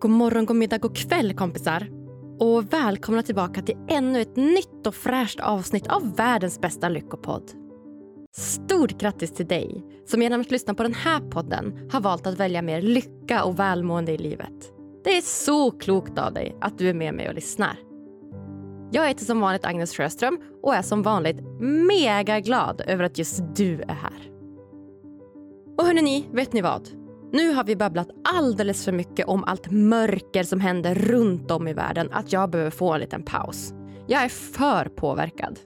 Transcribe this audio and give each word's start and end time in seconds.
God 0.00 0.10
morgon, 0.10 0.46
god 0.46 0.56
middag, 0.56 0.78
god 0.78 0.96
kväll 0.96 1.34
kompisar. 1.34 1.88
Och 2.38 2.72
välkomna 2.72 3.22
tillbaka 3.22 3.62
till 3.62 3.76
ännu 3.88 4.20
ett 4.20 4.36
nytt 4.36 4.86
och 4.86 4.94
fräscht 4.94 5.40
avsnitt 5.40 5.86
av 5.86 6.16
världens 6.16 6.60
bästa 6.60 6.88
lyckopodd. 6.88 7.50
Stort 8.36 9.00
grattis 9.00 9.32
till 9.32 9.46
dig 9.46 9.84
som 10.06 10.22
genom 10.22 10.40
att 10.40 10.50
lyssna 10.50 10.74
på 10.74 10.82
den 10.82 10.94
här 10.94 11.20
podden 11.20 11.88
har 11.92 12.00
valt 12.00 12.26
att 12.26 12.40
välja 12.40 12.62
mer 12.62 12.82
lycka 12.82 13.44
och 13.44 13.58
välmående 13.58 14.12
i 14.12 14.18
livet. 14.18 14.72
Det 15.04 15.16
är 15.16 15.22
så 15.22 15.70
klokt 15.70 16.18
av 16.18 16.32
dig 16.32 16.56
att 16.60 16.78
du 16.78 16.88
är 16.88 16.94
med 16.94 17.14
mig 17.14 17.28
och 17.28 17.34
lyssnar. 17.34 17.76
Jag 18.92 19.08
heter 19.08 19.24
som 19.24 19.40
vanligt 19.40 19.64
Agnes 19.64 19.96
Sjöström 19.96 20.38
och 20.62 20.74
är 20.74 20.82
som 20.82 21.02
vanligt 21.02 21.40
mega 21.60 22.40
glad 22.40 22.82
över 22.86 23.04
att 23.04 23.18
just 23.18 23.42
du 23.56 23.82
är 23.82 23.94
här. 23.94 24.30
Och 25.78 25.84
hörni 25.84 26.28
vet 26.32 26.52
ni 26.52 26.60
vad? 26.60 26.99
Nu 27.32 27.52
har 27.52 27.64
vi 27.64 27.76
babblat 27.76 28.08
alldeles 28.24 28.84
för 28.84 28.92
mycket 28.92 29.26
om 29.28 29.44
allt 29.44 29.70
mörker 29.70 30.42
som 30.42 30.60
händer 30.60 30.94
runt 30.94 31.50
om 31.50 31.68
i 31.68 31.72
världen 31.72 32.08
att 32.12 32.32
jag 32.32 32.50
behöver 32.50 32.70
få 32.70 32.92
en 32.92 33.00
liten 33.00 33.22
paus. 33.22 33.72
Jag 34.06 34.22
är 34.22 34.28
för 34.28 34.84
påverkad. 34.84 35.58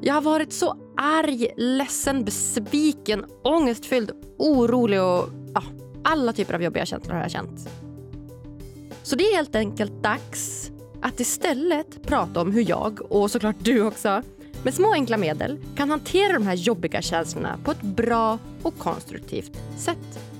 Jag 0.00 0.14
har 0.14 0.20
varit 0.20 0.52
så 0.52 0.76
arg, 0.96 1.48
ledsen, 1.56 2.24
besviken, 2.24 3.24
ångestfylld, 3.42 4.10
orolig 4.38 5.02
och 5.02 5.28
ja, 5.54 5.62
alla 6.04 6.32
typer 6.32 6.54
av 6.54 6.62
jobbiga 6.62 6.86
känslor 6.86 7.14
har 7.14 7.22
jag 7.22 7.30
känt. 7.30 7.68
Så 9.02 9.16
det 9.16 9.24
är 9.24 9.36
helt 9.36 9.56
enkelt 9.56 10.02
dags 10.02 10.70
att 11.02 11.20
istället 11.20 12.02
prata 12.02 12.40
om 12.40 12.52
hur 12.52 12.70
jag, 12.70 13.12
och 13.12 13.30
såklart 13.30 13.56
du 13.58 13.82
också, 13.82 14.22
med 14.64 14.74
små 14.74 14.92
enkla 14.92 15.16
medel 15.16 15.58
kan 15.76 15.90
hantera 15.90 16.32
de 16.32 16.46
här 16.46 16.54
jobbiga 16.54 17.02
känslorna 17.02 17.58
på 17.64 17.70
ett 17.70 17.82
bra 17.82 18.38
och 18.62 18.78
konstruktivt 18.78 19.62
sätt. 19.76 20.31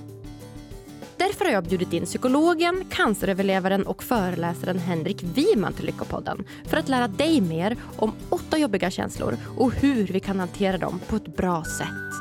Därför 1.27 1.45
har 1.45 1.51
jag 1.51 1.63
bjudit 1.63 1.93
in 1.93 2.05
psykologen, 2.05 2.85
canceröverlevaren 2.89 3.87
och 3.87 4.03
föreläsaren 4.03 4.79
Henrik 4.79 5.23
Wiman 5.23 5.73
till 5.73 5.85
Lyckopodden 5.85 6.45
för 6.65 6.77
att 6.77 6.89
lära 6.89 7.07
dig 7.07 7.41
mer 7.41 7.77
om 7.97 8.11
åtta 8.29 8.57
jobbiga 8.57 8.91
känslor 8.91 9.37
och 9.57 9.73
hur 9.73 10.07
vi 10.07 10.19
kan 10.19 10.39
hantera 10.39 10.77
dem 10.77 10.99
på 11.07 11.15
ett 11.15 11.35
bra 11.35 11.63
sätt. 11.63 12.13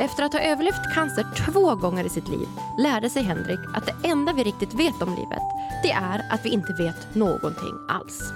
Efter 0.00 0.22
att 0.22 0.32
ha 0.32 0.40
överlevt 0.40 0.94
cancer 0.94 1.26
två 1.46 1.74
gånger 1.74 2.04
i 2.04 2.08
sitt 2.08 2.28
liv 2.28 2.48
lärde 2.78 3.10
sig 3.10 3.22
Henrik 3.22 3.60
att 3.74 3.86
det 3.86 4.08
enda 4.08 4.32
vi 4.32 4.44
riktigt 4.44 4.74
vet 4.74 5.02
om 5.02 5.10
livet 5.10 5.42
det 5.82 5.90
är 5.90 6.26
att 6.30 6.44
vi 6.44 6.48
inte 6.48 6.72
vet 6.72 7.14
någonting 7.14 7.74
alls. 7.88 8.32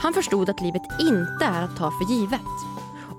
Han 0.00 0.14
förstod 0.14 0.50
att 0.50 0.60
livet 0.60 0.82
inte 1.00 1.44
är 1.44 1.62
att 1.62 1.76
ta 1.76 1.90
för 1.90 2.12
givet 2.12 2.40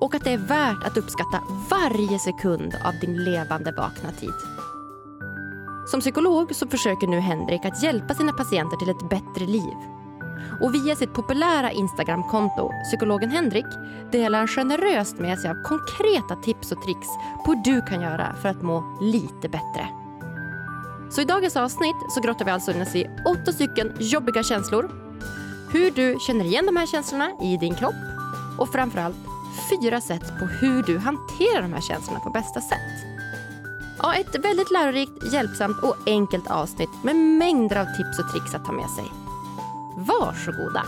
och 0.02 0.16
att 0.16 0.23
det 0.23 0.34
är 0.34 0.38
värt 0.38 0.84
att 0.84 0.98
uppskatta 0.98 1.42
varje 1.70 2.20
sekund 2.20 2.75
av 2.86 2.94
din 3.02 3.23
levande 3.23 3.72
vakna 3.72 4.12
tid. 4.12 4.34
Som 5.92 6.00
psykolog 6.00 6.56
så 6.56 6.68
försöker 6.68 7.08
nu 7.08 7.20
Henrik 7.20 7.66
att 7.66 7.84
hjälpa 7.84 8.14
sina 8.14 8.34
patienter 8.34 8.78
till 8.78 8.90
ett 8.90 9.09
bättre 9.09 9.45
liv. 9.45 9.73
Och 10.62 10.73
via 10.76 10.96
sitt 10.96 11.14
populära 11.14 11.72
Instagramkonto, 11.72 12.72
psykologen 12.84 13.30
Henrik, 13.30 13.66
delar 14.12 14.40
han 14.40 14.48
generöst 14.48 15.20
med 15.20 15.40
sig 15.40 15.50
av 15.50 15.64
konkreta 15.64 16.36
tips 16.36 16.72
och 16.72 16.81
tricks 16.84 17.08
på 17.46 17.54
hur 17.54 17.64
du 17.64 17.81
kan 17.81 18.02
göra 18.02 18.36
för 18.42 18.50
att 18.50 18.62
må 18.62 18.98
lite 19.02 19.50
bättre. 19.50 19.90
Så 21.12 21.22
i 21.22 21.26
dagens 21.26 21.56
avsnitt 21.56 21.96
så 22.09 22.22
grottar 22.22 22.46
vi 22.46 22.52
alltså 22.52 22.72
in 22.72 22.81
oss 22.81 22.96
i 22.96 23.09
åtta 23.26 23.52
stycken 23.52 23.94
jobbiga 24.00 24.44
känslor, 24.44 24.92
hur 25.72 25.92
du 25.92 26.18
känner 26.20 26.46
igen 26.46 26.66
de 26.66 26.76
här 26.76 26.86
känslorna 26.86 27.31
i 27.42 27.58
din 27.58 27.76
kropp 27.76 27.96
och 28.59 28.70
framförallt 28.70 29.18
fyra 29.70 30.02
sätt 30.02 30.40
på 30.40 30.46
hur 30.46 30.84
du 30.84 30.98
hanterar 30.98 31.62
de 31.62 31.74
här 31.74 31.81
känslorna 31.81 32.20
på 32.20 32.30
bästa 32.30 32.62
sätt. 32.62 33.19
Ja, 34.02 34.16
ett 34.16 34.45
väldigt 34.45 34.72
lärorikt, 34.72 35.33
hjälpsamt 35.33 35.83
och 35.83 35.95
enkelt 36.05 36.52
avsnitt 36.52 36.89
med 37.03 37.16
mängder 37.16 37.75
av 37.75 37.86
tips 37.86 38.19
och 38.19 38.31
tricks 38.31 38.56
att 38.56 38.66
ta 38.66 38.72
med 38.72 38.89
sig. 38.89 39.11
Varsågoda! 39.95 40.83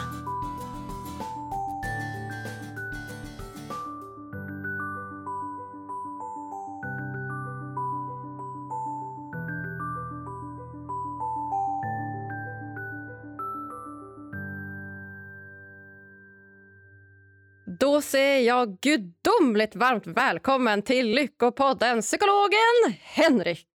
Säger 18.11 18.47
jag 18.47 18.79
gudomligt 18.79 19.75
varmt 19.75 20.07
välkommen 20.07 20.81
till 20.81 21.09
Lyckopodden, 21.09 22.01
psykologen 22.01 22.93
Henrik. 23.01 23.67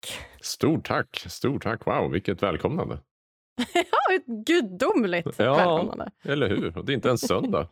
Stort 0.41 0.87
tack, 0.87 1.25
stort 1.29 1.63
tack. 1.63 1.87
Wow, 1.87 2.11
vilket 2.11 2.43
välkomnande. 2.43 2.99
ja, 3.75 4.15
ett 4.15 4.27
gudomligt 4.27 5.39
ja, 5.39 5.57
välkomnande. 5.57 6.11
eller 6.23 6.49
hur? 6.49 6.83
Det 6.83 6.93
är 6.93 6.95
inte 6.95 7.09
ens 7.09 7.21
söndag. 7.21 7.69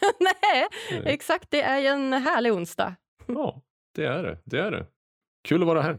Nej, 0.20 0.68
exakt. 1.04 1.50
Det 1.50 1.62
är 1.62 1.92
en 1.92 2.12
härlig 2.12 2.52
onsdag. 2.52 2.96
ja, 3.26 3.62
det 3.94 4.04
är 4.04 4.22
det. 4.22 4.38
Det 4.44 4.58
är 4.58 4.70
det. 4.70 4.86
Kul 5.48 5.62
att 5.62 5.66
vara 5.66 5.82
här. 5.82 5.98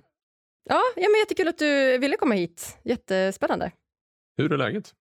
Ja, 0.64 0.82
ja 0.96 1.10
men 1.10 1.20
jättekul 1.20 1.48
att 1.48 1.58
du 1.58 1.98
ville 1.98 2.18
komma 2.18 2.36
hit. 2.36 2.78
Jättespännande. 2.84 3.72
Hur 4.38 4.54
är 4.54 4.58
läget? 4.58 4.94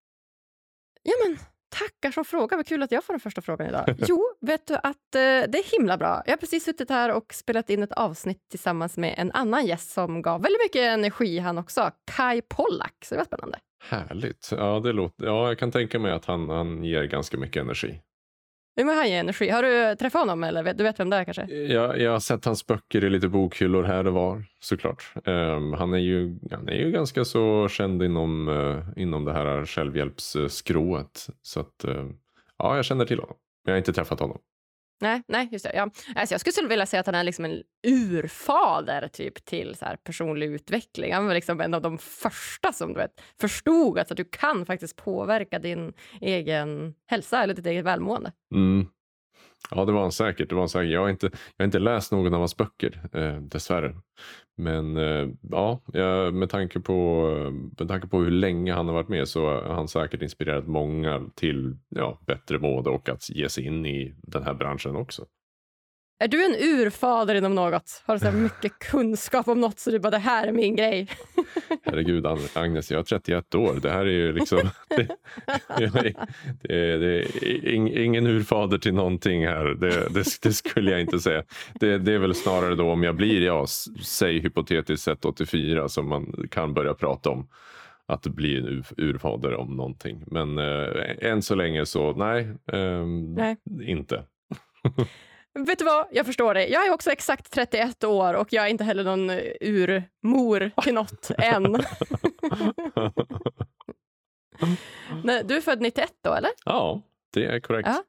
Ja, 1.02 1.12
men 1.24 1.38
Tackar 1.78 2.10
som 2.10 2.24
frågar. 2.24 2.56
Vad 2.56 2.66
kul 2.66 2.82
att 2.82 2.92
jag 2.92 3.04
får 3.04 3.12
den 3.12 3.20
första 3.20 3.40
frågan 3.42 3.68
idag. 3.68 3.94
Jo, 4.08 4.24
vet 4.40 4.66
du 4.66 4.74
att 4.74 4.84
eh, 4.86 5.20
det 5.20 5.58
är 5.58 5.78
himla 5.78 5.96
bra. 5.96 6.22
Jag 6.26 6.32
har 6.32 6.36
precis 6.36 6.64
suttit 6.64 6.90
här 6.90 7.12
och 7.12 7.34
spelat 7.34 7.70
in 7.70 7.82
ett 7.82 7.92
avsnitt 7.92 8.38
tillsammans 8.50 8.96
med 8.96 9.14
en 9.18 9.32
annan 9.32 9.66
gäst 9.66 9.90
som 9.90 10.22
gav 10.22 10.42
väldigt 10.42 10.60
mycket 10.64 10.82
energi 10.82 11.38
han 11.38 11.58
också. 11.58 11.90
Kai 12.16 12.42
Pollak. 12.42 12.94
Så 13.04 13.14
det 13.14 13.18
var 13.18 13.24
spännande. 13.24 13.58
Härligt. 13.84 14.48
Ja, 14.50 14.80
det 14.80 14.92
låter, 14.92 15.24
ja 15.24 15.48
jag 15.48 15.58
kan 15.58 15.70
tänka 15.70 15.98
mig 15.98 16.12
att 16.12 16.24
han, 16.24 16.48
han 16.48 16.84
ger 16.84 17.04
ganska 17.04 17.36
mycket 17.36 17.62
energi. 17.62 18.00
Hur 18.76 18.94
han 18.94 19.10
ger 19.10 19.20
energi? 19.20 19.50
Har 19.50 19.62
du 19.62 19.96
träffat 19.96 20.20
honom 20.20 20.44
eller 20.44 20.74
du 20.74 20.84
vet 20.84 21.00
vem 21.00 21.10
det 21.10 21.16
är 21.16 21.24
kanske? 21.24 21.44
Jag, 21.54 22.00
jag 22.00 22.12
har 22.12 22.20
sett 22.20 22.44
hans 22.44 22.66
böcker 22.66 23.04
i 23.04 23.10
lite 23.10 23.28
bokhyllor 23.28 23.82
här 23.82 24.06
och 24.06 24.12
var 24.12 24.44
såklart. 24.60 25.12
Um, 25.24 25.72
han, 25.72 25.94
är 25.94 25.98
ju, 25.98 26.38
han 26.50 26.68
är 26.68 26.76
ju 26.76 26.90
ganska 26.90 27.24
så 27.24 27.68
känd 27.68 28.02
inom, 28.02 28.48
uh, 28.48 28.84
inom 28.96 29.24
det 29.24 29.32
här 29.32 29.66
självhjälpsskrået. 29.66 31.26
Så 31.42 31.60
att, 31.60 31.84
uh, 31.88 32.10
ja, 32.58 32.76
jag 32.76 32.84
känner 32.84 33.04
till 33.04 33.18
honom. 33.18 33.36
men 33.64 33.72
Jag 33.72 33.74
har 33.74 33.78
inte 33.78 33.92
träffat 33.92 34.20
honom. 34.20 34.38
Nej, 35.00 35.22
nej 35.28 35.48
just 35.52 35.64
det. 35.64 35.72
Ja. 35.74 35.90
Alltså 36.14 36.34
jag 36.34 36.40
skulle 36.40 36.68
vilja 36.68 36.86
säga 36.86 37.00
att 37.00 37.06
han 37.06 37.14
är 37.14 37.24
liksom 37.24 37.44
en 37.44 37.62
urfader 37.86 39.08
typ, 39.08 39.44
till 39.44 39.74
så 39.74 39.84
här 39.84 39.96
personlig 39.96 40.46
utveckling. 40.46 41.12
Han 41.12 41.26
var 41.26 41.34
liksom 41.34 41.60
en 41.60 41.74
av 41.74 41.82
de 41.82 41.98
första 41.98 42.72
som 42.72 42.92
du 42.92 42.98
vet, 42.98 43.20
förstod 43.40 43.98
att 43.98 44.08
du 44.16 44.24
kan 44.24 44.66
faktiskt 44.66 44.96
påverka 44.96 45.58
din 45.58 45.92
egen 46.20 46.94
hälsa 47.06 47.42
eller 47.42 47.54
ditt 47.54 47.66
eget 47.66 47.84
välmående. 47.84 48.32
Mm. 48.54 48.86
Ja, 49.70 49.84
det 49.84 49.92
var 49.92 50.02
han 50.02 50.12
säkert. 50.12 50.48
Det 50.48 50.54
var 50.54 50.62
han 50.62 50.68
säkert. 50.68 50.92
Jag, 50.92 51.00
har 51.00 51.08
inte, 51.08 51.26
jag 51.26 51.62
har 51.62 51.64
inte 51.64 51.78
läst 51.78 52.12
någon 52.12 52.34
av 52.34 52.40
hans 52.40 52.56
böcker, 52.56 53.08
eh, 53.12 53.36
dessvärre. 53.40 53.94
Men 54.56 54.96
eh, 54.96 55.28
ja, 55.50 55.80
med, 56.32 56.50
tanke 56.50 56.80
på, 56.80 57.26
med 57.78 57.88
tanke 57.88 58.06
på 58.08 58.18
hur 58.18 58.30
länge 58.30 58.72
han 58.72 58.86
har 58.86 58.94
varit 58.94 59.08
med 59.08 59.28
så 59.28 59.46
har 59.46 59.74
han 59.74 59.88
säkert 59.88 60.22
inspirerat 60.22 60.66
många 60.66 61.30
till 61.34 61.76
ja, 61.88 62.20
bättre 62.26 62.58
mående 62.58 62.90
och 62.90 63.08
att 63.08 63.30
ge 63.30 63.48
sig 63.48 63.64
in 63.64 63.86
i 63.86 64.14
den 64.22 64.42
här 64.42 64.54
branschen 64.54 64.96
också. 64.96 65.26
Är 66.18 66.28
du 66.28 66.44
en 66.44 66.54
urfader 66.54 67.34
inom 67.34 67.54
något? 67.54 68.02
Har 68.06 68.14
du 68.14 68.20
så 68.20 68.32
mycket 68.32 68.78
kunskap 68.78 69.48
om 69.48 69.60
något 69.60 69.78
så 69.78 69.90
du 69.90 69.98
bara, 69.98 70.10
det 70.10 70.18
här 70.18 70.46
är 70.46 70.52
min 70.52 70.76
grej? 70.76 71.08
Herregud, 71.82 72.26
Agnes, 72.54 72.90
jag 72.90 73.00
är 73.00 73.04
31 73.04 73.54
år. 73.54 73.78
Det 73.82 73.90
här 73.90 74.00
är 74.00 74.10
ju 74.10 74.32
liksom... 74.32 74.70
Det, 75.78 75.86
det, 75.86 76.96
det 76.98 77.18
är 77.18 77.98
ingen 77.98 78.26
urfader 78.26 78.78
till 78.78 78.94
någonting 78.94 79.46
här. 79.46 79.64
Det, 79.64 80.08
det, 80.42 80.52
skulle 80.52 80.90
jag 80.90 81.00
inte 81.00 81.20
säga. 81.20 81.44
Det, 81.80 81.88
är 81.88 82.18
väl 82.18 82.34
snarare 82.34 82.74
då 82.74 82.90
om 82.90 83.02
jag 83.02 83.16
blir, 83.16 83.42
ja, 83.42 83.66
säg 84.02 84.38
hypotetiskt 84.40 85.04
sett 85.04 85.24
84 85.24 85.88
som 85.88 86.08
man 86.08 86.46
kan 86.50 86.74
börja 86.74 86.94
prata 86.94 87.30
om 87.30 87.48
att 88.06 88.22
det 88.22 88.30
blir 88.30 88.58
en 88.58 88.66
ur, 88.66 88.84
urfader 88.96 89.54
om 89.54 89.76
någonting. 89.76 90.24
Men 90.26 90.58
eh, 90.58 91.30
än 91.30 91.42
så 91.42 91.54
länge 91.54 91.86
så 91.86 92.12
nej, 92.12 92.48
eh, 92.72 93.06
nej. 93.36 93.56
inte. 93.82 94.24
Vet 95.54 95.78
du 95.78 95.84
vad, 95.84 96.06
jag 96.10 96.26
förstår 96.26 96.54
dig. 96.54 96.70
Jag 96.72 96.86
är 96.86 96.92
också 96.92 97.10
exakt 97.10 97.50
31 97.50 98.04
år 98.04 98.34
och 98.34 98.52
jag 98.52 98.64
är 98.64 98.68
inte 98.68 98.84
heller 98.84 99.04
någon 99.04 99.30
urmor 99.60 100.70
till 100.82 100.94
något 100.94 101.30
än. 101.38 101.62
Nej, 105.24 105.44
du 105.44 105.56
är 105.56 105.60
född 105.60 105.80
91 105.80 106.12
då, 106.20 106.34
eller? 106.34 106.50
Ja, 106.64 107.02
det 107.32 107.44
är 107.44 107.60
korrekt. 107.60 107.88
Ja. 107.88 108.04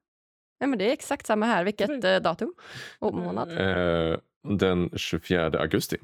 Ja, 0.59 0.67
men 0.67 0.79
det 0.79 0.89
är 0.89 0.93
exakt 0.93 1.25
samma 1.25 1.45
här. 1.45 1.63
Vilket 1.63 2.03
eh, 2.03 2.15
datum 2.15 2.53
och 2.99 3.13
månad? 3.13 3.51
Eh, 3.51 4.17
den 4.43 4.89
24 4.95 5.59
augusti. 5.59 5.97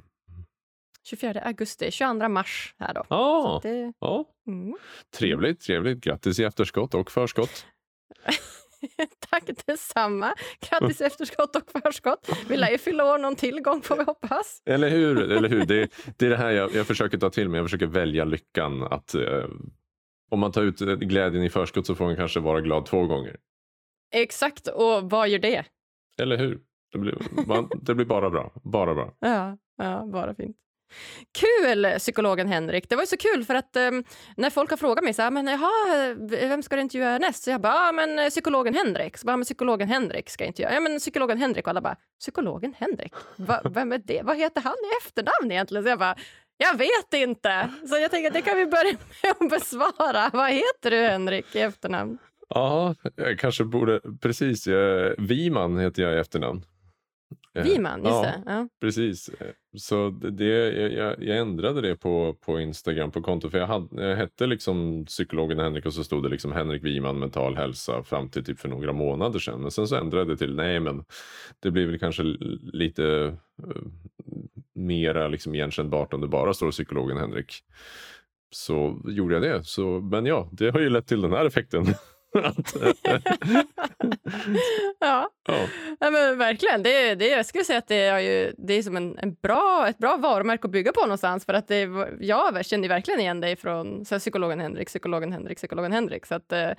24 1.04 1.42
augusti, 1.42 1.92
22 1.92 2.30
mars 2.30 2.76
här 2.80 2.94
då. 2.94 3.06
Ah, 3.08 3.60
det... 3.64 3.94
ja. 4.00 4.26
Mm. 4.48 4.78
Trevligt, 5.18 5.62
trevligt. 5.62 6.04
Grattis 6.04 6.40
i 6.40 6.44
efterskott 6.44 6.94
och 6.94 7.12
förskott. 7.12 7.66
Tack 9.30 9.44
detsamma. 9.66 10.34
Grattis 10.70 11.02
efterskott 11.02 11.56
och 11.56 11.82
förskott. 11.82 12.30
Vi 12.50 12.58
lär 12.58 12.72
ju 12.72 12.78
fylla 12.78 13.14
år 13.14 13.18
någon 13.18 13.36
till 13.36 13.62
gång 13.62 13.82
får 13.82 13.98
vi 13.98 14.04
hoppas. 14.04 14.62
Eller 14.66 14.90
hur? 14.90 15.32
Eller 15.32 15.50
hur? 15.50 15.66
Det, 15.66 15.90
det 16.18 16.26
är 16.26 16.30
det 16.30 16.38
här 16.38 16.52
jag, 16.52 16.76
jag 16.76 16.88
försöker 16.88 17.18
ta 17.18 17.30
till 17.30 17.50
mig. 17.50 17.58
Jag 17.58 17.66
försöker 17.66 17.88
välja 17.88 18.26
lyckan. 18.26 18.84
Att, 18.84 19.14
eh, 19.14 19.46
om 20.32 20.40
man 20.40 20.52
tar 20.52 20.62
ut 20.62 20.80
glädjen 20.80 21.44
i 21.44 21.50
förskott 21.50 21.86
så 21.86 21.96
får 21.96 22.06
man 22.06 22.16
kanske 22.16 22.40
vara 22.40 22.62
glad 22.62 22.86
två 22.86 23.06
gånger. 23.06 23.38
Exakt, 24.14 24.68
och 24.68 25.10
vad 25.10 25.30
gör 25.30 25.40
det? 25.40 25.66
Eller 26.22 26.38
hur? 26.38 26.60
Det 26.92 26.98
blir, 26.98 27.18
man, 27.48 27.70
det 27.82 27.96
blir 27.96 28.06
bara 28.06 28.30
bra. 28.30 28.52
Bara 28.64 28.94
bra. 28.94 29.14
Ja, 29.20 29.58
ja 29.78 30.10
bara 30.14 30.36
fint. 30.36 30.58
Kul, 31.40 32.00
psykologen 32.00 32.48
Henrik. 32.48 32.90
Det 32.90 32.96
var 32.96 33.04
ju 33.04 33.08
så 33.08 33.18
kul 33.18 33.46
för 33.46 33.56
att 33.56 33.76
um, 33.76 34.04
när 34.38 34.50
folk 34.50 34.70
har 34.70 34.78
frågat 34.78 35.04
mig 35.04 35.14
så 35.14 35.22
här, 35.22 35.28
ah, 35.28 35.32
men 35.32 35.48
jaha, 35.48 36.14
vem 36.30 36.64
ska 36.64 36.76
du 36.76 36.82
intervjua 36.82 37.10
härnäst? 37.10 37.44
Så 37.44 37.50
jag 37.50 37.62
bara, 37.62 37.74
ah, 37.74 37.92
men 37.92 38.20
eh, 38.20 38.30
psykologen 38.30 38.74
Henrik. 38.74 39.18
Så 39.18 39.26
bara, 39.26 39.34
ah, 39.34 39.38
men 39.38 39.46
psykologen 39.46 39.88
Henrik 39.88 40.30
ska 40.30 40.44
jag 40.44 40.50
intervjua. 40.50 40.74
Ja 40.74 40.80
men 40.80 41.00
psykologen 41.00 41.38
Henrik. 41.38 41.66
Och 41.66 41.70
alla 41.70 41.82
bara, 41.82 41.96
psykologen 42.20 42.74
Henrik? 42.78 43.14
Va, 43.36 43.62
vem 43.64 43.92
är 43.92 43.98
det? 43.98 44.22
Vad 44.24 44.38
heter 44.38 44.62
han 44.62 44.74
i 44.74 45.06
efternamn 45.06 45.52
egentligen? 45.52 45.84
Så 45.84 45.90
jag 45.90 46.00
bara, 46.00 46.16
jag 46.58 46.78
vet 46.78 47.14
inte. 47.14 47.70
Så 47.90 47.98
jag 47.98 48.12
tänker 48.12 48.28
att 48.28 48.34
det 48.34 48.42
kan 48.42 48.58
vi 48.58 48.66
börja 48.66 48.94
med 49.24 49.32
att 49.40 49.50
besvara. 49.50 50.30
Vad 50.34 50.50
heter 50.52 50.92
du 50.92 50.98
Henrik 50.98 51.56
i 51.56 51.60
efternamn? 51.60 52.18
Ja, 52.50 52.96
jag 53.16 53.40
kanske 53.40 53.64
borde, 53.64 54.00
precis. 54.22 54.68
Viman 55.18 55.80
heter 55.80 56.04
jag 56.04 56.14
i 56.14 56.18
efternamn. 56.18 56.66
Eh, 57.54 57.64
Wiman, 57.64 58.00
just 58.00 58.12
ja, 58.12 58.22
det. 58.22 58.44
Ja. 58.46 58.68
Precis. 58.82 59.30
Så 59.78 60.10
det, 60.10 60.46
jag, 60.94 61.24
jag, 61.24 61.38
ändrade 61.38 61.82
det 61.82 61.96
på, 61.96 62.34
på 62.34 62.60
Instagram 62.60 63.12
på 63.12 63.22
konto 63.22 63.50
för 63.50 63.58
jag, 63.58 63.68
hade, 63.68 64.10
jag 64.10 64.16
hette 64.16 64.48
liksom 64.48 65.06
psykologen 65.06 65.60
Henrik 65.60 65.86
och 65.86 65.94
så 65.94 66.04
stod 66.04 66.24
det 66.24 66.30
liksom 66.30 66.52
Henrik 66.52 66.84
Wiman 66.84 67.20
mental 67.20 67.56
hälsa 67.56 68.04
fram 68.04 68.30
till 68.30 68.46
typ 68.46 68.60
för 68.60 68.70
några 68.70 68.94
månader 68.94 69.40
sedan. 69.40 69.62
Men 69.62 69.72
sen 69.72 69.88
så 69.88 69.96
ändrade 69.96 70.22
jag 70.22 70.28
det 70.28 70.38
till 70.38 70.56
nej 70.56 70.80
men 70.80 71.04
det 71.60 71.72
blir 71.72 71.88
väl 71.88 72.00
kanske 72.00 72.24
lite 72.74 73.04
uh, 73.04 73.34
mera 74.76 75.28
liksom 75.28 75.56
igenkännbart 75.56 76.14
om 76.14 76.22
det 76.22 76.28
bara 76.28 76.54
står 76.54 76.72
psykologen 76.72 77.18
Henrik. 77.18 77.54
Så 78.52 79.02
gjorde 79.06 79.34
jag 79.34 79.42
det. 79.42 79.64
Så, 79.64 80.00
men 80.00 80.26
ja, 80.26 80.50
det 80.52 80.70
har 80.70 80.80
ju 80.80 80.90
lett 80.90 81.08
till 81.08 81.22
den 81.22 81.32
här 81.32 81.46
effekten. 81.46 81.86
ja. 85.00 85.30
ja. 85.48 85.68
ja 86.00 86.12
men 86.12 86.38
verkligen. 86.38 86.84
Det, 86.84 87.16
det, 87.16 87.28
jag 87.28 87.46
skulle 87.46 87.64
säga 87.64 87.80
att 87.80 87.88
det 87.88 88.02
är, 88.02 88.20
ju, 88.20 88.54
det 88.58 88.74
är 88.74 88.84
som 88.84 88.98
en, 88.98 89.18
en 89.18 89.34
bra, 89.34 89.86
ett 89.90 89.98
bra 89.98 90.18
varumärke 90.18 90.68
att 90.68 90.72
bygga 90.72 90.92
på 90.92 91.02
någonstans. 91.02 91.46
För 91.46 91.54
att 91.54 91.68
det, 91.68 91.90
jag 92.20 92.66
känner 92.66 92.88
verkligen 92.88 93.20
igen 93.20 93.42
dig 93.42 93.56
från 93.56 94.06
så 94.06 94.20
psykologen 94.20 94.60
Henrik, 94.60 94.88
psykologen 94.88 95.32
Henrik, 95.32 95.58
psykologen 95.58 95.92
Henrik. 95.92 96.26
Så 96.26 96.36
att, 96.36 96.54
uh, 96.54 96.70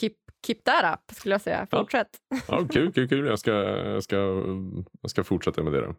keep, 0.00 0.14
keep 0.46 0.58
that 0.64 0.94
up, 0.94 1.16
skulle 1.16 1.34
jag 1.34 1.40
säga. 1.42 1.66
Fortsätt. 1.70 2.08
Ja, 2.28 2.36
ja 2.48 2.68
kul, 2.70 2.92
kul, 2.92 3.08
kul. 3.08 3.26
Jag 3.26 3.38
ska, 3.38 3.52
jag, 3.52 4.02
ska, 4.02 4.16
jag 5.00 5.10
ska 5.10 5.24
fortsätta 5.24 5.62
med 5.62 5.72
det. 5.72 5.80
Då. 5.80 5.94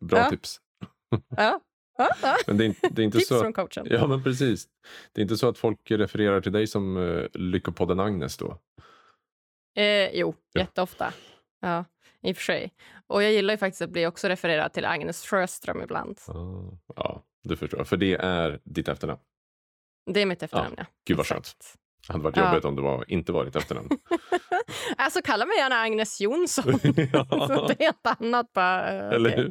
Bra 0.00 0.18
ja. 0.18 0.30
tips. 0.30 0.60
ja, 1.36 1.60
men 2.46 2.56
det 2.56 2.64
är, 2.64 2.74
det 2.90 3.02
är 3.02 3.04
inte 3.04 3.18
Tips 3.18 3.28
så, 3.28 3.40
från 3.40 3.52
coachen. 3.52 3.86
Ja, 3.90 4.06
men 4.06 4.22
precis. 4.22 4.68
Det 5.12 5.20
är 5.20 5.22
inte 5.22 5.36
så 5.36 5.48
att 5.48 5.58
folk 5.58 5.90
refererar 5.90 6.40
till 6.40 6.52
dig 6.52 6.66
som 6.66 6.96
uh, 6.96 7.26
Lyckopodden 7.34 8.00
Agnes 8.00 8.36
då? 8.36 8.58
Eh, 9.76 10.10
jo, 10.12 10.34
ja. 10.52 10.60
jätteofta. 10.60 11.12
Ja, 11.60 11.84
i 12.22 12.32
och 12.32 12.36
för 12.36 12.42
sig. 12.42 12.72
Och 13.06 13.22
jag 13.22 13.32
gillar 13.32 13.54
ju 13.54 13.58
faktiskt 13.58 13.82
att 13.82 13.90
bli 13.90 14.06
också 14.06 14.28
refererad 14.28 14.72
till 14.72 14.84
Agnes 14.84 15.26
Sjöström 15.26 15.82
ibland. 15.82 16.20
Ah, 16.28 16.94
ja, 16.96 17.22
det 17.44 17.56
förstår 17.56 17.80
jag. 17.80 17.88
För 17.88 17.96
det 17.96 18.14
är 18.14 18.60
ditt 18.64 18.88
efternamn? 18.88 19.20
Det 20.06 20.20
är 20.20 20.26
mitt 20.26 20.42
efternamn, 20.42 20.74
ja. 20.76 20.84
ja. 20.88 20.94
Gud 21.06 21.16
vad 21.16 21.26
skönt. 21.26 21.56
Det 22.06 22.12
hade 22.12 22.24
varit 22.24 22.36
jobbigt 22.36 22.60
ja. 22.62 22.68
om 22.68 22.76
det 22.76 22.82
var, 22.82 23.04
inte 23.08 23.32
var 23.32 23.44
ditt 23.44 23.56
efternamn. 23.56 23.88
alltså 24.96 25.22
kalla 25.22 25.46
mig 25.46 25.56
gärna 25.56 25.76
Agnes 25.76 26.20
Jonsson. 26.20 26.80
ja. 27.12 27.26
Något 27.48 27.78
helt 27.78 28.06
annat 28.06 28.52
bara. 28.52 28.82
Eller 28.86 29.30
okay. 29.30 29.42
hur? 29.42 29.50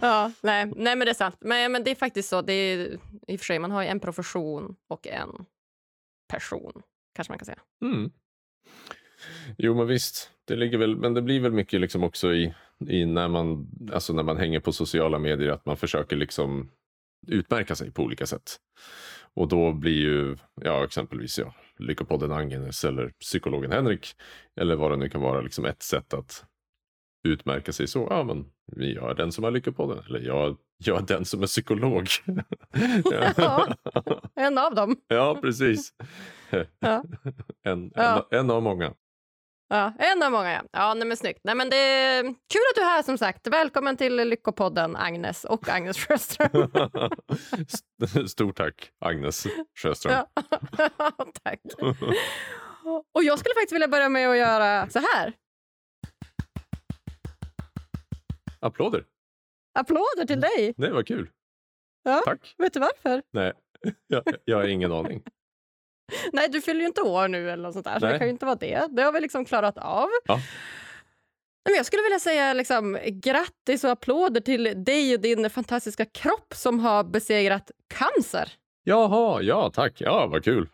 Ja, 0.00 0.32
nej, 0.40 0.72
nej, 0.76 0.96
men 0.96 0.98
det 0.98 1.10
är 1.10 1.14
sant. 1.14 1.36
Men, 1.40 1.72
men 1.72 1.84
det 1.84 1.90
är 1.90 1.94
faktiskt 1.94 2.28
så. 2.28 2.42
Det 2.42 2.52
är, 2.52 2.98
I 3.26 3.36
och 3.36 3.40
för 3.40 3.44
sig, 3.44 3.58
man 3.58 3.70
har 3.70 3.82
ju 3.82 3.88
en 3.88 4.00
profession 4.00 4.76
och 4.88 5.06
en 5.06 5.44
person, 6.28 6.82
kanske 7.14 7.32
man 7.32 7.38
kan 7.38 7.46
säga. 7.46 7.60
Mm. 7.82 8.10
Jo, 9.58 9.74
men 9.74 9.86
visst. 9.86 10.30
Det 10.44 10.56
ligger 10.56 10.78
väl, 10.78 10.96
men 10.96 11.14
det 11.14 11.22
blir 11.22 11.40
väl 11.40 11.52
mycket 11.52 11.80
liksom 11.80 12.04
också 12.04 12.32
i, 12.32 12.54
i 12.88 13.06
när, 13.06 13.28
man, 13.28 13.70
alltså 13.92 14.12
när 14.12 14.22
man 14.22 14.36
hänger 14.36 14.60
på 14.60 14.72
sociala 14.72 15.18
medier 15.18 15.50
att 15.50 15.66
man 15.66 15.76
försöker 15.76 16.16
liksom 16.16 16.70
utmärka 17.26 17.74
sig 17.74 17.90
på 17.92 18.02
olika 18.02 18.26
sätt. 18.26 18.56
Och 19.34 19.48
då 19.48 19.72
blir 19.72 19.98
ju, 19.98 20.36
ja 20.54 20.84
exempelvis 20.84 21.38
ja, 21.38 21.54
Lyckopodden 21.78 22.32
Agnes 22.32 22.84
eller 22.84 23.08
psykologen 23.08 23.72
Henrik 23.72 24.14
eller 24.60 24.76
vad 24.76 24.90
det 24.90 24.96
nu 24.96 25.08
kan 25.08 25.20
vara, 25.20 25.40
liksom 25.40 25.64
ett 25.64 25.82
sätt 25.82 26.14
att 26.14 26.44
utmärka 27.22 27.72
sig 27.72 27.86
så. 27.86 28.06
Ja, 28.10 28.24
men 28.24 28.46
jag 28.76 29.10
är 29.10 29.14
den 29.14 29.32
som 29.32 29.44
har 29.44 29.50
Lyckopodden. 29.50 30.04
Eller 30.08 30.20
jag, 30.20 30.56
jag 30.84 31.02
är 31.02 31.06
den 31.06 31.24
som 31.24 31.42
är 31.42 31.46
psykolog. 31.46 32.08
ja, 33.36 33.74
en 34.34 34.58
av 34.58 34.74
dem. 34.74 34.96
ja, 35.08 35.38
precis. 35.40 35.92
Ja. 36.78 37.04
En, 37.64 37.92
ja. 37.94 38.28
En, 38.30 38.38
en, 38.38 38.50
av 38.50 38.62
många. 38.62 38.92
Ja, 39.68 39.92
en 39.98 40.22
av 40.22 40.32
många. 40.32 40.52
Ja, 40.52 40.62
ja 40.72 40.94
nej, 40.94 41.08
men 41.08 41.16
snyggt. 41.16 41.40
Nej, 41.44 41.54
men 41.54 41.70
det 41.70 41.76
är 41.76 42.22
kul 42.22 42.62
att 42.70 42.76
du 42.76 42.80
är 42.80 42.86
här 42.86 43.02
som 43.02 43.18
sagt. 43.18 43.46
Välkommen 43.46 43.96
till 43.96 44.16
Lyckopodden 44.16 44.96
Agnes 44.96 45.44
och 45.44 45.68
Agnes 45.68 45.98
Sjöström. 45.98 46.70
Stort 48.28 48.56
tack 48.56 48.90
Agnes 49.00 49.46
Sjöström. 49.82 50.24
Tack. 51.42 51.60
Och 53.14 53.24
jag 53.24 53.38
skulle 53.38 53.54
faktiskt 53.54 53.72
vilja 53.72 53.88
börja 53.88 54.08
med 54.08 54.30
att 54.30 54.36
göra 54.36 54.90
så 54.90 54.98
här. 54.98 55.32
Applåder. 58.60 59.04
Applåder 59.74 60.26
till 60.26 60.40
dig. 60.40 60.74
Nej, 60.76 60.90
vad 60.90 61.06
kul. 61.06 61.30
Ja, 62.02 62.22
Tack. 62.24 62.54
Vet 62.58 62.72
du 62.72 62.80
varför? 62.80 63.22
Nej, 63.30 63.52
jag, 64.06 64.22
jag 64.44 64.56
har 64.56 64.64
ingen 64.64 64.92
aning. 64.92 65.22
Nej, 66.32 66.48
du 66.48 66.60
fyller 66.60 66.80
ju 66.80 66.86
inte 66.86 67.02
år 67.02 67.28
nu 67.28 67.50
eller 67.50 67.62
något 67.62 67.72
sånt 67.72 67.84
där, 67.84 68.00
så 68.00 68.06
det 68.06 68.18
kan 68.18 68.26
ju 68.26 68.32
inte 68.32 68.46
vara 68.46 68.56
det. 68.56 68.86
Det 68.90 69.02
har 69.02 69.12
vi 69.12 69.20
liksom 69.20 69.44
klarat 69.44 69.78
av. 69.78 70.08
Ja. 70.26 70.40
Men 71.64 71.74
jag 71.74 71.86
skulle 71.86 72.02
vilja 72.02 72.18
säga 72.18 72.52
liksom, 72.52 72.98
grattis 73.04 73.84
och 73.84 73.90
applåder 73.90 74.40
till 74.40 74.84
dig 74.84 75.14
och 75.14 75.20
din 75.20 75.50
fantastiska 75.50 76.04
kropp 76.04 76.54
som 76.54 76.80
har 76.80 77.04
besegrat 77.04 77.70
cancer. 77.88 78.52
Jaha, 78.84 79.42
ja 79.42 79.70
tack. 79.74 80.00
Ja, 80.00 80.26
vad 80.26 80.44
kul. 80.44 80.68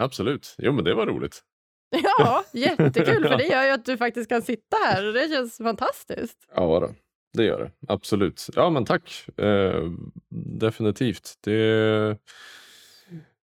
Absolut. 0.00 0.54
Jo, 0.58 0.72
men 0.72 0.84
det 0.84 0.94
var 0.94 1.06
roligt. 1.06 1.42
Ja, 1.90 2.44
jättekul, 2.52 3.28
för 3.28 3.36
det 3.36 3.46
gör 3.46 3.64
ju 3.64 3.70
att 3.70 3.84
du 3.84 3.96
faktiskt 3.96 4.28
kan 4.28 4.42
sitta 4.42 4.76
här 4.86 5.06
och 5.06 5.12
det 5.12 5.28
känns 5.28 5.56
fantastiskt. 5.56 6.38
Ja, 6.54 6.80
då. 6.80 6.94
Det 7.34 7.44
gör 7.44 7.58
det. 7.58 7.92
Absolut. 7.92 8.48
Ja, 8.56 8.70
men 8.70 8.84
tack. 8.84 9.26
Eh, 9.38 9.90
definitivt. 10.60 11.38
Det, 11.40 12.18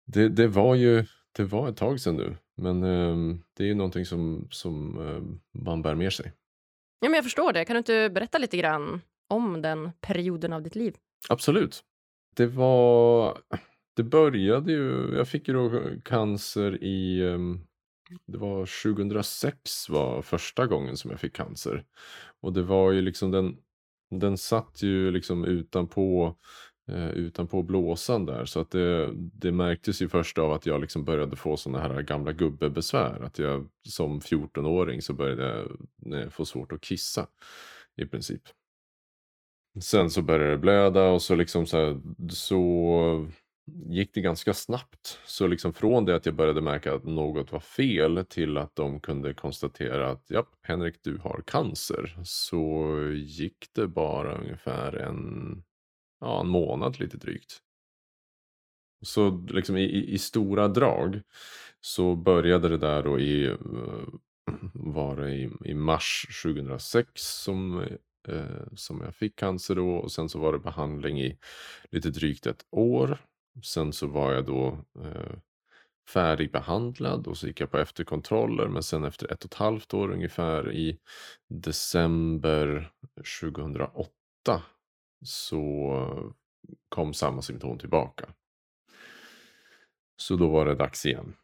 det, 0.04 0.28
det, 0.28 0.46
var 0.46 0.75
ju 0.75 1.04
det 1.32 1.44
var 1.44 1.68
ett 1.68 1.76
tag 1.76 2.00
sedan 2.00 2.16
nu, 2.16 2.37
men 2.56 2.82
eh, 2.82 3.37
det 3.56 3.64
är 3.64 3.68
ju 3.68 3.75
någonting 3.75 4.06
som, 4.06 4.49
som 4.50 4.99
eh, 5.08 5.60
man 5.62 5.82
bär 5.82 5.94
med 5.94 6.12
sig. 6.12 6.32
Ja, 7.00 7.08
men 7.08 7.14
jag 7.14 7.25
förstår 7.25 7.52
det. 7.52 7.64
Kan 7.64 7.75
du 7.75 7.78
inte 7.78 8.10
berätta 8.10 8.38
lite 8.38 8.56
grann 8.56 9.00
om 9.28 9.62
den 9.62 9.90
perioden 10.00 10.52
av 10.52 10.62
ditt 10.62 10.76
liv? 10.76 10.96
Absolut. 11.28 11.84
Det 12.37 12.46
var... 12.46 13.38
Det 13.96 14.02
började 14.02 14.72
ju... 14.72 15.14
Jag 15.16 15.28
fick 15.28 15.49
ju 15.49 15.54
då 15.54 15.82
cancer 16.04 16.84
i 16.84 17.28
ehm, 17.28 17.60
det 18.26 18.38
var 18.38 18.82
2006 18.94 19.88
var 19.88 20.22
första 20.22 20.66
gången 20.66 20.96
som 20.96 21.10
jag 21.10 21.20
fick 21.20 21.37
cancer. 21.37 21.84
Och 22.40 22.52
det 22.52 22.62
var 22.62 22.92
ju 22.92 23.00
liksom 23.00 23.30
den, 23.30 23.56
den 24.10 24.38
satt 24.38 24.82
ju 24.82 25.10
liksom 25.10 25.44
utanpå, 25.44 26.36
eh, 26.88 27.10
utanpå 27.10 27.62
blåsan 27.62 28.26
där. 28.26 28.44
Så 28.44 28.60
att 28.60 28.70
det, 28.70 29.10
det 29.14 29.52
märktes 29.52 30.02
ju 30.02 30.08
först 30.08 30.38
av 30.38 30.52
att 30.52 30.66
jag 30.66 30.80
liksom 30.80 31.04
började 31.04 31.36
få 31.36 31.56
sådana 31.56 31.82
här 31.82 32.02
gamla 32.02 32.32
gubbebesvär. 32.32 33.20
Att 33.22 33.38
jag 33.38 33.68
som 33.88 34.20
14-åring 34.20 35.02
så 35.02 35.12
började 35.12 35.68
jag 35.96 36.32
få 36.32 36.44
svårt 36.44 36.72
att 36.72 36.80
kissa 36.80 37.26
i 37.96 38.06
princip. 38.06 38.42
Sen 39.80 40.10
så 40.10 40.22
började 40.22 40.50
det 40.50 40.58
blöda 40.58 41.08
och 41.08 41.22
så 41.22 41.34
liksom 41.34 41.66
så, 41.66 41.76
här, 41.76 42.00
så 42.30 43.28
gick 43.66 44.14
det 44.14 44.20
ganska 44.20 44.54
snabbt. 44.54 45.18
Så 45.25 45.46
liksom 45.46 45.73
från 45.73 46.04
det 46.04 46.16
att 46.16 46.26
jag 46.26 46.35
började 46.35 46.61
märka 46.61 46.94
att 46.94 47.04
något 47.04 47.52
var 47.52 47.61
fel 47.61 48.25
till 48.28 48.56
att 48.56 48.76
de 48.76 49.00
kunde 49.00 49.35
konstatera 49.35 50.11
att 50.11 50.25
ja, 50.28 50.46
Henrik, 50.62 50.94
du 51.02 51.18
har 51.18 51.42
cancer. 51.46 52.18
Så 52.25 52.96
gick 53.14 53.66
det 53.73 53.87
bara 53.87 54.38
ungefär 54.38 54.92
en, 54.96 55.62
ja, 56.20 56.40
en 56.40 56.49
månad 56.49 57.00
lite 57.00 57.16
drygt. 57.16 57.62
Så 59.04 59.46
liksom 59.49 59.76
i, 59.76 60.14
i 60.14 60.18
stora 60.18 60.68
drag 60.68 61.23
så 61.80 62.16
började 62.16 62.68
det 62.68 62.78
där 62.78 63.02
då 63.02 63.20
i, 63.20 63.46
eh, 63.46 63.56
var 64.75 65.16
det 65.16 65.35
i, 65.35 65.50
i 65.64 65.75
mars 65.75 66.42
2006 66.42 67.08
som 67.14 67.80
eh, 68.28 68.66
som 68.75 69.00
jag 69.00 69.14
fick 69.14 69.37
cancer 69.37 69.75
då 69.75 69.90
och 69.90 70.12
sen 70.12 70.28
så 70.28 70.38
var 70.38 70.52
det 70.52 70.58
behandling 70.58 71.20
i 71.20 71.38
lite 71.90 72.11
drygt 72.11 72.46
ett 72.46 72.66
år 72.70 73.18
Sen 73.62 73.92
så 73.92 74.06
var 74.06 74.32
jag 74.32 74.46
då 74.46 74.78
eh, 75.04 75.38
färdigbehandlad 76.08 77.26
och 77.26 77.36
så 77.36 77.46
gick 77.46 77.60
jag 77.60 77.70
på 77.70 77.78
efterkontroller 77.78 78.68
men 78.68 78.82
sen 78.82 79.04
efter 79.04 79.32
ett 79.32 79.44
och 79.44 79.52
ett 79.52 79.58
halvt 79.58 79.94
år 79.94 80.10
ungefär 80.10 80.72
i 80.72 80.98
december 81.48 82.92
2008 83.40 84.10
så 85.25 86.32
kom 86.88 87.14
samma 87.14 87.42
symptom 87.42 87.78
tillbaka. 87.78 88.28
Så 90.16 90.36
då 90.36 90.48
var 90.48 90.66
det 90.66 90.75
dags 90.75 91.06
igen. 91.06 91.36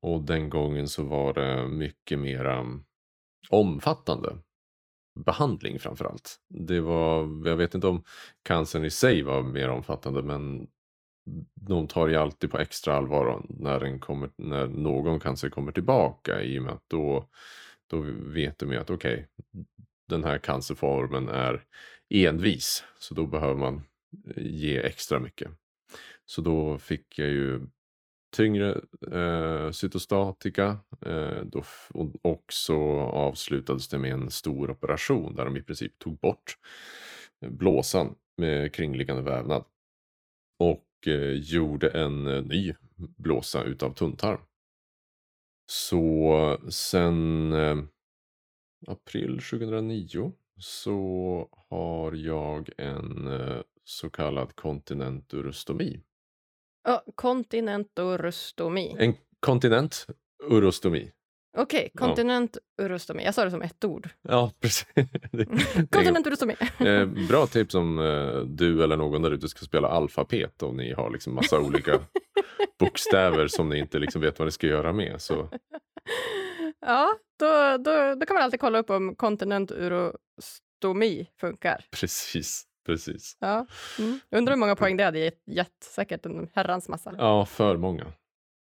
Och 0.00 0.22
den 0.22 0.50
gången 0.50 0.88
så 0.88 1.02
var 1.02 1.34
det 1.34 1.68
mycket 1.68 2.18
mera 2.18 2.66
omfattande 3.48 4.38
behandling 5.24 5.78
framför 5.78 6.04
allt. 6.04 6.40
Det 6.48 6.80
var, 6.80 7.48
jag 7.48 7.56
vet 7.56 7.74
inte 7.74 7.86
om 7.86 8.04
cancern 8.42 8.84
i 8.84 8.90
sig 8.90 9.22
var 9.22 9.42
mer 9.42 9.68
omfattande 9.68 10.22
men 10.22 10.68
de 11.54 11.86
tar 11.86 12.08
ju 12.08 12.16
alltid 12.16 12.50
på 12.50 12.58
extra 12.58 12.94
allvar 12.94 13.46
när, 13.48 13.80
den 13.80 13.98
kommer, 13.98 14.30
när 14.36 14.66
någon 14.66 15.20
cancer 15.20 15.48
kommer 15.50 15.72
tillbaka 15.72 16.42
i 16.42 16.58
och 16.58 16.62
med 16.62 16.72
att 16.72 16.84
då, 16.88 17.28
då 17.86 18.00
vet 18.16 18.58
de 18.58 18.72
ju 18.72 18.78
att 18.78 18.90
okej, 18.90 19.28
okay, 19.52 19.64
den 20.08 20.24
här 20.24 20.38
cancerformen 20.38 21.28
är 21.28 21.64
envis 22.08 22.84
så 22.98 23.14
då 23.14 23.26
behöver 23.26 23.54
man 23.54 23.82
eh, 24.36 24.46
ge 24.46 24.78
extra 24.78 25.18
mycket. 25.18 25.50
Så 26.26 26.42
då 26.42 26.78
fick 26.78 27.18
jag 27.18 27.28
ju 27.28 27.60
tyngre 28.30 28.80
eh, 29.12 29.70
cytostatika. 29.70 30.78
Eh, 31.06 31.42
då, 31.44 31.64
och 32.22 32.44
så 32.52 33.00
avslutades 33.00 33.88
det 33.88 33.98
med 33.98 34.12
en 34.12 34.30
stor 34.30 34.70
operation 34.70 35.34
där 35.34 35.44
de 35.44 35.56
i 35.56 35.62
princip 35.62 35.98
tog 35.98 36.18
bort 36.18 36.56
eh, 37.40 37.50
blåsan 37.50 38.14
med 38.36 38.74
kringliggande 38.74 39.22
vävnad. 39.22 39.64
Och 40.58 40.84
gjorde 41.06 41.88
en 41.88 42.26
eh, 42.26 42.42
ny 42.42 42.74
blåsa 42.96 43.62
utav 43.62 43.94
tunntarm. 43.94 44.40
Så 45.66 46.58
sen 46.70 47.52
eh, 47.52 47.76
april 48.86 49.40
2009 49.50 50.32
så 50.56 51.48
har 51.70 52.12
jag 52.12 52.70
en 52.76 53.26
eh, 53.26 53.62
så 53.84 54.10
kallad 54.10 54.56
kontinenturostomi. 54.56 56.02
Ja, 56.84 57.04
kontinenturostomi. 57.14 58.96
En 58.98 59.14
kontinenturostomi. 59.40 61.12
Okej, 61.58 61.78
okay, 61.78 61.90
kontinenturostomi. 62.06 63.24
Jag 63.24 63.34
sa 63.34 63.44
det 63.44 63.50
som 63.50 63.62
ett 63.62 63.84
ord. 63.84 64.08
Ja, 64.22 64.52
precis. 64.60 64.86
kontinenturostomi. 65.90 66.56
eh, 66.78 67.06
bra 67.28 67.46
tips 67.46 67.74
om 67.74 67.98
eh, 67.98 68.38
du 68.40 68.84
eller 68.84 68.96
någon 68.96 69.22
där 69.22 69.30
ute 69.30 69.48
ska 69.48 69.64
spela 69.64 69.88
alfabet 69.88 70.62
och 70.62 70.74
ni 70.74 70.92
har 70.92 71.10
liksom 71.10 71.34
massa 71.34 71.58
olika 71.58 72.00
bokstäver 72.78 73.48
som 73.48 73.68
ni 73.68 73.78
inte 73.78 73.98
liksom 73.98 74.20
vet 74.20 74.38
vad 74.38 74.46
ni 74.46 74.52
ska 74.52 74.66
göra 74.66 74.92
med. 74.92 75.20
Så. 75.20 75.48
Ja, 76.80 77.12
då, 77.38 77.76
då, 77.76 78.14
då 78.14 78.26
kan 78.26 78.34
man 78.34 78.42
alltid 78.42 78.60
kolla 78.60 78.78
upp 78.78 78.90
om 78.90 79.14
kontinenturostomi 79.16 81.26
funkar. 81.40 81.84
Precis. 81.90 82.66
Precis. 82.86 83.36
Ja. 83.40 83.66
Mm. 83.98 84.20
Undrar 84.30 84.54
hur 84.54 84.60
många 84.60 84.76
poäng 84.76 84.96
det 84.96 85.04
hade 85.04 85.18
gett. 85.46 85.84
Säkert 85.84 86.26
en 86.26 86.48
herrans 86.54 86.88
massa. 86.88 87.14
Ja, 87.18 87.46
för 87.46 87.76
många. 87.76 88.12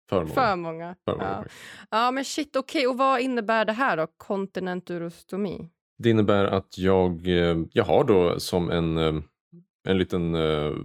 För 0.08 0.24
många. 0.24 0.34
För 0.34 0.56
många. 0.56 0.96
För 1.04 1.12
många 1.12 1.24
ja. 1.24 1.44
ja, 1.90 2.10
men 2.10 2.24
shit, 2.24 2.56
okej. 2.56 2.80
Okay. 2.80 2.86
Och 2.86 2.98
vad 2.98 3.20
innebär 3.20 3.64
det 3.64 3.72
här 3.72 3.96
då? 3.96 4.06
Kontinenturostomi? 4.16 5.70
Det 5.98 6.10
innebär 6.10 6.44
att 6.44 6.78
jag, 6.78 7.28
eh, 7.28 7.56
jag 7.72 7.84
har 7.84 8.04
då 8.04 8.40
som 8.40 8.70
en, 8.70 8.98
eh, 8.98 9.14
en 9.88 9.98
liten 9.98 10.34
uh, 10.34 10.76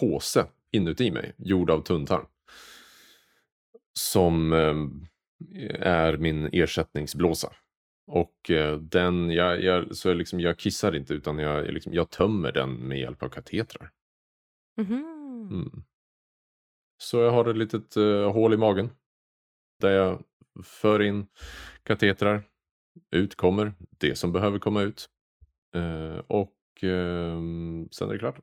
påse 0.00 0.46
inuti 0.72 1.10
mig, 1.10 1.34
gjord 1.38 1.70
av 1.70 1.82
tunntarm. 1.82 2.26
Som 3.92 4.52
är 5.78 6.16
min 6.16 6.48
ersättningsblåsa. 6.52 7.52
Och 8.12 8.50
eh, 8.50 8.78
den, 8.78 9.30
jag, 9.30 9.62
jag, 9.62 9.96
så 9.96 10.08
jag, 10.08 10.16
liksom, 10.16 10.40
jag 10.40 10.58
kissar 10.58 10.96
inte 10.96 11.14
utan 11.14 11.38
jag, 11.38 11.66
jag, 11.66 11.74
liksom, 11.74 11.94
jag 11.94 12.10
tömmer 12.10 12.52
den 12.52 12.70
med 12.74 12.98
hjälp 12.98 13.22
av 13.22 13.28
katetrar. 13.28 13.90
Mm. 14.78 14.92
Mm. 15.50 15.82
Så 17.02 17.18
jag 17.18 17.30
har 17.30 17.50
ett 17.50 17.56
litet 17.56 17.96
uh, 17.96 18.32
hål 18.32 18.54
i 18.54 18.56
magen. 18.56 18.90
Där 19.80 19.90
jag 19.90 20.22
för 20.64 21.02
in 21.02 21.26
katetrar. 21.82 22.42
Ut 23.10 23.34
kommer 23.34 23.72
det 23.98 24.16
som 24.16 24.32
behöver 24.32 24.58
komma 24.58 24.82
ut. 24.82 25.08
Uh, 25.76 26.18
och 26.26 26.56
uh, 26.82 27.38
sen 27.90 28.08
är 28.08 28.12
det 28.12 28.18
klart. 28.18 28.40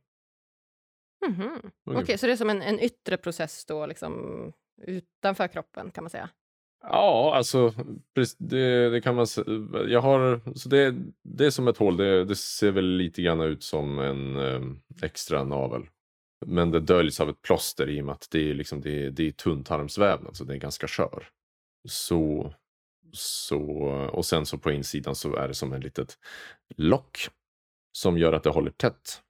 Mm 1.26 1.36
-hmm. 1.36 1.72
Okej, 1.86 2.04
okay, 2.04 2.18
så 2.18 2.26
det 2.26 2.32
är 2.32 2.38
som 2.38 2.50
en, 2.50 2.62
en 2.62 2.80
yttre 2.80 3.18
process 3.18 3.66
då, 3.66 3.86
liksom 3.86 4.54
utanför 4.82 5.48
kroppen 5.48 5.92
kan 5.92 6.04
man 6.04 6.10
säga? 6.10 6.30
Ja, 6.82 7.34
alltså 7.36 7.74
det, 8.38 8.90
det 8.90 9.02
kan 9.02 9.16
man. 9.16 9.26
Jag 9.88 10.02
har, 10.02 10.54
så 10.56 10.70
det, 10.70 10.96
det 11.24 11.46
är 11.46 11.50
som 11.50 11.68
ett 11.68 11.78
hål. 11.78 11.98
Det, 11.98 12.26
det 12.26 12.36
ser 12.36 12.72
väl 12.72 12.86
lite 12.86 13.22
grann 13.22 13.42
ut 13.42 13.64
som 13.64 14.00
en 14.00 14.36
eh, 14.36 14.62
extra 15.04 15.44
navel. 15.44 15.82
Men 16.46 16.72
det 16.72 16.80
döljs 16.80 17.20
av 17.20 17.30
ett 17.30 17.42
plåster 17.42 17.90
i 17.90 18.02
och 18.02 18.06
med 18.06 18.14
att 18.14 18.28
det 18.32 18.50
är, 18.50 18.54
liksom, 18.54 18.82
det, 18.82 19.10
det 19.10 19.28
är 19.28 19.32
tunntarmsvävnad 19.32 20.36
så 20.36 20.44
det 20.44 20.54
är 20.54 20.58
ganska 20.58 20.88
skör. 20.88 21.28
Så, 21.88 22.54
så, 23.12 23.62
och 24.14 24.26
sen 24.26 24.46
så 24.46 24.58
på 24.58 24.72
insidan 24.72 25.16
så 25.16 25.36
är 25.36 25.48
det 25.48 25.54
som 25.54 25.74
ett 25.74 25.84
litet 25.84 26.18
lock 26.76 27.30
som 27.92 28.18
gör 28.18 28.34
att 28.34 28.44
det 28.44 28.50
håller 28.50 28.72
tätt. 28.72 29.22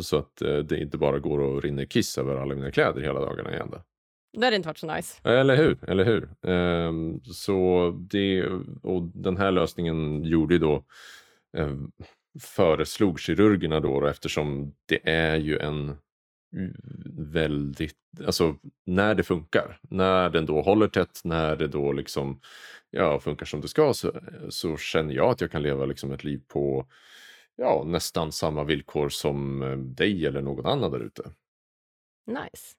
Så 0.00 0.18
att 0.18 0.42
eh, 0.42 0.58
det 0.58 0.80
inte 0.80 0.98
bara 0.98 1.18
går 1.18 1.38
och 1.38 1.62
rinner 1.62 1.84
kiss 1.84 2.18
över 2.18 2.36
alla 2.36 2.54
mina 2.54 2.70
kläder 2.70 3.00
hela 3.00 3.20
dagarna 3.20 3.52
igen. 3.52 3.74
Det 4.32 4.44
hade 4.44 4.56
inte 4.56 4.68
varit 4.68 4.78
så 4.78 4.94
nice. 4.94 5.20
Eller 5.28 5.56
hur? 5.56 5.90
Eller 5.90 6.04
hur? 6.04 6.50
Um, 6.50 7.20
så 7.24 7.90
det, 8.10 8.44
och 8.82 9.02
den 9.02 9.36
här 9.36 9.50
lösningen 9.50 10.24
gjorde 10.24 10.58
då 10.58 10.84
um, 11.56 11.92
föreslog 12.40 13.20
kirurgerna 13.20 13.80
då, 13.80 14.00
då 14.00 14.06
eftersom 14.06 14.74
det 14.86 15.08
är 15.10 15.36
ju 15.36 15.58
en 15.58 15.96
väldigt, 17.16 17.96
alltså 18.26 18.56
när 18.86 19.14
det 19.14 19.22
funkar, 19.22 19.78
när 19.82 20.30
den 20.30 20.46
då 20.46 20.62
håller 20.62 20.88
tätt, 20.88 21.20
när 21.24 21.56
det 21.56 21.68
då 21.68 21.92
liksom 21.92 22.40
ja, 22.90 23.20
funkar 23.20 23.46
som 23.46 23.60
det 23.60 23.68
ska 23.68 23.94
så, 23.94 24.20
så 24.48 24.76
känner 24.76 25.14
jag 25.14 25.30
att 25.30 25.40
jag 25.40 25.50
kan 25.50 25.62
leva 25.62 25.86
liksom 25.86 26.12
ett 26.12 26.24
liv 26.24 26.42
på 26.48 26.86
ja, 27.56 27.84
nästan 27.86 28.32
samma 28.32 28.64
villkor 28.64 29.08
som 29.08 29.62
eh, 29.62 29.76
dig 29.76 30.26
eller 30.26 30.42
någon 30.42 30.66
annan 30.66 30.90
där 30.90 31.00
ute. 31.00 31.22
Nice. 32.26 32.74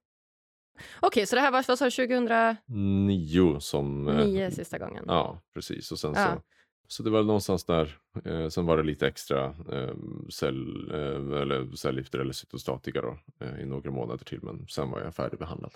Okej, 0.99 1.25
så 1.25 1.35
det 1.35 1.41
här 1.41 1.51
var 1.51 1.65
vad 1.67 1.79
sa 1.79 1.85
du, 1.85 1.91
2009 1.91 3.59
som... 3.59 4.07
Eh, 4.07 4.15
Nio 4.27 4.51
sista 4.51 4.77
gången. 4.77 5.03
Ja, 5.07 5.41
precis. 5.53 5.91
Och 5.91 5.99
sen 5.99 6.13
Ja. 6.15 6.25
så, 6.35 6.41
så 6.91 7.03
det 7.03 7.09
var 7.09 7.23
någonstans 7.23 7.65
där. 7.65 7.97
Eh, 8.25 8.47
sen 8.47 8.65
var 8.65 8.77
det 8.77 8.83
lite 8.83 9.07
extra 9.07 9.45
eh, 9.45 9.95
cell, 10.29 10.91
eh, 10.91 11.41
eller 11.41 11.75
cellgifter 11.75 12.19
eller 12.19 12.33
cytostatika 12.33 13.01
då, 13.01 13.19
eh, 13.45 13.59
i 13.61 13.65
några 13.65 13.91
månader 13.91 14.25
till. 14.25 14.39
Men 14.41 14.67
sen 14.67 14.91
var 14.91 15.01
jag 15.01 15.15
färdigbehandlad. 15.15 15.71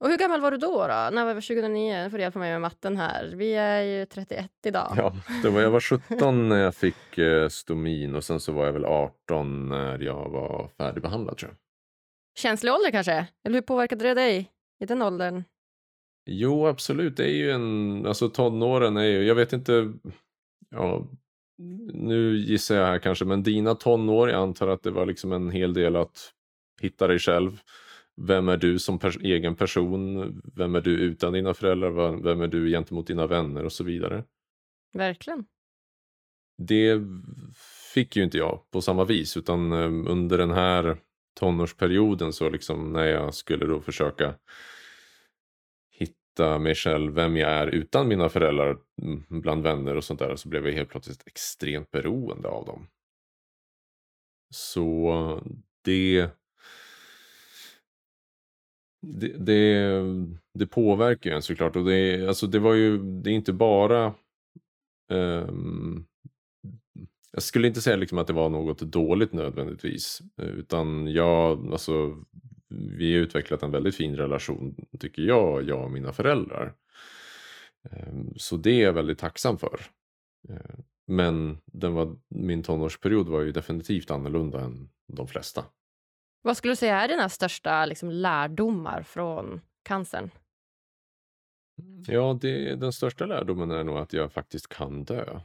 Och 0.00 0.08
hur 0.08 0.18
gammal 0.18 0.40
var 0.40 0.50
du 0.50 0.56
då? 0.56 0.78
då? 0.78 1.08
När 1.12 1.24
var 1.24 1.34
det 1.34 1.40
2009? 1.40 2.02
Nu 2.02 2.10
får 2.10 2.16
du 2.16 2.22
hjälpa 2.22 2.38
mig 2.38 2.52
med 2.52 2.60
matten 2.60 2.96
här. 2.96 3.32
Vi 3.36 3.54
är 3.54 3.82
ju 3.82 4.06
31 4.06 4.50
idag. 4.64 4.94
Ja, 4.96 5.12
det 5.42 5.50
var, 5.50 5.60
jag 5.60 5.70
var 5.70 5.80
17 5.80 6.48
när 6.48 6.56
jag 6.56 6.74
fick 6.74 7.18
eh, 7.18 7.48
stomin 7.48 8.14
och 8.14 8.24
sen 8.24 8.40
så 8.40 8.52
var 8.52 8.66
jag 8.66 8.72
väl 8.72 8.84
18 8.84 9.68
när 9.68 9.98
jag 9.98 10.30
var 10.30 10.70
färdigbehandlad 10.78 11.36
tror 11.36 11.50
jag. 11.50 11.56
Känslig 12.38 12.72
ålder 12.72 12.90
kanske? 12.90 13.26
Eller 13.44 13.54
hur 13.54 13.62
påverkade 13.62 14.04
det 14.04 14.14
dig 14.14 14.50
i 14.80 14.86
den 14.86 15.02
åldern? 15.02 15.44
Jo, 16.26 16.66
absolut. 16.66 17.16
Det 17.16 17.24
är 17.24 17.34
ju 17.34 17.50
en, 17.50 18.06
alltså 18.06 18.28
tonåren 18.28 18.96
är 18.96 19.04
ju, 19.04 19.24
jag 19.24 19.34
vet 19.34 19.52
inte, 19.52 19.92
ja, 20.70 21.08
nu 21.92 22.36
gissar 22.36 22.76
jag 22.76 22.86
här 22.86 22.98
kanske, 22.98 23.24
men 23.24 23.42
dina 23.42 23.74
tonår, 23.74 24.30
jag 24.30 24.42
antar 24.42 24.68
att 24.68 24.82
det 24.82 24.90
var 24.90 25.06
liksom 25.06 25.32
en 25.32 25.50
hel 25.50 25.74
del 25.74 25.96
att 25.96 26.32
hitta 26.80 27.06
dig 27.06 27.18
själv. 27.18 27.60
Vem 28.26 28.48
är 28.48 28.56
du 28.56 28.78
som 28.78 28.98
pers 28.98 29.16
egen 29.16 29.56
person? 29.56 30.40
Vem 30.56 30.74
är 30.74 30.80
du 30.80 30.90
utan 30.90 31.32
dina 31.32 31.54
föräldrar? 31.54 32.22
Vem 32.22 32.40
är 32.40 32.46
du 32.46 32.70
gentemot 32.70 33.06
dina 33.06 33.26
vänner 33.26 33.64
och 33.64 33.72
så 33.72 33.84
vidare? 33.84 34.24
Verkligen. 34.92 35.44
Det 36.58 37.00
fick 37.94 38.16
ju 38.16 38.22
inte 38.22 38.38
jag 38.38 38.70
på 38.70 38.80
samma 38.80 39.04
vis, 39.04 39.36
utan 39.36 39.72
um, 39.72 40.06
under 40.06 40.38
den 40.38 40.50
här 40.50 40.96
tonårsperioden 41.40 42.32
så 42.32 42.50
liksom 42.50 42.92
när 42.92 43.04
jag 43.06 43.34
skulle 43.34 43.66
då 43.66 43.80
försöka 43.80 44.34
hitta 46.40 46.58
mig 46.58 46.74
själv, 46.74 47.12
vem 47.12 47.36
jag 47.36 47.50
är 47.50 47.66
utan 47.66 48.08
mina 48.08 48.28
föräldrar 48.28 48.78
mm, 49.02 49.24
bland 49.28 49.62
vänner 49.62 49.96
och 49.96 50.04
sånt 50.04 50.20
där 50.20 50.36
så 50.36 50.48
blev 50.48 50.66
jag 50.66 50.74
helt 50.74 50.88
plötsligt 50.88 51.26
extremt 51.26 51.90
beroende 51.90 52.48
av 52.48 52.66
dem. 52.66 52.86
Så 54.54 55.42
det 55.84 56.30
det, 59.02 59.28
det, 59.38 60.02
det 60.54 60.66
påverkar 60.66 61.30
ju 61.30 61.36
en 61.36 61.42
såklart 61.42 61.76
och 61.76 61.84
det, 61.84 62.28
alltså 62.28 62.46
det 62.46 62.58
var 62.58 62.74
ju, 62.74 62.98
det 62.98 63.30
är 63.30 63.34
inte 63.34 63.52
bara 63.52 64.14
um, 65.12 66.06
jag 67.32 67.42
skulle 67.42 67.68
inte 67.68 67.80
säga 67.80 67.96
liksom 67.96 68.18
att 68.18 68.26
det 68.26 68.32
var 68.32 68.48
något 68.48 68.78
dåligt 68.78 69.32
nödvändigtvis. 69.32 70.22
Utan 70.36 71.06
jag, 71.06 71.72
alltså 71.72 72.16
vi 72.70 73.14
har 73.14 73.22
utvecklat 73.22 73.62
en 73.62 73.70
väldigt 73.70 73.96
fin 73.96 74.16
relation, 74.16 74.86
tycker 74.98 75.22
jag, 75.22 75.62
jag 75.62 75.84
och 75.84 75.90
mina 75.90 76.12
föräldrar. 76.12 76.74
Ehm, 77.90 78.34
så 78.36 78.56
det 78.56 78.70
är 78.70 78.84
jag 78.84 78.92
väldigt 78.92 79.18
tacksam 79.18 79.58
för. 79.58 79.80
Ehm, 80.48 80.82
men 81.06 81.58
den 81.64 81.94
var, 81.94 82.16
min 82.28 82.62
tonårsperiod 82.62 83.28
var 83.28 83.40
ju 83.40 83.52
definitivt 83.52 84.10
annorlunda 84.10 84.60
än 84.60 84.90
de 85.06 85.28
flesta. 85.28 85.64
Vad 86.42 86.56
skulle 86.56 86.72
du 86.72 86.76
säga 86.76 87.00
är 87.00 87.08
dina 87.08 87.28
största 87.28 87.86
liksom, 87.86 88.10
lärdomar 88.10 89.02
från 89.02 89.60
cancern? 89.82 90.30
Ja, 92.06 92.38
det, 92.40 92.74
den 92.74 92.92
största 92.92 93.26
lärdomen 93.26 93.70
är 93.70 93.84
nog 93.84 93.98
att 93.98 94.12
jag 94.12 94.32
faktiskt 94.32 94.68
kan 94.68 95.04
dö. 95.04 95.40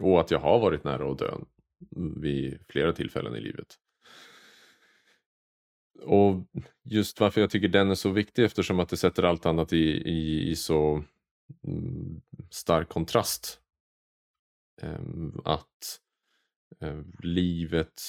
Och 0.00 0.20
att 0.20 0.30
jag 0.30 0.38
har 0.38 0.60
varit 0.60 0.84
nära 0.84 1.10
att 1.10 1.18
dö 1.18 1.34
vid 2.16 2.60
flera 2.68 2.92
tillfällen 2.92 3.36
i 3.36 3.40
livet. 3.40 3.78
Och 6.02 6.46
just 6.84 7.20
varför 7.20 7.40
jag 7.40 7.50
tycker 7.50 7.68
den 7.68 7.90
är 7.90 7.94
så 7.94 8.10
viktig 8.10 8.44
eftersom 8.44 8.80
att 8.80 8.88
det 8.88 8.96
sätter 8.96 9.22
allt 9.22 9.46
annat 9.46 9.72
i, 9.72 9.86
i, 9.86 10.50
i 10.50 10.56
så 10.56 11.04
mm, 11.64 12.20
stark 12.50 12.88
kontrast. 12.88 13.60
Ehm, 14.82 15.40
att 15.44 16.00
ehm, 16.80 17.12
livet 17.22 18.02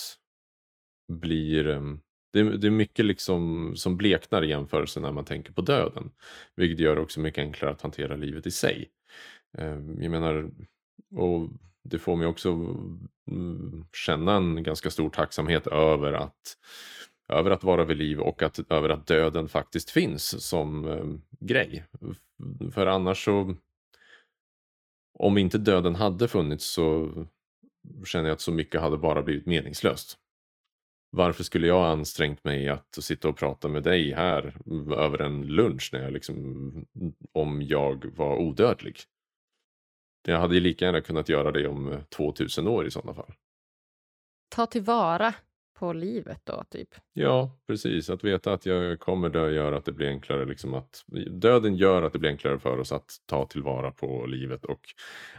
blir 1.07 1.67
ehm, 1.67 1.99
det, 2.33 2.57
det, 2.57 2.67
är 2.67 2.71
mycket 2.71 3.05
liksom 3.05 3.73
som 3.75 3.97
bleknar 3.97 4.43
i 4.43 4.49
jämförelse 4.49 4.99
när 4.99 5.11
man 5.11 5.25
tänker 5.25 5.53
på 5.53 5.61
döden. 5.61 6.11
Vilket 6.55 6.79
gör 6.79 6.95
det 6.95 7.01
också 7.01 7.19
mycket 7.19 7.41
enklare 7.41 7.71
att 7.71 7.81
hantera 7.81 8.15
livet 8.15 8.47
i 8.47 8.51
sig. 8.51 8.89
Jag 9.99 10.11
menar, 10.11 10.51
och 11.15 11.49
det 11.83 11.99
får 11.99 12.15
mig 12.15 12.27
också 12.27 12.49
mm, 13.31 13.85
känna 13.93 14.35
en 14.35 14.63
ganska 14.63 14.89
stor 14.89 15.09
tacksamhet 15.09 15.67
över 15.67 16.13
att 16.13 16.57
över 17.31 17.51
att 17.51 17.63
vara 17.63 17.85
vid 17.85 17.97
liv 17.97 18.19
och 18.19 18.43
att, 18.43 18.71
över 18.71 18.89
att 18.89 19.07
döden 19.07 19.49
faktiskt 19.49 19.89
finns 19.89 20.47
som 20.47 20.85
eh, 20.85 21.05
grej. 21.39 21.85
För 22.73 22.87
annars 22.87 23.25
så, 23.25 23.55
om 25.19 25.37
inte 25.37 25.57
döden 25.57 25.95
hade 25.95 26.27
funnits 26.27 26.65
så 26.65 27.11
känner 28.05 28.29
jag 28.29 28.33
att 28.33 28.41
så 28.41 28.51
mycket 28.51 28.81
hade 28.81 28.97
bara 28.97 29.21
blivit 29.21 29.45
meningslöst. 29.45 30.17
Varför 31.09 31.43
skulle 31.43 31.67
jag 31.67 31.85
ansträngt 31.85 32.43
mig 32.43 32.69
att 32.69 32.95
sitta 33.01 33.29
och 33.29 33.37
prata 33.37 33.67
med 33.67 33.83
dig 33.83 34.13
här 34.13 34.57
över 34.95 35.21
en 35.21 35.47
lunch 35.47 35.89
när 35.93 36.03
jag 36.03 36.13
liksom, 36.13 36.85
om 37.31 37.61
jag 37.61 38.05
var 38.15 38.37
odödlig? 38.37 38.95
Jag 40.27 40.39
hade 40.39 40.55
ju 40.55 40.61
lika 40.61 40.85
gärna 40.85 41.01
kunnat 41.01 41.29
göra 41.29 41.51
det 41.51 41.67
om 41.67 42.03
2000 42.09 42.67
år 42.67 42.87
i 42.87 42.91
sådana 42.91 43.13
fall. 43.13 43.33
Ta 44.49 44.65
tillvara 44.65 45.33
på 45.81 45.93
livet 45.93 46.41
då, 46.43 46.63
typ? 46.69 46.95
Ja, 47.13 47.57
precis. 47.67 48.09
Att 48.09 48.23
veta 48.23 48.53
att 48.53 48.65
jag 48.65 48.99
kommer 48.99 49.29
dö 49.29 49.49
gör 49.49 49.71
att 49.71 49.85
det 49.85 49.91
blir 49.91 50.07
enklare. 50.07 50.45
Liksom 50.45 50.73
att, 50.73 51.05
döden 51.31 51.75
gör 51.75 52.03
att 52.03 52.13
det 52.13 52.19
blir 52.19 52.29
enklare 52.29 52.59
för 52.59 52.77
oss 52.77 52.91
att 52.91 53.11
ta 53.25 53.45
tillvara 53.45 53.91
på 53.91 54.25
livet 54.25 54.65
och 54.65 54.81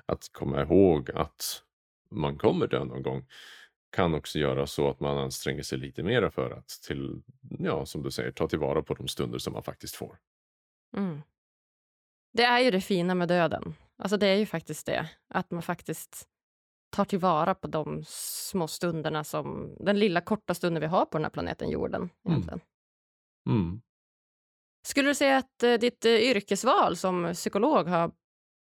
att 0.07 0.29
komma 0.33 0.63
ihåg 0.63 1.11
att 1.11 1.63
man 2.11 2.39
kommer 2.39 2.67
dö 2.67 2.85
någon 2.85 3.03
gång 3.03 3.27
kan 3.97 4.15
också 4.15 4.39
göra 4.39 4.67
så 4.67 4.91
att 4.91 5.01
man 5.01 5.19
anstränger 5.19 5.63
sig 5.63 5.79
lite 5.79 6.03
mera 6.03 6.31
för 6.31 6.51
att 6.51 6.69
till, 6.69 7.23
ja, 7.59 7.87
som 7.87 8.03
du 8.03 8.11
säger, 8.11 8.31
ta 8.31 8.49
tillvara 8.49 8.83
på 8.83 8.95
de 8.95 9.09
stunder 9.09 9.39
som 9.39 9.53
man 9.53 9.63
faktiskt 9.63 9.97
får. 9.97 10.19
Mm. 10.97 11.23
Det 12.33 12.45
är 12.45 12.61
ju 12.61 12.71
det 12.71 12.81
fina 12.81 13.15
med 13.15 13.29
döden. 13.29 13.75
Alltså 13.99 14.17
det 14.17 14.27
är 14.27 14.37
ju 14.37 14.47
faktiskt 14.47 14.87
det, 14.87 15.09
att 15.29 15.51
man 15.51 15.63
faktiskt 15.63 16.29
tar 16.93 17.05
tillvara 17.05 17.55
på 17.55 17.67
de 17.67 18.05
små 18.07 18.69
stunderna 18.69 19.25
som, 19.25 19.77
den 19.81 19.99
lilla 19.99 20.21
korta 20.21 20.55
stunden 20.55 20.81
vi 20.81 20.87
har 20.87 21.05
på 21.05 21.19
den 21.19 21.25
här 21.25 21.31
planeten 21.31 21.71
jorden. 21.71 22.03
Mm. 22.03 22.13
Egentligen. 22.29 22.61
Mm. 23.49 23.61
Mm. 23.61 23.81
Skulle 24.87 25.11
du 25.11 25.15
säga 25.15 25.37
att 25.37 25.63
uh, 25.65 25.75
ditt 25.75 26.05
uh, 26.05 26.13
yrkesval 26.13 26.97
som 26.97 27.33
psykolog 27.33 27.89
har 27.89 28.13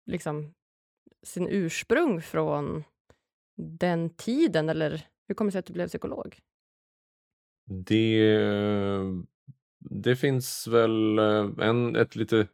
liksom 0.05 0.53
sin 1.23 1.47
ursprung 1.47 2.21
från 2.21 2.83
den 3.57 4.09
tiden, 4.09 4.69
eller 4.69 5.05
hur 5.27 5.35
kommer 5.35 5.49
det 5.49 5.51
sig 5.51 5.59
att 5.59 5.65
du 5.65 5.73
blev 5.73 5.87
psykolog? 5.87 6.39
Det, 7.85 8.33
det 9.79 10.15
finns 10.15 10.67
väl 10.67 11.19
eh, 11.19 11.49
en, 11.59 11.95
ett 11.95 12.15
lite 12.15 12.47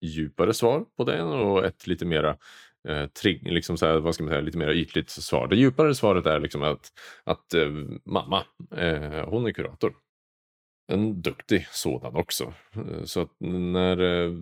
djupare 0.00 0.54
svar 0.54 0.84
på 0.96 1.04
det 1.04 1.22
och 1.22 1.64
ett 1.64 1.86
lite 1.86 2.04
mera 2.04 2.36
eh, 2.86 3.06
trig, 3.06 3.52
liksom 3.52 3.76
så 3.76 3.86
här, 3.86 3.98
vad 3.98 4.14
ska 4.14 4.24
man 4.24 4.30
säga, 4.30 4.40
lite 4.40 4.58
mer 4.58 4.70
ytligt 4.70 5.10
svar. 5.10 5.48
Det 5.48 5.56
djupare 5.56 5.94
svaret 5.94 6.26
är 6.26 6.40
liksom 6.40 6.62
att, 6.62 6.92
att 7.24 7.54
eh, 7.54 7.70
mamma, 8.04 8.44
eh, 8.76 9.28
hon 9.28 9.46
är 9.46 9.52
kurator. 9.52 9.94
En 10.92 11.22
duktig 11.22 11.66
sådan 11.70 12.16
också. 12.16 12.54
Eh, 12.74 13.04
så 13.04 13.20
att 13.20 13.32
när 13.40 14.00
eh, 14.00 14.32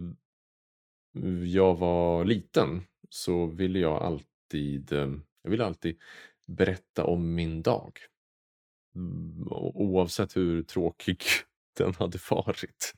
jag 1.45 1.75
var 1.75 2.25
liten 2.25 2.83
så 3.09 3.47
ville 3.47 3.79
jag 3.79 4.03
alltid, 4.03 4.93
eh, 4.93 5.13
jag 5.43 5.51
ville 5.51 5.65
alltid 5.65 5.99
berätta 6.47 7.05
om 7.05 7.35
min 7.35 7.63
dag. 7.63 7.99
Mm, 8.97 9.49
oavsett 9.75 10.37
hur 10.37 10.63
tråkig 10.63 11.23
den 11.77 11.95
hade 11.95 12.19
varit 12.31 12.95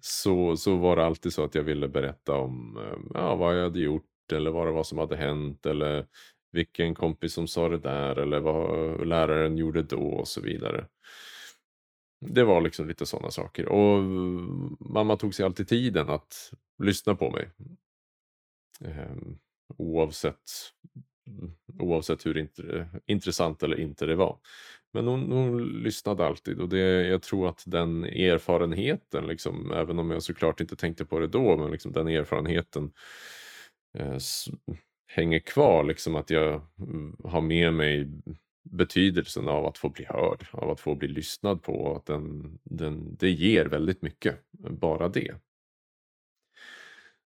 så, 0.00 0.56
så 0.56 0.76
var 0.76 0.96
det 0.96 1.06
alltid 1.06 1.32
så 1.32 1.44
att 1.44 1.54
jag 1.54 1.62
ville 1.62 1.88
berätta 1.88 2.32
om 2.34 2.76
eh, 2.76 2.98
ja, 3.14 3.34
vad 3.34 3.58
jag 3.58 3.62
hade 3.62 3.80
gjort 3.80 4.32
eller 4.32 4.50
vad 4.50 4.66
det 4.66 4.72
var 4.72 4.84
som 4.84 4.98
hade 4.98 5.16
hänt 5.16 5.66
eller 5.66 6.06
vilken 6.52 6.94
kompis 6.94 7.32
som 7.32 7.48
sa 7.48 7.68
det 7.68 7.78
där 7.78 8.16
eller 8.18 8.40
vad 8.40 9.06
läraren 9.06 9.58
gjorde 9.58 9.82
då 9.82 10.02
och 10.02 10.28
så 10.28 10.40
vidare. 10.40 10.86
Det 12.20 12.44
var 12.44 12.60
liksom 12.60 12.88
lite 12.88 13.06
sådana 13.06 13.30
saker 13.30 13.68
och 13.68 14.02
mamma 14.80 15.16
tog 15.16 15.34
sig 15.34 15.44
alltid 15.44 15.68
tiden 15.68 16.10
att 16.10 16.52
lyssna 16.82 17.14
på 17.14 17.30
mig. 17.30 17.50
Ehm, 18.84 19.38
oavsett, 19.76 20.50
oavsett 21.78 22.26
hur 22.26 22.48
intressant 23.06 23.62
eller 23.62 23.80
inte 23.80 24.06
det 24.06 24.16
var. 24.16 24.38
Men 24.92 25.06
hon, 25.06 25.32
hon 25.32 25.62
lyssnade 25.82 26.26
alltid 26.26 26.60
och 26.60 26.68
det, 26.68 27.06
jag 27.06 27.22
tror 27.22 27.48
att 27.48 27.62
den 27.66 28.04
erfarenheten, 28.04 29.26
liksom, 29.26 29.72
även 29.72 29.98
om 29.98 30.10
jag 30.10 30.22
såklart 30.22 30.60
inte 30.60 30.76
tänkte 30.76 31.04
på 31.04 31.18
det 31.18 31.26
då, 31.26 31.56
men 31.56 31.70
liksom 31.70 31.92
den 31.92 32.08
erfarenheten 32.08 32.92
eh, 33.98 34.18
hänger 35.06 35.38
kvar. 35.38 35.84
Liksom 35.84 36.16
att 36.16 36.30
jag 36.30 36.60
mm, 36.78 37.16
har 37.24 37.40
med 37.40 37.74
mig 37.74 38.08
betydelsen 38.62 39.48
av 39.48 39.66
att 39.66 39.78
få 39.78 39.88
bli 39.88 40.04
hörd, 40.04 40.46
av 40.52 40.70
att 40.70 40.80
få 40.80 40.94
bli 40.94 41.08
lyssnad 41.08 41.62
på. 41.62 41.96
Att 41.96 42.06
den, 42.06 42.58
den, 42.64 43.16
det 43.16 43.30
ger 43.30 43.64
väldigt 43.64 44.02
mycket, 44.02 44.40
bara 44.70 45.08
det. 45.08 45.34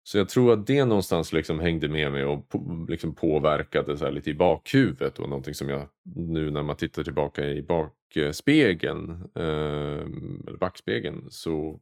Så 0.07 0.19
jag 0.19 0.29
tror 0.29 0.53
att 0.53 0.67
det 0.67 0.85
någonstans 0.85 1.33
liksom 1.33 1.61
hängde 1.61 1.89
med 1.89 2.13
mig 2.13 2.25
och 2.25 2.47
liksom 2.89 3.15
påverkade 3.15 3.99
så 3.99 4.11
lite 4.11 4.31
i 4.31 4.35
bakhuvudet 4.35 5.19
och 5.19 5.29
någonting 5.29 5.55
som 5.55 5.69
jag 5.69 5.89
nu 6.05 6.51
när 6.51 6.63
man 6.63 6.77
tittar 6.77 7.05
tillbaka 7.05 7.45
i 7.45 7.63
bakspegeln, 7.63 9.11
eh, 9.35 10.07
eller 10.47 10.57
backspegeln, 10.59 11.27
så 11.31 11.81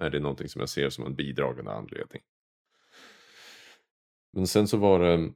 är 0.00 0.10
det 0.10 0.20
någonting 0.20 0.48
som 0.48 0.60
jag 0.60 0.68
ser 0.68 0.90
som 0.90 1.06
en 1.06 1.14
bidragande 1.14 1.72
anledning. 1.72 2.22
Men 4.32 4.46
sen 4.46 4.68
så 4.68 4.76
var 4.76 5.00
det 5.00 5.32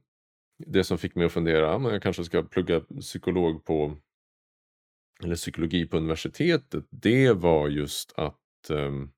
det 0.57 0.83
som 0.83 0.97
fick 0.97 1.15
mig 1.15 1.25
att 1.25 1.31
fundera, 1.31 1.75
ah, 1.75 1.79
men 1.79 1.91
jag 1.91 2.03
kanske 2.03 2.23
ska 2.23 2.43
plugga 2.43 2.79
psykolog 2.79 3.65
på 3.65 3.97
eller 5.23 5.35
psykologi 5.35 5.87
på 5.87 5.97
universitetet, 5.97 6.85
det 6.89 7.31
var 7.31 7.67
just 7.67 8.13
att 8.17 8.69
um, 8.69 9.11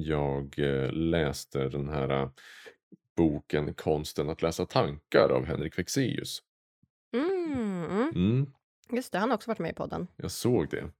jag 0.00 0.58
eh, 0.58 0.92
läste 0.92 1.68
den 1.68 1.88
här 1.88 2.22
eh, 2.22 2.30
boken 3.16 3.74
Konsten 3.74 4.30
att 4.30 4.42
läsa 4.42 4.66
tankar 4.66 5.28
av 5.28 5.44
Henrik 5.44 5.74
Fexeus. 5.74 6.42
Mm, 7.14 7.84
mm. 7.84 8.08
Mm. 8.14 8.46
Just 8.92 9.12
det, 9.12 9.18
han 9.18 9.30
har 9.30 9.36
också 9.36 9.50
varit 9.50 9.58
med 9.58 9.70
i 9.70 9.74
podden. 9.74 10.06
Jag 10.16 10.30
såg 10.30 10.70
det. 10.70 10.90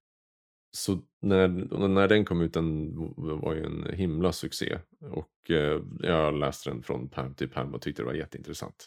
Så 0.77 1.01
när, 1.21 1.49
när 1.89 2.09
den 2.09 2.25
kom 2.25 2.41
ut, 2.41 2.53
den 2.53 2.95
var 3.17 3.55
ju 3.55 3.65
en 3.65 3.95
himla 3.95 4.33
succé. 4.33 4.79
Och 5.01 5.51
eh, 5.51 5.83
jag 6.01 6.35
läste 6.35 6.71
den 6.71 6.83
från 6.83 7.09
perm 7.09 7.35
till 7.35 7.51
perm 7.51 7.75
och 7.75 7.83
tyckte 7.83 8.03
det 8.03 8.07
var 8.07 8.15
jätteintressant. 8.15 8.87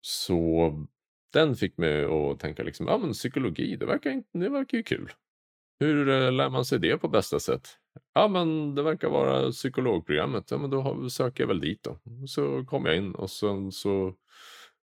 Så 0.00 0.72
den 1.32 1.56
fick 1.56 1.78
mig 1.78 2.04
att 2.04 2.40
tänka 2.40 2.62
liksom, 2.62 2.86
ja 2.86 2.98
men 2.98 3.12
psykologi, 3.12 3.76
det 3.76 3.86
verkar, 3.86 4.22
det 4.32 4.48
verkar 4.48 4.78
ju 4.78 4.84
kul. 4.84 5.12
Hur 5.80 6.30
lär 6.30 6.48
man 6.48 6.64
sig 6.64 6.78
det 6.78 6.98
på 6.98 7.08
bästa 7.08 7.40
sätt? 7.40 7.79
Ja, 8.14 8.28
men 8.28 8.74
det 8.74 8.82
verkar 8.82 9.08
vara 9.08 9.50
psykologprogrammet. 9.50 10.50
Ja, 10.50 10.58
men 10.58 10.70
då 10.70 11.10
söker 11.10 11.42
jag 11.42 11.48
väl 11.48 11.60
dit 11.60 11.82
då. 11.82 11.98
Så 12.26 12.64
kom 12.64 12.86
jag 12.86 12.96
in 12.96 13.14
och 13.14 13.30
sen 13.30 13.72
så 13.72 14.14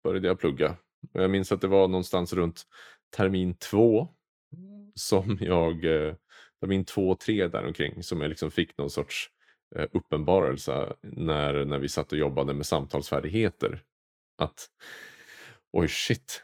började 0.05 0.29
jag 0.29 0.39
plugga. 0.39 0.77
Jag 1.13 1.31
minns 1.31 1.53
att 1.53 1.61
det 1.61 1.69
var 1.69 1.89
någonstans 1.89 2.33
runt 2.33 2.63
termin 3.17 3.55
två 3.55 4.09
som 4.95 5.39
jag, 5.41 5.85
eh, 5.85 6.15
termin 6.61 6.85
två, 6.85 7.15
tre 7.15 7.49
däromkring, 7.49 8.03
som 8.03 8.21
jag 8.21 8.29
liksom 8.29 8.51
fick 8.51 8.79
någon 8.79 8.91
sorts 8.91 9.31
eh, 9.77 9.87
uppenbarelse 9.93 10.93
när, 11.03 11.65
när 11.65 11.79
vi 11.79 11.89
satt 11.89 12.13
och 12.13 12.19
jobbade 12.19 12.55
med 12.55 12.67
samtalsfärdigheter. 12.67 13.83
Att 14.39 14.67
oj 15.73 15.89
shit, 15.89 16.43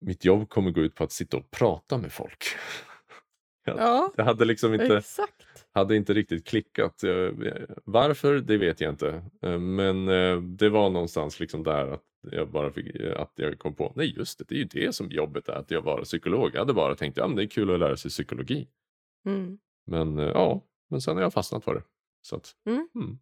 mitt 0.00 0.24
jobb 0.24 0.48
kommer 0.48 0.70
gå 0.70 0.80
ut 0.80 0.94
på 0.94 1.04
att 1.04 1.12
sitta 1.12 1.36
och 1.36 1.50
prata 1.50 1.98
med 1.98 2.12
folk. 2.12 2.44
Ja, 3.64 4.12
Jag 4.16 4.24
hade 4.24 4.44
liksom 4.44 4.74
inte, 4.74 4.96
exakt. 4.96 5.57
Hade 5.78 5.96
inte 5.96 6.12
riktigt 6.14 6.46
klickat. 6.46 7.02
Jag- 7.02 7.44
Varför, 7.84 8.34
det 8.40 8.56
vet 8.56 8.80
jag 8.80 8.92
inte. 8.92 9.22
Eh, 9.42 9.58
Men 9.58 10.08
eh, 10.08 10.40
det 10.40 10.68
var 10.68 10.90
någonstans 10.90 11.40
liksom 11.40 11.62
där 11.62 11.86
att 11.92 12.02
jag 12.32 12.48
bara 12.50 12.70
fick, 12.72 12.86
att 13.16 13.32
jag 13.34 13.58
kom 13.58 13.74
på, 13.74 13.92
nej 13.96 14.14
just 14.16 14.38
det, 14.38 14.44
det 14.48 14.54
är 14.54 14.58
ju 14.58 14.64
det 14.64 14.94
som 14.94 15.10
jobbet 15.10 15.48
är, 15.48 15.52
att 15.52 15.70
jag 15.70 15.82
var 15.82 16.02
psykolog. 16.04 16.50
Jag 16.54 16.58
hade 16.58 16.72
bara 16.72 16.94
tänkt, 16.94 17.16
ja 17.16 17.26
men 17.26 17.36
det 17.36 17.42
är 17.42 17.46
kul 17.46 17.74
att 17.74 17.80
lära 17.80 17.96
sig 17.96 18.10
psykologi. 18.10 18.68
Mm. 19.26 19.58
Men 19.86 20.18
eh, 20.18 20.24
ja, 20.24 20.60
men 20.90 21.00
sen 21.00 21.16
har 21.16 21.22
jag 21.22 21.32
fastnat 21.32 21.64
för 21.64 21.74
det. 21.74 21.82
Så 22.22 22.36
att, 22.36 22.52
Mm. 22.66 22.88
mm. 22.94 23.18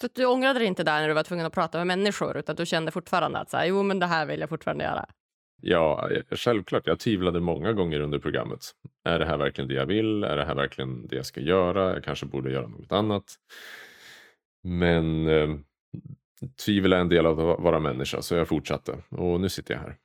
Så 0.00 0.08
du 0.14 0.26
ångrade 0.26 0.58
dig 0.58 0.68
inte 0.68 0.84
där 0.84 1.00
när 1.00 1.08
du 1.08 1.14
var 1.14 1.22
tvungen 1.22 1.46
att 1.46 1.52
prata 1.52 1.78
med 1.78 1.86
människor 1.86 2.36
utan 2.36 2.56
du 2.56 2.66
kände 2.66 2.90
fortfarande 2.92 3.38
att 3.38 3.50
så 3.50 3.56
här, 3.56 3.66
jo 3.66 3.82
men 3.82 3.98
det 3.98 4.06
här 4.06 4.26
vill 4.26 4.40
jag 4.40 4.48
fortfarande 4.48 4.84
göra. 4.84 5.06
Ja, 5.66 6.10
eh, 6.10 6.22
självklart. 6.30 6.86
Jag 6.86 6.98
tvivlade 6.98 7.40
många 7.40 7.72
gånger 7.72 8.00
under 8.00 8.18
programmet. 8.18 8.70
Är 9.04 9.18
det 9.18 9.26
här 9.26 9.36
verkligen 9.36 9.68
det 9.68 9.74
jag 9.74 9.86
vill? 9.86 10.24
Är 10.24 10.36
det 10.36 10.44
här 10.44 10.54
verkligen 10.54 11.06
det 11.06 11.16
jag 11.16 11.26
ska 11.26 11.40
göra? 11.40 11.92
Jag 11.92 12.04
kanske 12.04 12.26
borde 12.26 12.52
göra 12.52 12.66
något 12.66 12.92
annat. 12.92 13.24
Men 14.62 15.28
eh, 15.28 15.48
tvivel 16.64 16.92
är 16.92 16.98
en 16.98 17.08
del 17.08 17.26
av 17.26 17.50
att 17.50 17.60
vara 17.60 17.80
människa, 17.80 18.22
så 18.22 18.34
jag 18.34 18.48
fortsatte. 18.48 18.96
Och 19.10 19.40
nu 19.40 19.48
sitter 19.48 19.74
jag 19.74 19.80
här. 19.80 19.96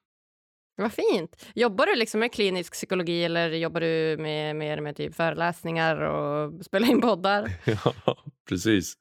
Vad 0.77 0.93
fint. 0.93 1.45
Jobbar 1.55 1.85
du 1.85 1.95
liksom 1.95 2.19
med 2.19 2.33
klinisk 2.33 2.73
psykologi 2.73 3.23
eller 3.23 3.49
jobbar 3.49 3.81
du 3.81 4.17
med, 4.19 4.55
mer 4.55 4.81
med 4.81 4.95
typ 4.95 5.15
föreläsningar 5.15 6.01
och 6.01 6.65
spela 6.65 6.87
in 6.87 7.01
poddar? 7.01 7.51
Ja, 8.05 8.17
precis. 8.49 8.93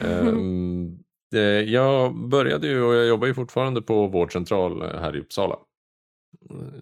Eh, 1.34 1.40
jag 1.42 2.14
började 2.28 2.66
ju 2.66 2.82
och 2.82 2.94
jag 2.94 3.06
jobbar 3.06 3.26
ju 3.26 3.34
fortfarande 3.34 3.82
på 3.82 4.06
vårdcentral 4.06 4.82
eh, 4.82 5.00
här 5.00 5.16
i 5.16 5.20
Uppsala. 5.20 5.56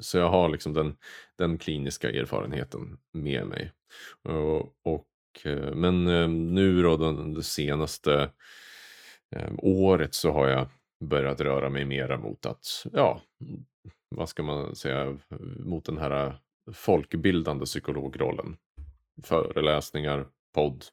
Så 0.00 0.18
jag 0.18 0.30
har 0.30 0.48
liksom 0.48 0.72
den, 0.72 0.96
den 1.36 1.58
kliniska 1.58 2.10
erfarenheten 2.10 2.98
med 3.12 3.46
mig. 3.46 3.72
Och, 4.22 4.60
och, 4.82 5.06
eh, 5.44 5.74
men 5.74 6.06
eh, 6.06 6.28
nu 6.28 6.82
då, 6.82 7.12
det 7.12 7.42
senaste 7.42 8.30
eh, 9.36 9.52
året 9.58 10.14
så 10.14 10.32
har 10.32 10.48
jag 10.48 10.68
börjat 11.04 11.40
röra 11.40 11.70
mig 11.70 11.84
mera 11.84 12.18
mot 12.18 12.46
att, 12.46 12.86
ja, 12.92 13.22
vad 14.08 14.28
ska 14.28 14.42
man 14.42 14.76
säga, 14.76 15.18
mot 15.58 15.84
den 15.84 15.98
här 15.98 16.38
folkbildande 16.72 17.64
psykologrollen. 17.64 18.56
Föreläsningar, 19.22 20.26
podd, 20.54 20.84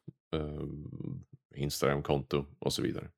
Instagramkonto 1.54 2.44
och 2.58 2.72
så 2.72 2.82
vidare. 2.82 3.08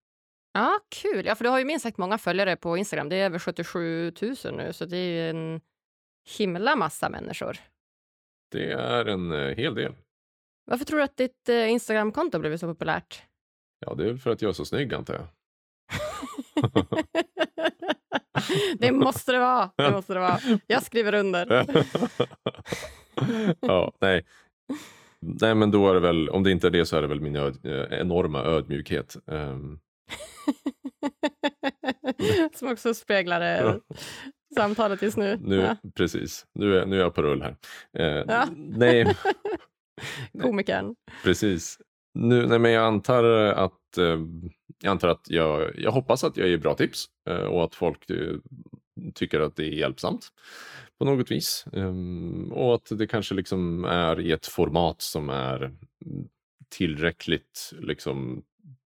Ja, 0.58 0.80
kul. 0.88 1.26
Ja, 1.26 1.34
för 1.34 1.44
du 1.44 1.50
har 1.50 1.58
ju 1.58 1.64
minst 1.64 1.82
sagt 1.82 1.98
många 1.98 2.18
följare 2.18 2.56
på 2.56 2.76
Instagram. 2.76 3.08
Det 3.08 3.16
är 3.16 3.24
över 3.24 3.38
77 3.38 4.12
000 4.22 4.36
nu, 4.56 4.72
så 4.72 4.84
det 4.84 4.96
är 4.96 5.10
ju 5.10 5.30
en 5.30 5.60
himla 6.38 6.76
massa 6.76 7.08
människor. 7.08 7.56
Det 8.50 8.72
är 8.72 9.04
en 9.04 9.32
eh, 9.32 9.56
hel 9.56 9.74
del. 9.74 9.94
Varför 10.66 10.84
tror 10.84 10.98
du 10.98 11.04
att 11.04 11.16
ditt 11.16 11.48
eh, 11.48 11.70
Instagramkonto 11.70 12.38
blivit 12.38 12.60
så 12.60 12.66
populärt? 12.66 13.22
Ja, 13.78 13.94
det 13.94 14.02
är 14.02 14.06
väl 14.06 14.18
för 14.18 14.30
att 14.30 14.42
jag 14.42 14.48
är 14.48 14.52
så 14.52 14.64
snygg 14.64 14.94
antar 14.94 15.14
jag. 15.14 15.26
det 18.78 18.92
måste 18.92 19.32
det 19.32 19.38
vara. 19.38 19.70
Det 19.76 19.90
måste 19.90 20.14
det 20.14 20.20
vara. 20.20 20.38
Jag 20.66 20.82
skriver 20.82 21.14
under. 21.14 21.66
ja, 23.60 23.92
nej. 24.00 24.26
Nej, 25.20 25.54
men 25.54 25.70
då 25.70 25.90
är 25.90 25.94
det 25.94 26.00
väl, 26.00 26.28
om 26.28 26.42
det 26.42 26.50
inte 26.50 26.66
är 26.66 26.70
det 26.70 26.86
så 26.86 26.96
är 26.96 27.02
det 27.02 27.08
väl 27.08 27.20
min 27.20 27.36
öd, 27.36 27.66
eh, 27.66 28.00
enorma 28.00 28.42
ödmjukhet. 28.42 29.16
Ehm, 29.26 29.80
Som 32.54 32.68
också 32.72 32.94
speglar 32.94 33.40
eh, 33.66 33.76
samtalet 34.54 35.02
just 35.02 35.16
nu. 35.16 35.38
nu, 35.42 35.56
Ja. 35.56 35.76
Precis, 35.94 36.46
nu 36.54 36.78
är, 36.78 36.86
nu 36.86 36.96
är 36.96 37.00
jag 37.00 37.14
på 37.14 37.22
rull 37.22 37.42
här. 37.42 37.56
Eh, 37.98 38.24
Ja. 38.28 38.46
Nej, 38.56 39.16
Komikern. 40.42 40.94
Precis. 41.24 41.78
Nu, 42.14 42.46
nej, 42.46 42.58
men 42.58 42.72
jag 42.72 42.84
antar 42.84 43.24
att, 43.44 43.98
eh, 43.98 44.18
jag, 44.82 44.90
antar 44.90 45.08
att 45.08 45.30
jag, 45.30 45.78
jag 45.78 45.90
hoppas 45.92 46.24
att 46.24 46.36
jag 46.36 46.48
ger 46.48 46.58
bra 46.58 46.74
tips 46.74 47.04
eh, 47.28 47.36
och 47.36 47.64
att 47.64 47.74
folk 47.74 48.10
eh, 48.10 48.34
tycker 49.14 49.40
att 49.40 49.56
det 49.56 49.64
är 49.64 49.72
hjälpsamt 49.72 50.28
på 50.98 51.04
något 51.04 51.30
vis. 51.30 51.64
Ehm, 51.72 52.52
och 52.52 52.74
att 52.74 52.88
det 52.98 53.06
kanske 53.06 53.34
liksom 53.34 53.84
är 53.84 54.20
i 54.20 54.32
ett 54.32 54.46
format 54.46 55.02
som 55.02 55.30
är 55.30 55.72
tillräckligt 56.68 57.72
liksom, 57.78 58.42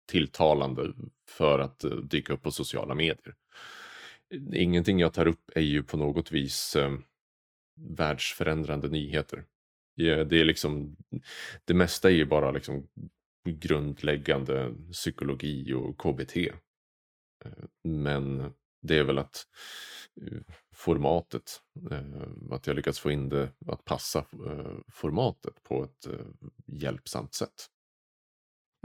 tilltalande 0.06 0.92
för 1.28 1.58
att 1.58 1.84
eh, 1.84 1.90
dyka 1.90 2.32
upp 2.32 2.42
på 2.42 2.50
sociala 2.50 2.94
medier. 2.94 3.34
Ingenting 4.52 4.98
jag 5.00 5.12
tar 5.12 5.26
upp 5.26 5.50
är 5.54 5.60
ju 5.60 5.82
på 5.82 5.96
något 5.96 6.32
vis 6.32 6.76
eh, 6.76 6.98
världsförändrande 7.74 8.88
nyheter. 8.88 9.44
Det 9.96 10.40
är 10.40 10.44
liksom, 10.44 10.96
det 11.64 11.74
mesta 11.74 12.10
är 12.10 12.14
ju 12.14 12.24
bara 12.24 12.50
liksom 12.50 12.88
grundläggande 13.48 14.74
psykologi 14.92 15.72
och 15.72 15.98
KBT. 15.98 16.36
Eh, 16.36 17.64
men 17.82 18.52
det 18.82 18.98
är 18.98 19.04
väl 19.04 19.18
att 19.18 19.46
eh, 20.22 20.38
formatet, 20.74 21.62
att 22.50 22.66
jag 22.66 22.76
lyckats 22.76 23.00
få 23.00 23.10
in 23.10 23.28
det 23.28 23.52
att 23.66 23.84
passa 23.84 24.24
formatet 24.88 25.62
på 25.62 25.84
ett 25.84 26.06
hjälpsamt 26.66 27.34
sätt. 27.34 27.70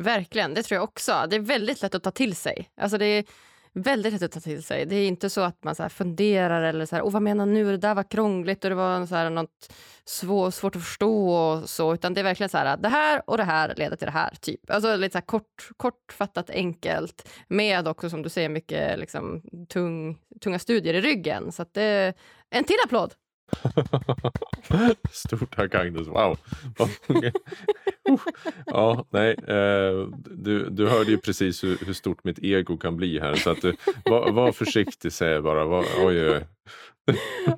Verkligen, 0.02 0.54
det 0.54 0.64
tror 0.64 0.76
jag 0.76 0.84
också. 0.84 1.26
Det 1.30 1.36
är 1.36 1.40
väldigt 1.40 1.82
lätt 1.82 1.96
att 1.96 2.04
ta 2.04 2.12
till 2.12 2.36
sig. 2.36 2.70
Alltså 2.78 2.98
det 2.98 3.06
är 3.06 3.26
väldigt 3.74 4.14
lätt 4.14 4.24
att 4.24 4.32
ta 4.32 4.40
till 4.40 4.64
sig. 4.64 4.86
Det 4.86 4.96
är 4.96 5.08
inte 5.08 5.30
så 5.30 5.42
att 5.42 5.64
man 5.64 5.76
så 5.76 5.84
här 5.84 5.90
funderar 5.90 6.62
eller 6.62 6.86
så 6.86 6.96
här, 6.96 7.04
oh, 7.04 7.12
vad 7.12 7.22
menar 7.22 7.46
nu, 7.46 7.66
det 7.66 7.78
där 7.78 7.96
var 7.96 8.04
krångligt 8.04 8.64
och 8.64 8.70
det 8.70 8.76
var 8.76 9.06
så 9.06 9.16
här 9.16 9.30
något 9.30 9.74
svår, 10.06 10.52
svårt 10.52 10.76
att 10.76 10.84
förstå 10.84 11.30
och 11.30 11.70
så, 11.70 11.94
utan 11.94 12.14
det 12.14 12.22
är 12.22 12.24
verkligen 12.24 12.50
så 12.50 12.58
här, 12.58 12.78
det 12.78 12.90
här 12.90 13.30
och 13.30 13.38
det 13.38 13.44
här 13.44 13.74
leder 13.78 13.96
till 13.96 14.06
det 14.06 14.12
här, 14.12 14.34
typ. 14.42 14.72
Alltså 14.72 14.96
lite 14.96 15.12
så 15.12 15.18
här 15.18 15.26
kort, 15.26 15.70
kortfattat, 15.78 16.50
enkelt, 16.50 17.30
med 17.48 17.88
också 17.88 18.10
som 18.10 18.22
du 18.22 18.30
säger 18.30 18.50
mycket 18.50 19.00
liksom, 19.00 19.42
tung, 19.70 20.18
tunga 20.42 20.60
studier 20.60 20.94
i 20.94 21.02
ryggen. 21.02 21.52
Så 21.52 21.62
att 21.62 21.74
det, 21.74 22.14
en 22.50 22.64
till 22.64 22.78
applåd! 22.86 23.14
Stort 25.12 25.56
tack 25.56 25.76
Agnes, 25.76 26.08
wow. 26.08 26.38
Ja, 28.66 29.06
nej, 29.10 29.32
eh, 29.32 30.08
du, 30.26 30.70
du 30.70 30.88
hörde 30.88 31.12
ju 31.12 31.18
precis 31.18 31.64
hur, 31.64 31.78
hur 31.86 31.94
stort 31.94 32.24
mitt 32.24 32.40
ego 32.40 32.78
kan 32.78 32.98
bli 32.98 33.20
här 33.20 33.36
så 33.36 33.50
att 33.50 33.62
du, 33.62 33.76
var, 34.06 34.32
var 34.32 34.52
försiktig 34.52 35.14
säger 35.14 35.34
jag 35.34 35.44
bara. 35.44 35.66
Var, 35.66 35.86
oj, 35.98 36.30
oj. 36.30 36.48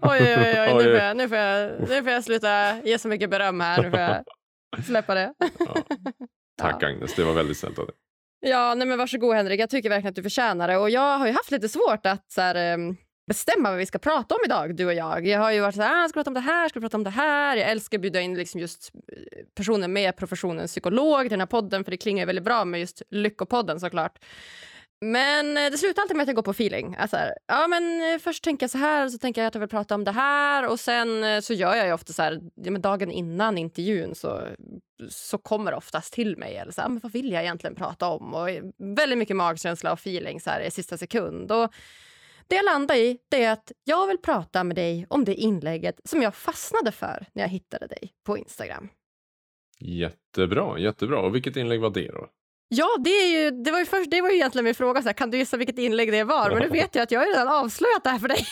Oj, 0.02 0.36
oj, 0.38 0.72
oj. 0.72 0.74
Nu, 0.76 0.84
får 0.84 0.96
jag, 0.96 1.18
nu, 1.18 1.28
får 1.28 1.38
jag, 1.38 1.72
nu 1.90 2.04
får 2.04 2.12
jag 2.12 2.24
sluta 2.24 2.82
ge 2.82 3.00
så 3.00 3.08
mycket 3.08 3.30
beröm 3.30 3.60
här. 3.60 3.84
Nu 3.84 3.90
får 3.90 4.00
jag 4.00 4.24
släppa 4.86 5.16
det. 5.16 5.34
Ja. 5.60 5.76
Tack 6.62 6.84
Agnes, 6.84 7.16
det 7.16 7.24
var 7.24 7.34
väldigt 7.34 7.58
snällt 7.58 7.80
av 7.80 7.86
dig. 7.86 7.96
Ja, 8.46 8.76
nej 8.76 8.88
men 8.88 8.98
varsågod 8.98 9.36
Henrik. 9.36 9.60
Jag 9.60 9.70
tycker 9.70 9.90
verkligen 9.90 10.10
att 10.10 10.16
du 10.16 10.24
förtjänar 10.24 10.68
det. 10.68 10.78
Och 10.78 10.90
jag 10.90 11.18
har 11.18 11.28
ju 11.28 11.34
haft 11.34 11.52
lite 11.52 11.70
svårt 11.70 12.06
att 12.06 12.32
så 12.32 12.42
här, 12.42 12.56
em, 12.56 12.98
bestämma 13.28 13.70
vad 13.70 13.80
vi 13.80 13.86
ska 13.86 14.00
prata 14.00 14.36
om 14.36 14.42
idag, 14.46 14.76
du 14.76 14.86
och 14.86 14.94
jag. 14.94 15.28
Jag 15.28 15.40
har 15.40 15.52
ju 15.52 15.62
varit 15.62 15.76
så 15.76 15.82
här, 15.82 16.06
ah, 16.06 16.10
ska 16.10 16.20
prata 16.20 16.30
om 16.30 16.34
det 16.34 16.40
här, 16.40 16.70
ska 16.70 16.80
prata 16.80 16.98
om 16.98 17.04
det 17.04 17.10
här. 17.10 17.58
Jag 17.58 17.70
älskar 17.70 17.98
att 17.98 18.02
bjuda 18.02 18.22
in 18.22 18.36
liksom 18.36 18.60
just 18.62 18.92
eh, 18.96 19.46
personer 19.56 19.88
med 19.88 20.18
professionen 20.18 20.68
psykolog 20.68 21.22
till 21.22 21.30
den 21.30 21.40
här 21.40 21.48
podden, 21.48 21.84
för 21.84 21.92
det 21.92 21.98
klingar 21.98 22.26
väldigt 22.26 22.46
bra 22.46 22.66
med 22.66 22.80
just 22.80 23.02
Lyckopodden 23.10 23.80
såklart. 23.80 24.20
Men 25.02 25.58
eh, 25.58 25.72
det 25.72 25.78
slutar 25.78 26.02
alltid 26.02 26.18
med 26.18 26.24
att 26.24 26.28
jag 26.28 26.36
går 26.36 26.44
på 26.44 26.52
feeling. 26.52 26.96
Alltså, 27.00 27.18
här, 27.18 27.34
ja, 27.48 27.68
men 27.68 28.14
eh, 28.14 28.20
först 28.20 28.44
tänker 28.44 28.64
jag 28.64 28.72
så 28.72 28.78
här, 28.78 29.10
så 29.10 29.18
tänker 29.18 29.42
jag 29.42 29.48
att 29.48 29.56
jag 29.56 29.60
vill 29.60 29.70
prata 29.70 29.96
om 29.96 30.04
det 30.04 30.12
här 30.12 30.68
och 30.68 30.80
sen 30.80 31.42
så 31.42 31.54
gör 31.54 31.76
jag 31.76 31.88
ju 31.88 31.94
ofta 31.94 32.14
så 32.14 32.22
här, 32.22 32.42
ja, 32.56 32.72
men 32.72 32.82
dagen 32.82 33.12
innan 33.12 33.58
intervjun 33.58 34.16
så, 34.16 34.42
så 35.10 35.38
kommer 35.38 35.72
det 35.72 35.78
oftast 35.78 36.14
till 36.14 36.38
mig. 36.38 36.58
Eller 36.58 36.72
så 36.72 36.82
här, 36.82 36.88
ah, 36.88 36.90
men 36.90 37.00
vad 37.00 37.12
vill 37.12 37.32
jag 37.32 37.42
egentligen 37.42 37.76
prata 37.76 38.08
om? 38.08 38.34
Och 38.34 38.50
väldigt 38.78 39.18
mycket 39.18 39.36
magkänsla 39.36 39.92
och 39.92 40.00
feeling 40.00 40.42
så 40.42 40.50
här, 40.50 40.62
i 40.62 40.72
sista 40.72 40.98
sekund. 40.98 41.52
Och 41.52 41.74
det 42.54 42.58
jag 42.58 42.66
landar 42.66 42.96
i 42.96 43.18
det 43.30 43.44
är 43.44 43.52
att 43.52 43.72
jag 43.84 44.08
vill 44.08 44.18
prata 44.18 44.64
med 44.64 44.76
dig 44.76 45.06
om 45.10 45.26
det 45.26 45.34
inlägget 45.34 46.00
som 46.04 46.22
jag 46.22 46.36
fastnade 46.36 46.92
för 46.92 47.26
när 47.34 47.44
jag 47.44 47.50
hittade 47.50 47.88
dig 47.88 48.14
på 48.26 48.38
Instagram. 48.38 48.90
Jättebra, 49.80 50.80
jättebra. 50.80 51.20
Och 51.20 51.36
vilket 51.36 51.56
inlägg 51.56 51.82
var 51.82 51.90
det 51.90 52.08
då? 52.08 52.28
Ja, 52.68 52.98
det, 53.00 53.10
är 53.10 53.44
ju, 53.44 53.52
det, 53.52 53.72
var 53.72 53.80
ju 53.80 53.86
först, 53.86 54.12
det 54.12 54.22
var 54.22 54.30
ju 54.30 54.36
egentligen 54.36 54.66
min 54.66 54.76
fråga. 54.76 55.02
Så 55.02 55.08
här, 55.08 55.14
kan 55.14 55.32
du 55.32 55.38
gissa 55.38 55.58
vilket 55.58 55.78
inlägg 55.78 56.12
det 56.12 56.24
var? 56.24 56.50
Men 56.50 56.60
nu 56.60 56.70
vet 56.70 56.96
jag 56.96 57.04
att 57.04 57.12
jag 57.12 57.20
har 57.20 57.28
redan 57.28 57.48
avslöjat 57.48 58.04
det 58.04 58.10
här 58.10 58.20
för 58.20 58.28
dig. 58.28 58.46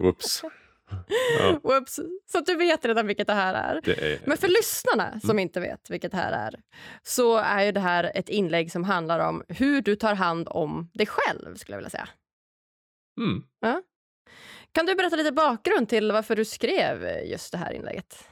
Whoops. 0.00 0.42
Ja, 1.38 1.60
Whoops. 1.62 2.00
Så 2.26 2.38
att 2.38 2.46
du 2.46 2.56
vet 2.56 2.84
redan 2.84 3.06
vilket 3.06 3.26
det 3.26 3.32
här 3.32 3.54
är. 3.54 3.80
det 3.84 4.12
är... 4.12 4.20
Men 4.26 4.36
för 4.36 4.48
lyssnarna 4.48 5.20
som 5.20 5.38
inte 5.38 5.60
vet 5.60 5.90
vilket 5.90 6.12
det 6.12 6.18
här 6.18 6.32
är 6.32 6.60
så 7.02 7.36
är 7.36 7.64
ju 7.64 7.72
det 7.72 7.80
här 7.80 8.12
ett 8.14 8.28
inlägg 8.28 8.72
som 8.72 8.84
handlar 8.84 9.28
om 9.28 9.44
hur 9.48 9.82
du 9.82 9.96
tar 9.96 10.14
hand 10.14 10.48
om 10.50 10.90
dig 10.94 11.06
själv, 11.06 11.54
skulle 11.56 11.74
jag 11.74 11.78
vilja 11.78 11.90
säga. 11.90 12.08
Mm. 13.20 13.44
Kan 14.72 14.86
du 14.86 14.94
berätta 14.94 15.16
lite 15.16 15.32
bakgrund 15.32 15.88
till 15.88 16.12
varför 16.12 16.36
du 16.36 16.44
skrev 16.44 17.26
just 17.26 17.52
det 17.52 17.58
här 17.58 17.72
inlägget? 17.72 18.28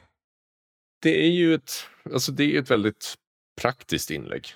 Det 1.03 1.27
är 1.27 1.31
ju 1.31 1.55
ett, 1.55 1.73
alltså 2.12 2.33
det 2.33 2.57
är 2.57 2.62
ett 2.62 2.71
väldigt 2.71 3.14
praktiskt 3.61 4.11
inlägg. 4.11 4.47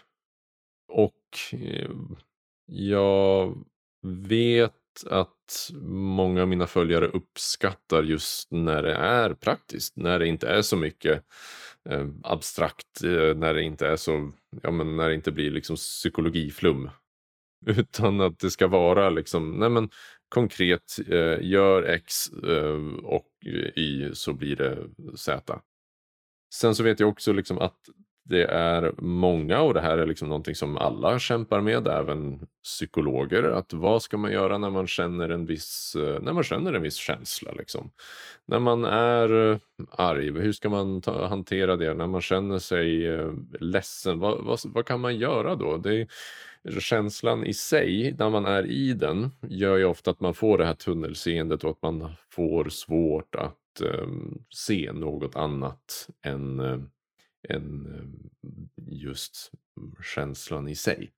Och 0.93 1.39
eh, 1.53 1.91
jag 2.67 3.59
vet 4.03 4.78
att, 5.05 5.71
många 5.91 6.43
av 6.43 6.49
mina 6.49 6.67
följare 6.67 7.07
uppskattar 7.07 8.03
just 8.03 8.53
när 8.53 8.83
det 8.83 8.95
är 8.95 9.35
praktiskt, 9.35 9.97
när 9.97 10.19
det 10.19 10.27
inte 10.27 10.49
är 10.49 10.63
så 10.63 10.77
mycket 10.77 11.25
eh, 11.89 12.07
abstrakt, 12.23 13.05
eh, 13.05 13.37
när 13.37 13.55
det 13.55 13.63
inte 13.63 13.87
är 13.87 13.97
så, 13.97 14.33
ja 14.63 14.71
men 14.71 14.97
när 14.97 15.09
det 15.09 15.15
inte 15.15 15.33
blir 15.33 15.51
liksom 15.51 15.77
psykologiflum. 15.77 16.91
Utan 17.67 18.21
att 18.21 18.39
det 18.39 18.51
ska 18.51 18.67
vara 18.67 19.11
liksom, 19.11 19.51
nej 19.51 19.69
men 19.69 19.91
konkret, 20.29 20.99
eh, 21.09 21.39
gör 21.41 21.83
X 21.83 22.29
eh, 22.33 22.95
och 23.05 23.29
Y 23.77 24.15
så 24.15 24.33
blir 24.33 24.57
det 24.57 24.79
Z. 25.17 25.61
Sen 26.55 26.75
så 26.75 26.83
vet 26.83 27.01
jag 27.01 27.09
också 27.09 27.33
liksom 27.33 27.59
att 27.59 27.79
det 28.29 28.45
är 28.45 28.93
många 28.99 29.61
och 29.61 29.75
det 29.75 29.81
här 29.81 29.99
är 29.99 30.07
liksom 30.07 30.29
någonting 30.29 30.55
som 30.55 30.77
alla 30.77 31.19
kämpar 31.19 31.61
med, 31.61 31.89
även 31.89 32.47
psykologer. 32.63 33.43
Att 33.43 33.73
vad 33.73 34.03
ska 34.03 34.17
man 34.17 34.33
göra 34.33 34.59
när 34.59 34.71
man 34.71 34.87
känner 34.87 35.29
en 35.29 35.47
viss, 35.47 35.97
eh, 35.99 36.23
när 36.23 36.33
man 36.33 36.43
känner 36.43 36.73
en 36.73 36.83
viss 36.83 36.97
känsla? 36.97 37.53
Liksom? 37.53 37.91
När 38.47 38.59
man 38.59 38.85
är 38.85 39.51
eh, 39.53 39.59
arg, 39.91 40.41
hur 40.41 40.53
ska 40.53 40.69
man 40.69 41.01
ta, 41.01 41.27
hantera 41.27 41.77
det? 41.77 41.95
När 41.95 42.07
man 42.07 42.21
känner 42.21 42.59
sig 42.59 43.07
eh, 43.07 43.33
ledsen, 43.61 44.19
vad, 44.19 44.45
vad, 44.45 44.59
vad 44.65 44.87
kan 44.87 45.01
man 45.01 45.17
göra 45.17 45.55
då? 45.55 45.77
Det, 45.77 46.09
känslan 46.81 47.45
i 47.45 47.55
sig, 47.55 48.15
när 48.19 48.31
man 48.31 48.47
är 48.47 48.67
i 48.67 48.93
den, 48.93 49.31
gör 49.43 49.77
ju 49.77 49.85
ofta 49.85 50.11
att 50.11 50.21
man 50.21 50.35
får 50.35 50.59
det 50.59 50.65
här 50.65 50.75
tunnelseendet 50.75 51.65
och 51.65 51.71
att 51.71 51.83
man 51.83 52.13
får 52.31 52.69
svårt 52.69 53.35
att 53.35 53.81
um, 53.81 54.45
se 54.51 54.93
något 54.93 55.37
annat 55.37 56.09
än 56.25 56.61
än 57.49 57.87
eh, 57.95 58.85
just 58.93 59.51
känslan 60.15 60.69
i 60.69 60.75
sig. 60.75 61.13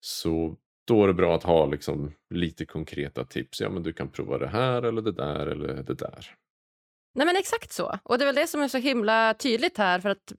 Så 0.00 0.56
då 0.86 1.02
är 1.02 1.06
det 1.06 1.14
bra 1.14 1.34
att 1.34 1.42
ha 1.42 1.66
liksom 1.66 2.12
lite 2.34 2.66
konkreta 2.66 3.24
tips. 3.24 3.60
Ja, 3.60 3.70
men 3.70 3.82
du 3.82 3.92
kan 3.92 4.10
prova 4.10 4.38
det 4.38 4.48
här 4.48 4.82
eller 4.82 5.02
det 5.02 5.12
där 5.12 5.46
eller 5.46 5.82
det 5.82 5.94
där. 5.94 6.34
Nej 7.14 7.26
men 7.26 7.36
exakt 7.36 7.72
så. 7.72 7.98
Och 8.02 8.18
det 8.18 8.24
är 8.24 8.26
väl 8.26 8.34
det 8.34 8.46
som 8.46 8.62
är 8.62 8.68
så 8.68 8.78
himla 8.78 9.34
tydligt 9.34 9.78
här 9.78 10.00
för 10.00 10.08
att 10.08 10.32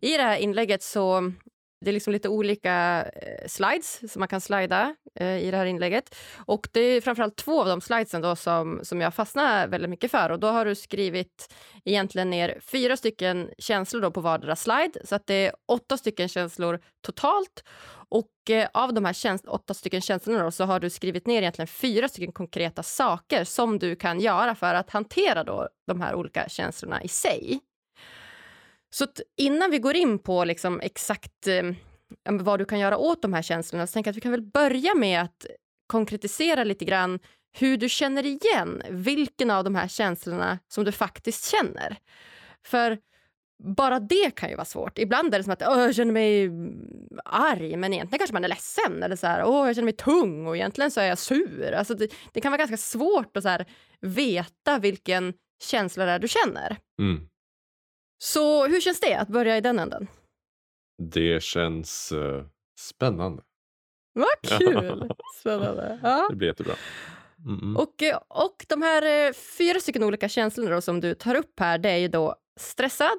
i 0.00 0.16
det 0.16 0.22
här 0.22 0.36
inlägget 0.36 0.82
så 0.82 1.32
det 1.80 1.90
är 1.90 1.92
liksom 1.92 2.12
lite 2.12 2.28
olika 2.28 3.04
eh, 3.14 3.48
slides 3.48 4.12
som 4.12 4.20
man 4.20 4.28
kan 4.28 4.40
slida 4.40 4.96
eh, 5.14 5.38
i 5.38 5.50
det 5.50 5.56
här 5.56 5.66
inlägget. 5.66 6.14
Och 6.46 6.68
det 6.72 6.80
är 6.80 7.00
framförallt 7.00 7.36
två 7.36 7.60
av 7.60 7.66
de 7.66 7.80
slidesen 7.80 8.22
då 8.22 8.36
som, 8.36 8.80
som 8.82 9.00
jag 9.00 9.14
fastnar 9.14 9.68
väldigt 9.68 9.90
mycket 9.90 10.10
för. 10.10 10.30
Och 10.30 10.40
då 10.40 10.46
har 10.46 10.64
du 10.64 10.74
skrivit 10.74 11.54
egentligen 11.84 12.30
ner 12.30 12.60
fyra 12.62 12.96
stycken 12.96 13.50
känslor 13.58 14.00
då 14.00 14.10
på 14.10 14.20
vardera 14.20 14.56
slide. 14.56 14.92
Så 15.04 15.14
att 15.14 15.26
det 15.26 15.46
är 15.46 15.52
åtta 15.68 15.96
stycken 15.96 16.28
känslor 16.28 16.80
totalt. 17.00 17.64
Och 18.10 18.50
eh, 18.50 18.68
av 18.74 18.94
de 18.94 19.04
här 19.04 19.16
åtta 19.46 19.74
stycken 19.74 20.00
känslorna 20.00 20.42
då, 20.42 20.50
så 20.50 20.64
har 20.64 20.80
du 20.80 20.90
skrivit 20.90 21.26
ner 21.26 21.42
egentligen 21.42 21.66
fyra 21.66 22.08
stycken 22.08 22.32
konkreta 22.32 22.82
saker 22.82 23.44
som 23.44 23.78
du 23.78 23.96
kan 23.96 24.20
göra 24.20 24.54
för 24.54 24.74
att 24.74 24.90
hantera 24.90 25.44
då 25.44 25.68
de 25.86 26.00
här 26.00 26.14
olika 26.14 26.48
känslorna 26.48 27.02
i 27.02 27.08
sig. 27.08 27.60
Så 28.90 29.06
innan 29.36 29.70
vi 29.70 29.78
går 29.78 29.96
in 29.96 30.18
på 30.18 30.44
liksom 30.44 30.80
exakt 30.80 31.46
eh, 31.46 31.62
vad 32.30 32.58
du 32.58 32.64
kan 32.64 32.78
göra 32.78 32.96
åt 32.96 33.22
de 33.22 33.32
här 33.32 33.42
känslorna 33.42 33.86
så 33.86 33.92
tänker 33.92 34.08
jag 34.08 34.12
att 34.12 34.16
vi 34.16 34.20
kan 34.20 34.32
väl 34.32 34.42
börja 34.42 34.94
med 34.94 35.22
att 35.22 35.46
konkretisera 35.86 36.64
lite 36.64 36.84
grann 36.84 37.18
hur 37.58 37.76
du 37.76 37.88
känner 37.88 38.26
igen 38.26 38.82
vilken 38.90 39.50
av 39.50 39.64
de 39.64 39.74
här 39.74 39.88
känslorna 39.88 40.58
som 40.68 40.84
du 40.84 40.92
faktiskt 40.92 41.50
känner. 41.50 41.96
För 42.66 42.98
bara 43.64 44.00
det 44.00 44.30
kan 44.34 44.48
ju 44.48 44.56
vara 44.56 44.64
svårt. 44.64 44.98
Ibland 44.98 45.34
är 45.34 45.38
det 45.38 45.44
som 45.44 45.52
att 45.52 45.60
jag 45.60 45.94
känner 45.94 46.12
mig 46.12 46.50
arg, 47.24 47.76
men 47.76 47.92
egentligen 47.92 48.18
kanske 48.18 48.34
man 48.34 48.44
är 48.44 48.48
ledsen. 48.48 49.02
Eller 49.02 49.16
så 49.16 49.26
här, 49.26 49.44
Åh, 49.44 49.66
jag 49.66 49.74
känner 49.74 49.84
mig 49.84 49.96
tung 49.96 50.46
och 50.46 50.56
egentligen 50.56 50.90
så 50.90 51.00
är 51.00 51.06
jag 51.06 51.18
sur. 51.18 51.72
Alltså 51.72 51.94
det, 51.94 52.12
det 52.32 52.40
kan 52.40 52.52
vara 52.52 52.58
ganska 52.58 52.76
svårt 52.76 53.36
att 53.36 53.42
så 53.42 53.48
här, 53.48 53.66
veta 54.00 54.78
vilken 54.78 55.34
känsla 55.62 56.04
det 56.04 56.12
är 56.12 56.18
du 56.18 56.28
känner. 56.28 56.76
Mm. 57.00 57.28
Så 58.18 58.66
hur 58.66 58.80
känns 58.80 59.00
det 59.00 59.14
att 59.14 59.28
börja 59.28 59.56
i 59.56 59.60
den 59.60 59.78
änden? 59.78 60.06
Det 61.02 61.42
känns 61.42 62.12
uh, 62.12 62.44
spännande. 62.80 63.42
Vad 64.12 64.58
kul! 64.58 65.12
Spännande. 65.40 66.00
Ja. 66.02 66.26
Det 66.30 66.36
blir 66.36 66.48
jättebra. 66.48 66.74
Mm. 67.46 67.76
Och, 67.76 68.02
eh, 68.02 68.20
och 68.28 68.66
de 68.68 68.82
här 68.82 69.28
eh, 69.28 69.32
fyra 69.32 69.80
stycken 69.80 70.02
olika 70.02 70.28
känslorna 70.28 70.70
då, 70.70 70.80
som 70.80 71.00
du 71.00 71.14
tar 71.14 71.34
upp 71.34 71.60
här, 71.60 71.78
det 71.78 71.90
är 71.90 71.96
ju 71.96 72.08
då 72.08 72.36
stressad, 72.60 73.18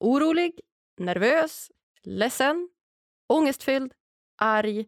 orolig, 0.00 0.60
nervös, 1.00 1.70
ledsen, 2.02 2.68
ångestfylld, 3.28 3.92
arg, 4.38 4.86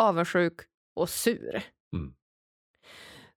avundsjuk 0.00 0.60
och 0.96 1.10
sur. 1.10 1.62
Mm. 1.96 2.14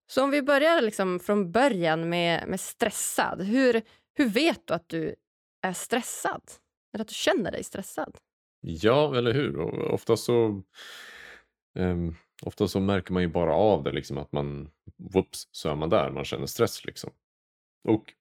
Så 0.08 0.24
om 0.24 0.32
vi 0.32 0.42
börjar 0.42 0.82
liksom 0.82 1.20
från 1.20 1.52
början 1.52 2.10
med, 2.10 2.48
med 2.48 2.60
stressad. 2.60 3.42
Hur, 3.42 3.82
hur 4.14 4.30
vet 4.30 4.68
du 4.68 4.74
att 4.74 4.90
du 4.90 5.16
är 5.62 5.74
stressad? 5.74 6.42
Eller 6.94 7.02
att 7.02 7.08
du 7.08 7.14
känner 7.16 7.52
dig 7.52 7.64
stressad? 7.64 8.18
Ja, 8.62 9.16
eller 9.18 9.34
hur? 9.34 9.60
ofta 9.92 10.18
så, 10.18 10.64
um, 11.80 12.16
ofta 12.42 12.68
så 12.68 12.80
märker 12.80 13.14
man 13.14 13.22
ju 13.22 13.28
bara 13.28 13.54
av 13.54 13.84
det, 13.84 13.92
liksom 13.92 14.18
att 14.18 14.32
man, 14.32 14.72
whoops, 14.98 15.48
så 15.52 15.70
är 15.70 15.76
man 15.76 15.90
där, 15.90 16.12
man 16.12 16.26
känner 16.26 16.46
stress 16.46 16.86
liksom. 16.86 17.12
Och 17.88 18.14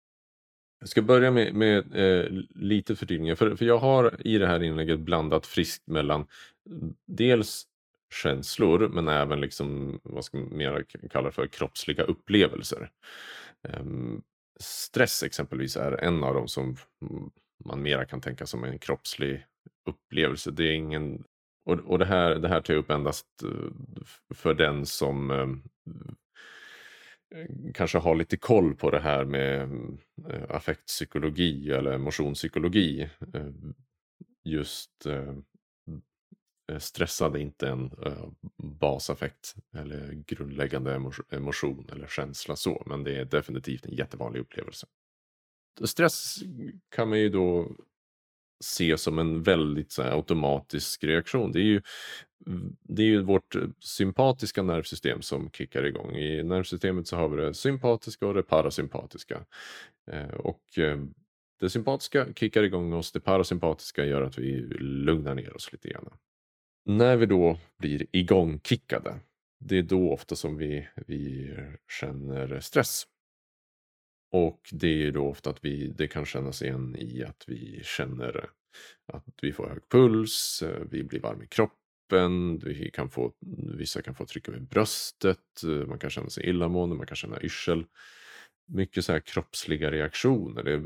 jag 0.81 0.89
ska 0.89 1.03
börja 1.03 1.31
med, 1.31 1.55
med 1.55 1.95
eh, 1.95 2.31
lite 2.51 2.97
förtydligningar, 2.97 3.35
för, 3.35 3.57
för 3.57 3.65
jag 3.65 3.79
har 3.79 4.27
i 4.27 4.39
det 4.39 4.47
här 4.47 4.63
inlägget 4.63 5.01
blandat 5.01 5.47
friskt 5.47 5.87
mellan 5.87 6.21
eh, 6.21 6.89
dels 7.07 7.67
känslor 8.23 8.89
men 8.89 9.09
även 9.09 9.41
liksom, 9.41 10.01
vad 10.03 10.25
ska 10.25 10.39
man 10.39 10.57
mer 10.57 10.85
kalla 11.11 11.31
för, 11.31 11.47
kroppsliga 11.47 12.03
upplevelser. 12.03 12.91
Um, 13.63 14.23
stress 14.63 15.23
exempelvis 15.23 15.77
är 15.77 15.93
en 15.93 16.25
av 16.25 16.35
dem 16.35 16.49
som 16.49 16.77
man 17.65 17.83
mera 17.83 18.05
kan 18.05 18.21
tänka 18.21 18.47
som 18.47 18.65
en 18.65 18.79
kroppslig 18.79 19.47
upplevelse. 19.87 20.51
Det 20.51 20.65
är 20.65 20.73
ingen 20.73 21.25
och, 21.65 21.79
och 21.81 21.99
det, 21.99 22.05
här, 22.05 22.35
det 22.35 22.49
här 22.49 22.61
tar 22.61 22.75
jag 22.75 22.81
upp 22.81 22.91
endast 22.91 23.27
eh, 23.43 24.05
för 24.35 24.55
den 24.55 24.87
som 24.87 25.31
ehm, 25.31 25.63
eh, 27.35 27.73
kanske 27.75 27.99
har 27.99 28.15
lite 28.15 28.37
koll 28.37 28.75
på 28.75 28.91
det 28.91 29.01
här 29.01 29.25
med 29.25 29.63
eh, 30.31 30.43
affektpsykologi 30.49 31.71
eller 31.71 31.93
emotionspsykologi. 31.93 33.11
Eh, 33.35 33.51
just 34.45 35.07
Eh, 36.71 36.79
stressad 36.79 37.37
är 37.37 37.41
inte 37.41 37.69
en 37.69 37.91
eh, 38.07 38.29
basaffekt 38.57 39.55
eller 39.75 40.13
grundläggande 40.27 41.13
emotion 41.31 41.89
eller 41.93 42.07
känsla 42.07 42.57
så, 42.57 42.83
men 42.87 43.05
det 43.05 43.17
är 43.17 43.25
definitivt 43.25 43.87
en 43.87 43.95
jättevanlig 43.95 44.41
upplevelse. 44.41 44.87
Stress 45.85 46.37
kan 46.89 47.09
man 47.09 47.19
ju 47.19 47.29
då 47.29 47.77
se 48.65 48.99
som 48.99 49.19
en 49.19 49.43
väldigt 49.43 49.93
så 49.93 50.03
här, 50.03 50.11
automatisk 50.11 51.05
reaktion. 51.05 51.53
Det 51.53 51.61
är, 51.61 51.65
ju, 51.65 51.83
det 52.83 53.03
är 53.03 53.07
ju 53.07 53.23
vårt 53.23 53.57
sympatiska 53.79 54.63
nervsystem 54.63 55.23
som 55.23 55.51
kickar 55.51 55.85
igång. 55.85 56.17
I 56.17 56.43
nervsystemet 56.43 57.09
så 57.09 57.17
har 57.17 57.29
vi 57.29 57.43
det 57.43 57.55
sympatiska 57.55 58.27
och 58.27 58.35
det 58.35 58.43
parasympatiska. 58.43 59.47
Eh, 60.11 60.29
och 60.29 60.79
eh, 60.79 60.99
det 61.61 61.71
sympatiska 61.71 62.27
kickar 62.35 62.63
igång 62.63 62.93
oss, 62.93 63.13
det 63.13 63.21
parasympatiska 63.21 64.05
gör 64.05 64.23
att 64.23 64.39
vi 64.39 64.61
lugnar 64.81 65.35
ner 65.35 65.57
oss 65.57 65.73
lite 65.73 65.89
grann. 65.89 66.11
När 66.85 67.17
vi 67.17 67.27
då 67.27 67.59
blir 67.79 68.07
igångkickade, 68.13 69.21
det 69.59 69.79
är 69.79 69.83
då 69.83 70.13
ofta 70.13 70.37
som 70.37 70.57
vi, 70.57 70.89
vi 71.07 71.55
känner 72.01 72.61
stress. 72.61 73.07
Och 74.33 74.61
det 74.73 75.07
är 75.07 75.13
då 75.13 75.27
ofta 75.27 75.51
att 75.51 75.65
vi, 75.65 75.89
det 75.89 76.09
kan 76.09 76.25
kännas 76.25 76.63
igen 76.63 76.97
i 76.99 77.25
att 77.25 77.45
vi 77.47 77.81
känner 77.85 78.51
att 79.13 79.25
vi 79.43 79.53
får 79.53 79.69
hög 79.69 79.89
puls, 79.89 80.63
vi 80.91 81.05
blir 81.05 81.21
varm 81.21 81.43
i 81.43 81.47
kroppen, 81.47 82.59
vi 82.59 82.91
kan 82.91 83.11
få, 83.11 83.33
vissa 83.79 84.03
kan 84.03 84.15
få 84.15 84.27
tryck 84.27 84.49
över 84.49 84.61
bröstet, 84.61 85.63
man 85.87 85.99
kan 85.99 86.11
känna 86.11 86.31
sig 86.31 86.45
illamående, 86.47 86.97
man 86.97 87.07
kan 87.07 87.17
känna 87.17 87.43
yrsel. 87.43 87.85
Mycket 88.67 89.05
så 89.05 89.13
här 89.13 89.21
kroppsliga 89.21 89.91
reaktioner. 89.91 90.63
Det, 90.63 90.83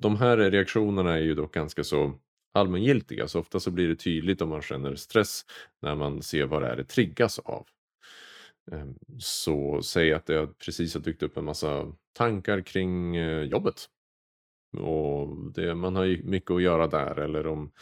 de 0.00 0.16
här 0.16 0.36
reaktionerna 0.36 1.12
är 1.12 1.22
ju 1.22 1.34
dock 1.34 1.54
ganska 1.54 1.84
så 1.84 2.20
allmängiltiga. 2.52 3.28
Så 3.28 3.40
ofta 3.40 3.60
så 3.60 3.70
blir 3.70 3.88
det 3.88 3.96
tydligt 3.96 4.42
om 4.42 4.48
man 4.48 4.62
känner 4.62 4.94
stress 4.94 5.44
när 5.82 5.94
man 5.94 6.22
ser 6.22 6.46
vad 6.46 6.62
det 6.62 6.68
är 6.68 6.76
det 6.76 6.84
triggas 6.84 7.38
av. 7.38 7.66
Ehm, 8.72 8.98
så 9.18 9.82
säg 9.82 10.12
att 10.12 10.26
det 10.26 10.58
precis 10.58 10.94
har 10.94 11.00
dykt 11.00 11.22
upp 11.22 11.36
en 11.36 11.44
massa 11.44 11.92
tankar 12.12 12.60
kring 12.60 13.16
eh, 13.16 13.42
jobbet. 13.42 13.88
Och 14.78 15.36
det, 15.52 15.74
man 15.74 15.96
har 15.96 16.04
ju 16.04 16.22
mycket 16.22 16.50
att 16.50 16.62
göra 16.62 16.86
där 16.86 17.18
eller 17.18 17.46
om 17.46 17.72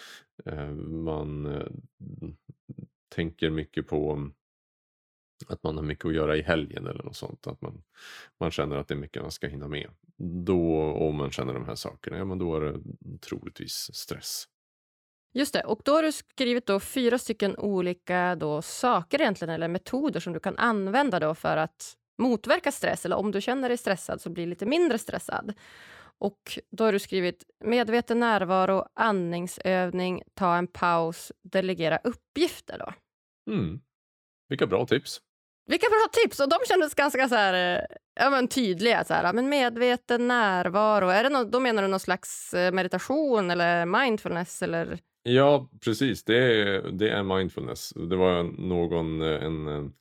eh, 0.45 0.71
man 0.73 1.47
eh, 1.47 1.67
tänker 3.15 3.51
mycket 3.51 3.87
på 3.89 4.31
att 5.47 5.63
man 5.63 5.77
har 5.77 5.85
mycket 5.85 6.05
att 6.05 6.15
göra 6.15 6.37
i 6.37 6.43
helgen 6.43 6.87
eller 6.87 7.03
något 7.05 7.17
sånt. 7.17 7.47
Att 7.47 7.61
man, 7.61 7.83
man 8.41 8.51
känner 8.51 8.77
att 8.77 8.89
det 8.89 8.95
är 8.95 8.99
mycket 8.99 9.23
man 9.23 9.31
ska 9.31 9.47
hinna 9.47 9.69
med. 9.69 9.91
Då, 10.45 10.83
om 10.83 11.17
man 11.17 11.31
känner 11.31 11.55
de 11.55 11.65
här 11.65 11.75
sakerna, 11.75 12.17
ja 12.17 12.25
men 12.25 12.39
då 12.39 12.57
är 12.57 12.61
det 12.61 12.81
troligtvis 13.21 13.95
stress. 13.95 14.45
Just 15.33 15.53
det, 15.53 15.61
och 15.61 15.81
då 15.85 15.93
har 15.93 16.03
du 16.03 16.13
skrivit 16.13 16.67
då 16.67 16.81
fyra 16.81 17.19
stycken 17.19 17.57
olika 17.57 18.37
då 18.37 18.63
saker 18.63 19.21
egentligen, 19.21 19.55
eller 19.55 19.69
metoder 19.69 20.21
som 20.21 20.33
du 20.33 20.41
kan 20.41 20.59
använda 20.59 21.21
då 21.21 21.35
för 21.35 21.57
att 21.57 21.97
motverka 22.19 22.73
stress, 22.73 23.05
eller 23.05 23.17
om 23.17 23.33
du 23.33 23.41
känner 23.41 23.69
dig 23.69 23.79
stressad 23.79 24.21
så 24.21 24.31
bli 24.31 24.47
lite 24.47 24.67
mindre 24.67 24.99
stressad. 24.99 25.55
Och 26.19 26.59
då 26.71 26.85
har 26.85 26.93
du 26.93 26.99
skrivit 26.99 27.45
medveten 27.65 28.21
närvaro, 28.21 28.87
andningsövning, 28.95 30.23
ta 30.35 30.57
en 30.57 30.67
paus, 30.67 31.33
delegera 31.43 31.99
uppgifter. 32.05 32.79
Då. 32.79 32.93
Mm. 33.53 33.81
Vilka 34.49 34.67
bra 34.67 34.87
tips. 34.87 35.21
Vilka 35.67 35.87
bra 35.89 36.09
tips! 36.13 36.41
Och 36.41 36.49
de 36.49 36.57
kändes 36.69 36.95
ganska 36.95 37.29
så 37.29 37.35
här, 37.35 37.79
eh, 37.79 37.85
ja, 38.15 38.31
men 38.31 38.49
tydliga. 38.49 39.05
Så 39.05 39.15
här, 39.15 39.33
men 39.33 39.49
medveten 39.49 40.29
närvaro, 40.29 41.09
är 41.09 41.23
det 41.23 41.29
no 41.29 41.45
då 41.45 41.61
menar 41.61 41.83
du 41.83 41.89
någon 41.89 42.01
slags 42.01 42.55
eh, 42.55 42.73
meditation 42.73 43.51
eller 43.51 43.87
mindfulness? 43.87 44.63
Eller? 44.63 44.99
Ja, 45.23 45.69
precis. 45.85 46.25
Det 46.25 46.37
är, 46.37 46.83
det 46.93 47.11
är 47.11 47.23
mindfulness. 47.23 47.91
Det 47.91 48.17
var 48.17 48.43
någon, 48.43 49.23
eh, 49.23 49.45
en, 49.45 49.69
en, 49.69 49.93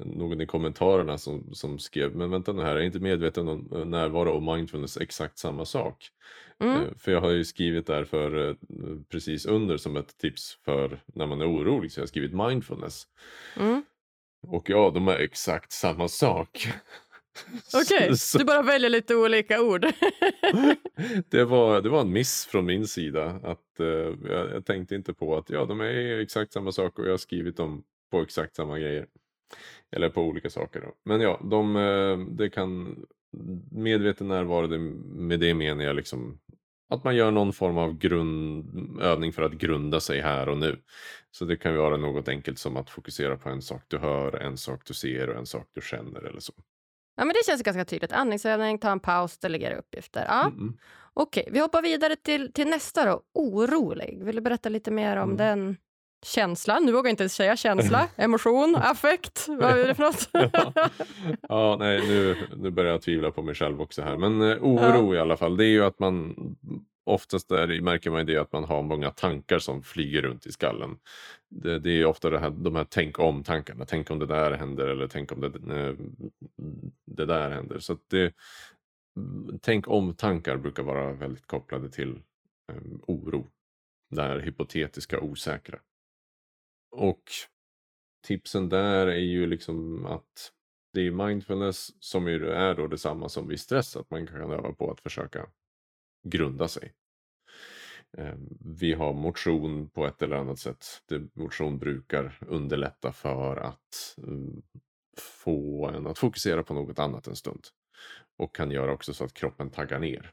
någon 0.00 0.40
i 0.40 0.46
kommentarerna 0.46 1.18
som, 1.18 1.54
som 1.54 1.78
skrev, 1.78 2.16
men 2.16 2.30
vänta 2.30 2.52
nu 2.52 2.62
här, 2.62 2.76
är 2.76 2.80
inte 2.80 3.00
medveten 3.00 3.48
om 3.48 3.68
närvaro 3.86 4.30
och 4.30 4.56
mindfulness 4.56 4.96
exakt 4.96 5.38
samma 5.38 5.64
sak? 5.64 6.08
Mm. 6.60 6.98
För 6.98 7.12
jag 7.12 7.20
har 7.20 7.30
ju 7.30 7.44
skrivit 7.44 7.86
där 7.86 8.04
för 8.04 8.56
precis 9.08 9.46
under 9.46 9.76
som 9.76 9.96
ett 9.96 10.18
tips 10.18 10.58
för 10.64 11.02
när 11.06 11.26
man 11.26 11.40
är 11.40 11.52
orolig, 11.52 11.92
så 11.92 12.00
jag 12.00 12.02
har 12.02 12.08
skrivit 12.08 12.34
mindfulness. 12.34 13.02
Mm. 13.56 13.84
Och 14.42 14.70
ja, 14.70 14.90
de 14.94 15.08
är 15.08 15.16
exakt 15.16 15.72
samma 15.72 16.08
sak. 16.08 16.68
Okej, 17.74 18.10
okay, 18.12 18.16
du 18.38 18.44
bara 18.44 18.62
väljer 18.62 18.90
lite 18.90 19.16
olika 19.16 19.62
ord. 19.62 19.80
det, 21.28 21.44
var, 21.44 21.80
det 21.80 21.88
var 21.88 22.00
en 22.00 22.12
miss 22.12 22.46
från 22.46 22.64
min 22.64 22.86
sida. 22.86 23.40
Att, 23.42 23.80
uh, 23.80 23.86
jag, 24.30 24.50
jag, 24.54 24.66
tänkte 24.66 24.94
inte 24.94 25.14
på 25.14 25.36
att 25.36 25.50
ja, 25.50 25.64
de 25.64 25.80
är 25.80 26.20
exakt 26.20 26.52
samma 26.52 26.72
sak 26.72 26.98
och 26.98 27.06
jag 27.06 27.10
har 27.10 27.18
skrivit 27.18 27.56
dem 27.56 27.84
på 28.10 28.20
exakt 28.20 28.56
samma 28.56 28.78
grejer. 28.78 29.06
Eller 29.90 30.08
på 30.08 30.22
olika 30.22 30.50
saker. 30.50 30.80
Då. 30.80 30.94
Men 31.04 31.20
ja, 31.20 31.40
de, 31.44 31.76
uh, 31.76 32.18
det 32.18 32.50
kan 32.50 32.96
medveten 33.70 34.28
närvaro, 34.28 34.66
det, 34.66 34.78
med 34.78 35.40
det 35.40 35.54
menar 35.54 35.84
jag 35.84 35.96
liksom 35.96 36.38
att 36.88 37.04
man 37.04 37.16
gör 37.16 37.30
någon 37.30 37.52
form 37.52 37.78
av 37.78 37.98
grund, 37.98 39.00
övning 39.00 39.32
för 39.32 39.42
att 39.42 39.52
grunda 39.52 40.00
sig 40.00 40.20
här 40.20 40.48
och 40.48 40.58
nu. 40.58 40.78
Så 41.30 41.44
det 41.44 41.56
kan 41.56 41.76
vara 41.76 41.96
något 41.96 42.28
enkelt 42.28 42.58
som 42.58 42.76
att 42.76 42.90
fokusera 42.90 43.36
på 43.36 43.48
en 43.48 43.62
sak 43.62 43.82
du 43.88 43.98
hör, 43.98 44.36
en 44.36 44.56
sak 44.56 44.82
du 44.84 44.94
ser 44.94 45.30
och 45.30 45.38
en 45.38 45.46
sak 45.46 45.68
du 45.72 45.80
känner 45.80 46.20
eller 46.20 46.40
så. 46.40 46.52
Ja, 47.18 47.24
men 47.24 47.34
det 47.34 47.46
känns 47.46 47.62
ganska 47.62 47.84
tydligt. 47.84 48.12
Andningsövning, 48.12 48.78
ta 48.78 48.90
en 48.90 49.00
paus, 49.00 49.38
delegera 49.38 49.76
uppgifter. 49.76 50.24
Ja. 50.28 50.46
Mm. 50.46 50.76
Okej, 51.14 51.40
okay, 51.40 51.52
vi 51.52 51.58
hoppar 51.58 51.82
vidare 51.82 52.16
till, 52.16 52.52
till 52.52 52.68
nästa 52.68 53.04
då. 53.04 53.22
Orolig. 53.34 54.24
Vill 54.24 54.36
du 54.36 54.42
berätta 54.42 54.68
lite 54.68 54.90
mer 54.90 55.16
om 55.16 55.30
mm. 55.30 55.36
den 55.36 55.76
känslan? 56.26 56.84
Nu 56.84 56.92
vågar 56.92 57.08
jag 57.08 57.12
inte 57.12 57.22
ens 57.22 57.34
säga 57.34 57.56
känsla, 57.56 58.08
emotion, 58.16 58.76
affekt. 58.76 59.46
Vad 59.48 59.78
är 59.78 59.86
det 59.86 59.94
för 59.94 60.02
något? 60.02 60.28
ja. 60.52 60.90
ja, 61.48 61.76
nej, 61.78 62.08
nu, 62.08 62.36
nu 62.56 62.70
börjar 62.70 62.90
jag 62.90 63.02
tvivla 63.02 63.30
på 63.30 63.42
mig 63.42 63.54
själv 63.54 63.80
också 63.80 64.02
här. 64.02 64.16
Men 64.16 64.50
eh, 64.50 64.56
oro 64.60 65.14
ja. 65.14 65.18
i 65.18 65.20
alla 65.20 65.36
fall, 65.36 65.56
det 65.56 65.64
är 65.64 65.70
ju 65.70 65.84
att 65.84 65.98
man 65.98 66.34
oftast 67.08 67.48
där 67.48 67.80
märker 67.80 68.10
man 68.10 68.26
det 68.26 68.36
att 68.36 68.52
man 68.52 68.64
har 68.64 68.82
många 68.82 69.10
tankar 69.10 69.58
som 69.58 69.82
flyger 69.82 70.22
runt 70.22 70.46
i 70.46 70.52
skallen. 70.52 70.98
Det, 71.48 71.78
det 71.78 71.90
är 71.90 72.04
ofta 72.04 72.30
det 72.30 72.38
här, 72.38 72.50
de 72.50 72.76
här 72.76 72.86
tänk 72.90 73.18
om-tankarna. 73.18 73.84
Tänk 73.84 74.10
om 74.10 74.18
det 74.18 74.26
där 74.26 74.50
händer 74.50 74.86
eller 74.86 75.08
tänk 75.08 75.32
om 75.32 75.40
det, 75.40 75.46
eh, 75.46 75.94
det 77.06 77.26
där 77.26 77.50
händer. 77.50 77.78
Så 77.78 77.98
det, 78.08 78.34
tänk 79.60 79.88
om-tankar 79.88 80.56
brukar 80.56 80.82
vara 80.82 81.12
väldigt 81.12 81.46
kopplade 81.46 81.90
till 81.90 82.22
um, 82.72 83.02
oro. 83.06 83.46
Det 84.10 84.22
här 84.22 84.38
hypotetiska 84.38 85.20
osäkra. 85.20 85.78
Och 86.90 87.22
tipsen 88.26 88.68
där 88.68 89.06
är 89.06 89.18
ju 89.18 89.46
liksom 89.46 90.06
att 90.06 90.52
det 90.92 91.06
är 91.06 91.10
mindfulness 91.10 91.90
som 92.00 92.28
ju 92.28 92.48
är 92.50 92.74
då 92.74 92.86
detsamma 92.86 93.28
som 93.28 93.48
vid 93.48 93.60
stress, 93.60 93.96
att 93.96 94.10
man 94.10 94.26
kan 94.26 94.52
öva 94.52 94.72
på 94.72 94.90
att 94.90 95.00
försöka 95.00 95.46
grunda 96.22 96.68
sig. 96.68 96.92
Ehm, 98.16 98.58
vi 98.60 98.92
har 98.92 99.12
motion 99.12 99.90
på 99.90 100.06
ett 100.06 100.22
eller 100.22 100.36
annat 100.36 100.58
sätt. 100.58 100.86
motion 101.34 101.78
brukar 101.78 102.38
underlätta 102.40 103.12
för 103.12 103.56
att 103.56 104.16
mm, 104.18 104.62
få 105.18 105.88
en 105.88 106.06
att 106.06 106.18
fokusera 106.18 106.62
på 106.62 106.74
något 106.74 106.98
annat 106.98 107.26
en 107.26 107.36
stund. 107.36 107.66
Och 108.36 108.54
kan 108.54 108.70
göra 108.70 108.92
också 108.92 109.14
så 109.14 109.24
att 109.24 109.34
kroppen 109.34 109.70
taggar 109.70 109.98
ner. 109.98 110.32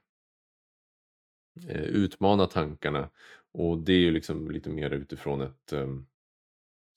Eh, 1.67 1.83
utmana 1.83 2.47
tankarna 2.47 3.09
och 3.51 3.77
det 3.77 3.93
är 3.93 3.99
ju 3.99 4.11
liksom 4.11 4.51
lite 4.51 4.69
mer 4.69 4.89
utifrån 4.89 5.41
ett 5.41 5.73
ehm, 5.73 6.05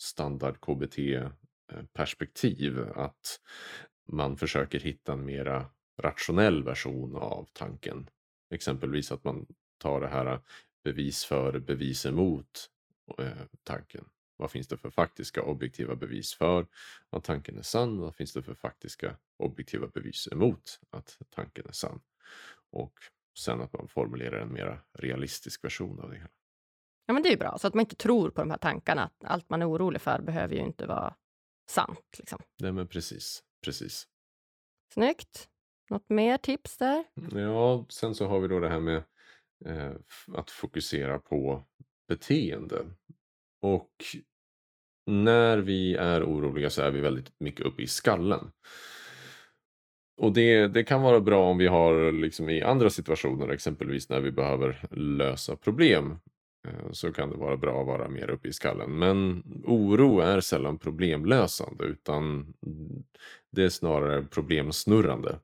standard 0.03 0.61
KBT-perspektiv. 0.61 2.79
Eh, 2.79 2.99
att 2.99 3.41
man 4.13 4.37
försöker 4.37 4.81
hitta 4.81 5.13
en 5.13 5.25
mera 5.25 5.67
rationell 6.03 6.65
version 6.65 7.17
av 7.17 7.49
tanken. 7.53 8.09
Exempelvis 8.51 9.13
att 9.13 9.25
man 9.25 9.47
tar 9.79 10.01
det 10.01 10.09
här 10.09 10.41
bevis 10.89 11.25
för, 11.25 11.59
bevis 11.59 12.07
emot 12.07 12.71
eh, 13.19 13.47
tanken. 13.63 14.09
Vad 14.37 14.51
finns 14.51 14.69
det 14.69 14.77
för 14.77 14.91
faktiska 14.91 15.43
objektiva 15.43 15.95
bevis 15.97 16.35
för 16.35 16.67
att 17.11 17.25
tanken 17.25 17.59
är 17.59 17.63
sann? 17.63 18.01
Vad 18.01 18.17
finns 18.17 18.33
det 18.33 18.43
för 18.43 18.55
faktiska 18.55 19.17
objektiva 19.37 19.87
bevis 19.87 20.29
emot 20.33 20.81
att 20.91 21.19
tanken 21.31 21.67
är 21.69 21.73
sann? 21.73 22.01
Och 22.71 22.93
sen 23.39 23.61
att 23.61 23.73
man 23.73 23.89
formulerar 23.89 24.41
en 24.41 24.53
mer 24.53 24.81
realistisk 24.93 25.65
version 25.65 26.01
av 26.01 26.11
det 26.11 26.17
hela. 26.17 26.29
Ja, 27.07 27.15
men 27.15 27.23
det 27.23 27.33
är 27.33 27.37
bra, 27.37 27.59
så 27.59 27.67
att 27.67 27.75
man 27.75 27.81
inte 27.81 27.97
tror 27.97 28.31
på 28.31 28.41
de 28.41 28.51
här 28.51 28.59
tankarna. 28.59 29.11
Allt 29.25 29.51
man 29.51 29.63
är 29.63 29.71
orolig 29.71 30.01
för 30.01 30.21
behöver 30.21 30.55
ju 30.55 30.61
inte 30.61 30.87
vara 30.87 31.15
sant. 31.71 32.17
Liksom. 32.19 32.39
Nej, 32.59 32.73
men 32.73 32.89
precis. 32.89 33.43
precis. 33.65 34.09
Snyggt. 34.95 35.49
Något 35.91 36.09
mer 36.09 36.39
tips 36.39 36.77
där? 36.79 37.05
Ja, 37.33 37.87
sen 37.89 38.15
så 38.15 38.27
har 38.27 38.41
vi 38.41 38.49
då 38.49 38.61
det 38.61 38.69
här 38.69 38.81
med 38.81 39.03
Eh, 39.67 39.93
att 40.35 40.51
fokusera 40.51 41.19
på 41.19 41.63
beteende. 42.09 42.87
Och 43.63 43.93
när 45.07 45.59
vi 45.59 45.95
är 45.95 46.25
oroliga 46.25 46.71
så 46.71 46.83
är 46.83 46.91
vi 46.91 47.01
väldigt 47.01 47.33
mycket 47.41 47.67
uppe 47.67 47.83
i 47.83 47.87
skallen. 47.87 48.51
Och 50.21 50.33
det, 50.33 50.69
det 50.69 50.85
kan 50.85 51.03
vara 51.03 51.21
bra 51.21 51.51
om 51.51 51.59
vi 51.59 51.67
har 51.67 52.13
liksom 52.13 52.49
i 52.49 52.63
andra 52.63 52.91
situationer, 52.91 53.49
exempelvis 53.49 54.09
när 54.09 54.21
vi 54.21 54.33
behöver 54.33 54.87
lösa 54.91 55.57
problem. 55.57 56.19
Eh, 56.69 56.93
så 56.93 57.13
kan 57.13 57.31
det 57.31 57.37
vara 57.37 57.57
bra 57.57 57.81
att 57.81 57.87
vara 57.87 58.09
mer 58.09 58.31
uppe 58.31 58.49
i 58.49 58.53
skallen. 58.53 58.99
Men 58.99 59.43
oro 59.65 60.21
är 60.21 60.41
sällan 60.41 60.79
problemlösande 60.79 61.85
utan 61.85 62.55
det 63.53 63.65
är 63.65 63.69
snarare 63.69 64.23
problemsnurrande. 64.23 65.39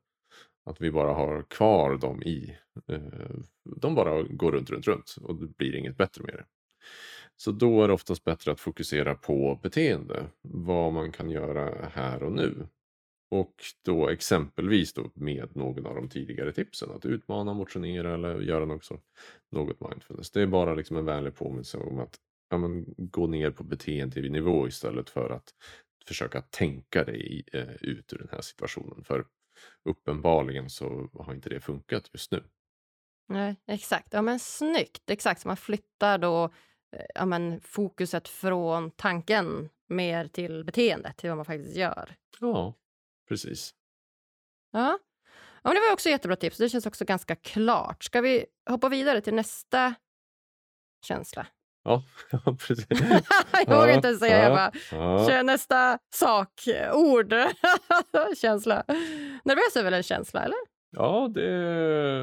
Att 0.64 0.80
vi 0.80 0.90
bara 0.90 1.12
har 1.12 1.42
kvar 1.42 1.96
dem 1.96 2.22
i. 2.22 2.56
Eh, 2.88 3.30
de 3.76 3.94
bara 3.94 4.22
går 4.22 4.52
runt, 4.52 4.70
runt, 4.70 4.86
runt 4.86 5.16
och 5.22 5.34
det 5.34 5.46
blir 5.46 5.74
inget 5.74 5.96
bättre 5.96 6.24
med 6.24 6.34
det. 6.34 6.44
Så 7.36 7.52
då 7.52 7.82
är 7.82 7.88
det 7.88 7.94
oftast 7.94 8.24
bättre 8.24 8.52
att 8.52 8.60
fokusera 8.60 9.14
på 9.14 9.60
beteende. 9.62 10.26
Vad 10.42 10.92
man 10.92 11.12
kan 11.12 11.30
göra 11.30 11.88
här 11.92 12.22
och 12.22 12.32
nu. 12.32 12.66
Och 13.30 13.54
då 13.82 14.08
exempelvis 14.08 14.92
då 14.92 15.10
med 15.14 15.56
någon 15.56 15.86
av 15.86 15.94
de 15.94 16.08
tidigare 16.08 16.52
tipsen. 16.52 16.90
Att 16.90 17.06
utmana, 17.06 17.54
motionera 17.54 18.14
eller 18.14 18.40
göra 18.40 18.64
något, 18.64 18.84
så, 18.84 19.00
något 19.50 19.80
mindfulness. 19.80 20.30
Det 20.30 20.42
är 20.42 20.46
bara 20.46 20.74
liksom 20.74 20.96
en 20.96 21.04
vänlig 21.04 21.34
påminnelse 21.34 21.78
om 21.78 21.98
att 21.98 22.18
ja, 22.50 22.58
men, 22.58 22.84
gå 22.96 23.26
ner 23.26 23.50
på 23.50 23.64
beteendenivå 23.64 24.68
istället 24.68 25.10
för 25.10 25.30
att 25.30 25.54
försöka 26.06 26.40
tänka 26.40 27.04
dig 27.04 27.44
eh, 27.52 27.74
ut 27.80 28.12
ur 28.12 28.18
den 28.18 28.28
här 28.32 28.40
situationen. 28.40 29.04
För 29.04 29.24
uppenbarligen 29.84 30.70
så 30.70 31.10
har 31.14 31.34
inte 31.34 31.48
det 31.48 31.60
funkat 31.60 32.10
just 32.12 32.32
nu. 32.32 32.44
Nej, 33.28 33.56
exakt. 33.66 34.12
Ja, 34.12 34.22
men 34.22 34.38
snyggt. 34.38 35.10
Exakt, 35.10 35.44
man 35.44 35.56
flyttar 35.56 36.18
då 36.18 36.44
eh, 36.44 37.04
ja, 37.14 37.26
men, 37.26 37.60
fokuset 37.60 38.28
från 38.28 38.90
tanken 38.90 39.68
mer 39.86 40.28
till 40.28 40.64
beteendet, 40.64 41.16
till 41.16 41.30
vad 41.30 41.36
man 41.36 41.44
faktiskt 41.44 41.76
gör. 41.76 42.16
Ja, 42.40 42.74
precis. 43.28 43.74
Ja. 44.70 44.98
ja 45.62 45.70
men 45.70 45.74
det 45.74 45.80
var 45.80 45.92
också 45.92 46.08
jättebra 46.08 46.36
tips. 46.36 46.58
Det 46.58 46.68
känns 46.68 46.86
också 46.86 47.04
ganska 47.04 47.36
klart. 47.36 48.04
Ska 48.04 48.20
vi 48.20 48.46
hoppa 48.70 48.88
vidare 48.88 49.20
till 49.20 49.34
nästa 49.34 49.94
känsla? 51.06 51.46
Ja, 52.30 52.56
precis. 52.66 52.86
jag 53.66 53.80
vågar 53.80 53.88
inte 53.88 54.14
säga. 54.14 54.36
Ja, 54.38 54.42
jag 54.42 54.52
bara, 54.90 55.32
ja. 55.36 55.42
nästa 55.42 55.98
sak, 56.14 56.48
ord, 56.92 57.34
känsla. 58.36 58.84
Nervös 59.44 59.76
är 59.76 59.82
väl 59.84 59.94
en 59.94 60.02
känsla, 60.02 60.44
eller? 60.44 60.58
Ja, 60.96 61.30
det... 61.34 62.22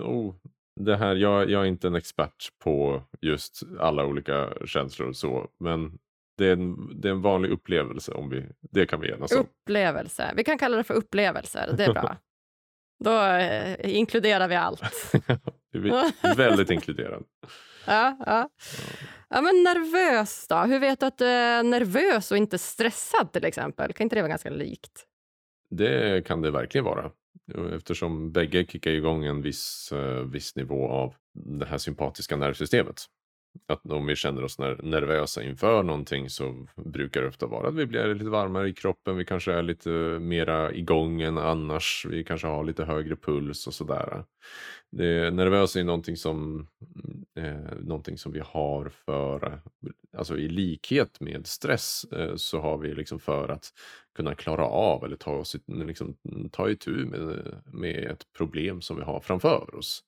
Oh, 0.00 0.34
det 0.80 0.96
här, 0.96 1.16
jag, 1.16 1.50
jag 1.50 1.62
är 1.62 1.66
inte 1.66 1.86
en 1.86 1.94
expert 1.94 2.48
på 2.64 3.02
just 3.20 3.62
alla 3.80 4.04
olika 4.06 4.52
känslor 4.66 5.08
och 5.08 5.16
så, 5.16 5.48
men 5.60 5.98
det 6.38 6.46
är, 6.46 6.52
en, 6.52 7.00
det 7.00 7.08
är 7.08 7.12
en 7.12 7.22
vanlig 7.22 7.50
upplevelse. 7.50 8.12
om 8.12 8.30
vi, 8.30 8.44
Det 8.60 8.86
kan 8.86 9.00
vi 9.00 9.10
enas 9.10 9.32
om. 9.32 9.40
Upplevelse. 9.40 10.32
Vi 10.36 10.44
kan 10.44 10.58
kalla 10.58 10.76
det 10.76 10.84
för 10.84 10.94
upplevelser. 10.94 11.74
Det 11.76 11.84
är 11.84 11.92
bra. 11.92 12.16
Då 13.04 13.22
eh, 13.22 13.96
inkluderar 13.96 14.48
vi 14.48 14.54
allt. 14.54 14.82
väldigt 16.36 16.70
inkluderande. 16.70 17.26
Ja, 17.86 18.16
ja. 18.26 18.48
ja, 19.28 19.40
men 19.40 19.62
nervös 19.62 20.46
då? 20.48 20.56
Hur 20.56 20.78
vet 20.78 21.00
du 21.00 21.06
att 21.06 21.18
du 21.18 21.26
är 21.26 21.62
nervös 21.62 22.30
och 22.30 22.36
inte 22.36 22.58
stressad 22.58 23.32
till 23.32 23.44
exempel? 23.44 23.92
Kan 23.92 24.04
inte 24.04 24.16
det 24.16 24.22
vara 24.22 24.28
ganska 24.28 24.50
likt? 24.50 25.06
Det 25.70 26.26
kan 26.26 26.42
det 26.42 26.50
verkligen 26.50 26.84
vara. 26.84 27.10
Eftersom 27.76 28.32
bägge 28.32 28.66
kickar 28.66 28.90
igång 28.90 29.24
en 29.24 29.42
viss, 29.42 29.92
eh, 29.92 30.24
viss 30.24 30.56
nivå 30.56 30.88
av 30.88 31.14
det 31.34 31.66
här 31.66 31.78
sympatiska 31.78 32.36
nervsystemet. 32.36 33.06
Att 33.66 33.90
om 33.90 34.06
vi 34.06 34.16
känner 34.16 34.44
oss 34.44 34.58
nervösa 34.58 35.42
inför 35.42 35.82
någonting 35.82 36.30
så 36.30 36.66
brukar 36.76 37.22
det 37.22 37.28
ofta 37.28 37.46
vara 37.46 37.68
att 37.68 37.74
vi 37.74 37.86
blir 37.86 38.14
lite 38.14 38.30
varmare 38.30 38.68
i 38.68 38.72
kroppen. 38.72 39.16
Vi 39.16 39.24
kanske 39.24 39.52
är 39.52 39.62
lite 39.62 39.88
mera 40.20 40.72
igång 40.72 41.20
än 41.20 41.38
annars. 41.38 42.06
Vi 42.10 42.24
kanske 42.24 42.46
har 42.46 42.64
lite 42.64 42.84
högre 42.84 43.16
puls 43.16 43.66
och 43.66 43.74
sådär. 43.74 44.24
Det, 44.90 45.34
nervös 45.34 45.76
är 45.76 45.84
någonting 45.84 46.16
som, 46.16 46.68
eh, 47.36 47.78
någonting 47.80 48.18
som 48.18 48.32
vi 48.32 48.40
har 48.40 48.88
för, 48.88 49.60
alltså 50.16 50.38
i 50.38 50.48
likhet 50.48 51.20
med 51.20 51.46
stress 51.46 52.04
eh, 52.12 52.36
så 52.36 52.60
har 52.60 52.78
vi 52.78 52.94
liksom 52.94 53.20
för 53.20 53.48
att 53.48 53.70
kunna 54.16 54.34
klara 54.34 54.66
av 54.66 55.04
eller 55.04 55.16
ta, 55.16 55.30
oss, 55.30 55.56
liksom, 55.66 56.16
ta 56.52 56.70
itu 56.70 56.90
med, 56.90 57.54
med 57.64 58.04
ett 58.04 58.26
problem 58.36 58.80
som 58.80 58.96
vi 58.96 59.02
har 59.02 59.20
framför 59.20 59.74
oss. 59.74 60.04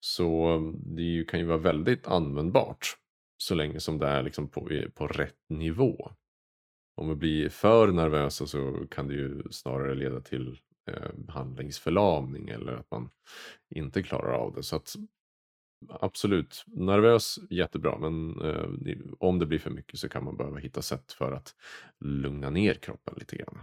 Så 0.00 0.44
mm, 0.46 0.76
det 0.96 1.24
kan 1.28 1.40
ju 1.40 1.46
vara 1.46 1.58
väldigt 1.58 2.06
användbart 2.06 2.96
så 3.36 3.54
länge 3.54 3.80
som 3.80 3.98
det 3.98 4.06
är 4.06 4.22
liksom 4.22 4.48
på, 4.48 4.68
på 4.94 5.06
rätt 5.06 5.44
nivå. 5.48 6.10
Om 6.96 7.08
vi 7.08 7.14
blir 7.14 7.48
för 7.48 7.92
nervösa 7.92 8.46
så 8.46 8.86
kan 8.90 9.08
det 9.08 9.14
ju 9.14 9.42
snarare 9.50 9.94
leda 9.94 10.20
till 10.20 10.58
eh, 10.90 11.10
handlingsförlamning 11.28 12.48
eller 12.48 12.72
att 12.72 12.90
man 12.90 13.10
inte 13.74 14.02
klarar 14.02 14.32
av 14.32 14.54
det. 14.54 14.62
Så 14.62 14.76
att 14.76 14.96
absolut, 15.88 16.64
nervös 16.66 17.38
jättebra 17.50 17.98
men 17.98 18.40
eh, 18.40 18.96
om 19.18 19.38
det 19.38 19.46
blir 19.46 19.58
för 19.58 19.70
mycket 19.70 19.98
så 19.98 20.08
kan 20.08 20.24
man 20.24 20.36
behöva 20.36 20.58
hitta 20.58 20.82
sätt 20.82 21.12
för 21.12 21.32
att 21.32 21.54
lugna 22.00 22.50
ner 22.50 22.74
kroppen 22.74 23.14
lite 23.18 23.36
grann. 23.36 23.60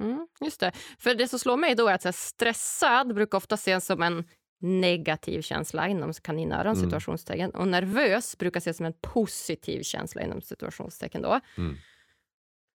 Mm, 0.00 0.28
just 0.40 0.60
det. 0.60 0.72
För 0.98 1.14
det 1.14 1.28
som 1.28 1.38
slår 1.38 1.56
mig 1.56 1.74
då 1.74 1.88
är 1.88 1.94
att 1.94 2.02
så 2.02 2.08
här, 2.08 2.12
stressad 2.12 3.14
brukar 3.14 3.38
ofta 3.38 3.54
ses 3.54 3.86
som 3.86 4.02
en 4.02 4.24
negativ 4.60 5.42
känsla 5.42 5.88
inom 5.88 6.12
kaninöron, 6.12 6.72
mm. 6.72 6.84
situationstecken. 6.84 7.50
Och 7.50 7.68
nervös 7.68 8.38
brukar 8.38 8.60
ses 8.60 8.76
som 8.76 8.86
en 8.86 8.94
positiv 9.00 9.82
känsla 9.82 10.22
inom 10.22 10.40
situationstecken 10.40 11.22
då. 11.22 11.40
Mm. 11.56 11.76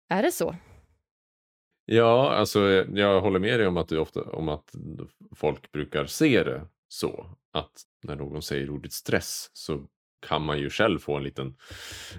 Är 0.10 0.24
det 0.24 0.32
så? 0.32 0.56
Ja, 1.86 2.34
alltså 2.34 2.60
jag 2.94 3.22
håller 3.22 3.40
med 3.40 3.60
dig 3.60 3.68
om 3.68 3.78
att, 3.78 3.90
det 3.90 4.00
ofta, 4.00 4.22
om 4.22 4.50
att 4.50 4.76
folk 5.36 5.72
brukar 5.72 6.06
se 6.06 6.44
det 6.44 6.68
så. 6.88 7.30
Att 7.52 7.84
när 8.04 8.16
någon 8.16 8.42
säger 8.42 8.70
ordet 8.70 8.94
stress 8.94 9.50
så 9.54 9.88
kan 10.28 10.42
man 10.42 10.60
ju 10.60 10.70
själv 10.70 11.00
få 11.00 11.18
en 11.18 11.24
liten 11.24 11.56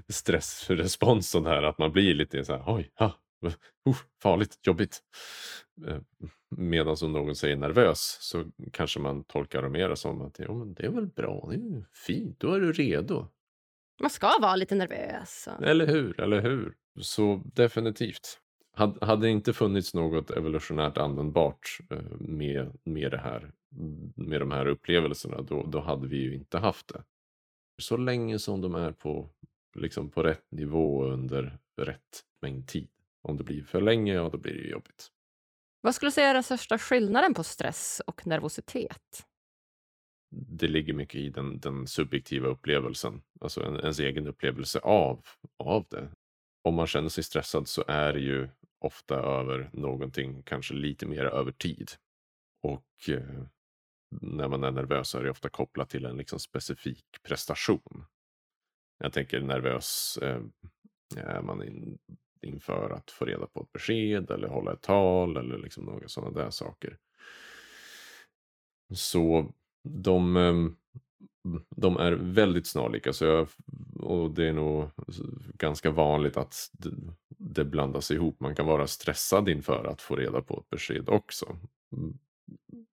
stressrespons 0.08 1.30
sån 1.30 1.46
här 1.46 1.62
att 1.62 1.78
man 1.78 1.92
blir 1.92 2.14
lite 2.14 2.44
så 2.44 2.52
här 2.52 2.64
oj, 2.66 2.90
ha, 2.94 3.12
uh, 3.86 3.96
farligt, 4.22 4.58
jobbigt. 4.62 5.02
Medan 6.50 6.96
om 7.02 7.12
någon 7.12 7.36
säger 7.36 7.56
nervös 7.56 8.18
så 8.20 8.44
kanske 8.72 9.00
man 9.00 9.24
tolkar 9.24 9.62
det 9.62 9.68
mer 9.68 9.94
som 9.94 10.22
att 10.22 10.38
ja, 10.38 10.54
men 10.54 10.74
det 10.74 10.86
är 10.86 10.90
väl 10.90 11.06
bra, 11.06 11.48
det 11.50 11.54
är 11.56 11.84
fint, 12.06 12.40
då 12.40 12.52
är 12.52 12.60
du 12.60 12.72
redo. 12.72 13.26
Man 14.00 14.10
ska 14.10 14.38
vara 14.40 14.56
lite 14.56 14.74
nervös. 14.74 15.48
Eller 15.62 15.86
hur, 15.86 16.20
eller 16.20 16.40
hur. 16.40 16.74
Så 17.00 17.42
definitivt. 17.54 18.40
Hade 19.00 19.26
det 19.26 19.30
inte 19.30 19.52
funnits 19.52 19.94
något 19.94 20.30
evolutionärt 20.30 20.98
användbart 20.98 21.78
eh, 21.90 21.98
med, 22.18 22.72
med, 22.84 23.10
det 23.10 23.18
här, 23.18 23.52
med 24.14 24.40
de 24.40 24.50
här 24.50 24.66
upplevelserna, 24.66 25.42
då, 25.42 25.62
då 25.62 25.80
hade 25.80 26.08
vi 26.08 26.16
ju 26.16 26.34
inte 26.34 26.58
haft 26.58 26.88
det. 26.88 27.04
Så 27.82 27.96
länge 27.96 28.38
som 28.38 28.60
de 28.60 28.74
är 28.74 28.92
på, 28.92 29.30
liksom 29.74 30.10
på 30.10 30.22
rätt 30.22 30.50
nivå 30.50 31.04
under 31.04 31.58
rätt 31.76 32.24
mängd 32.42 32.68
tid. 32.68 32.88
Om 33.22 33.36
det 33.36 33.44
blir 33.44 33.62
för 33.62 33.80
länge, 33.80 34.14
ja, 34.14 34.28
då 34.28 34.38
blir 34.38 34.54
det 34.54 34.68
jobbigt. 34.68 35.10
Vad 35.86 35.94
skulle 35.94 36.08
du 36.08 36.12
säga 36.12 36.28
är 36.28 36.34
den 36.34 36.42
största 36.42 36.78
skillnaden 36.78 37.34
på 37.34 37.44
stress 37.44 38.02
och 38.06 38.26
nervositet? 38.26 39.26
Det 40.30 40.68
ligger 40.68 40.92
mycket 40.92 41.20
i 41.20 41.28
den, 41.28 41.60
den 41.60 41.86
subjektiva 41.86 42.48
upplevelsen, 42.48 43.22
alltså 43.40 43.62
en, 43.64 43.76
ens 43.76 43.98
egen 43.98 44.26
upplevelse 44.26 44.78
av, 44.78 45.26
av 45.58 45.86
det. 45.90 46.08
Om 46.64 46.74
man 46.74 46.86
känner 46.86 47.08
sig 47.08 47.24
stressad 47.24 47.68
så 47.68 47.84
är 47.88 48.12
det 48.12 48.20
ju 48.20 48.48
ofta 48.78 49.14
över 49.14 49.70
någonting, 49.72 50.42
kanske 50.42 50.74
lite 50.74 51.06
mer 51.06 51.24
över 51.24 51.52
tid. 51.52 51.90
Och 52.62 53.08
eh, 53.08 53.44
när 54.20 54.48
man 54.48 54.64
är 54.64 54.70
nervös 54.70 55.14
är 55.14 55.22
det 55.22 55.30
ofta 55.30 55.48
kopplat 55.48 55.90
till 55.90 56.04
en 56.04 56.16
liksom 56.16 56.38
specifik 56.38 57.04
prestation. 57.22 58.04
Jag 58.98 59.12
tänker 59.12 59.40
nervös, 59.40 60.18
eh, 60.22 60.42
är 61.16 61.42
man 61.42 61.62
in, 61.62 61.98
inför 62.46 62.90
att 62.90 63.10
få 63.10 63.24
reda 63.24 63.46
på 63.46 63.60
ett 63.62 63.72
besked 63.72 64.30
eller 64.30 64.48
hålla 64.48 64.72
ett 64.72 64.82
tal 64.82 65.36
eller 65.36 65.58
liksom 65.58 65.84
några 65.84 66.08
sådana 66.08 66.42
där 66.42 66.50
saker. 66.50 66.98
Så 68.94 69.52
de, 69.88 70.36
ehm, 70.36 70.76
de 71.76 71.96
är 71.96 72.12
väldigt 72.12 72.66
snarlika 72.66 73.12
så 73.12 73.24
jag, 73.24 73.48
och 74.00 74.30
det 74.30 74.48
är 74.48 74.52
nog 74.52 74.90
ganska 75.54 75.90
vanligt 75.90 76.36
att 76.36 76.54
det, 77.28 77.64
blandas 77.64 78.10
ihop. 78.10 78.40
Man 78.40 78.54
kan 78.54 78.66
vara 78.66 78.86
stressad 78.86 79.48
inför 79.48 79.84
att 79.84 80.02
få 80.02 80.16
reda 80.16 80.42
på 80.42 80.60
ett 80.60 80.70
besked 80.70 81.08
också. 81.08 81.56
Mm, 81.92 82.18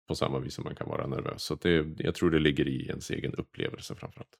på 0.07 0.15
samma 0.15 0.39
vis 0.39 0.53
som 0.53 0.63
man 0.63 0.75
kan 0.75 0.89
vara 0.89 1.07
nervös. 1.07 1.43
Så 1.43 1.55
det, 1.55 1.85
jag 1.97 2.15
tror 2.15 2.31
det 2.31 2.39
ligger 2.39 2.67
i 2.67 2.87
ens 2.87 3.09
egen 3.09 3.35
upplevelse 3.35 3.95
framförallt. 3.95 4.39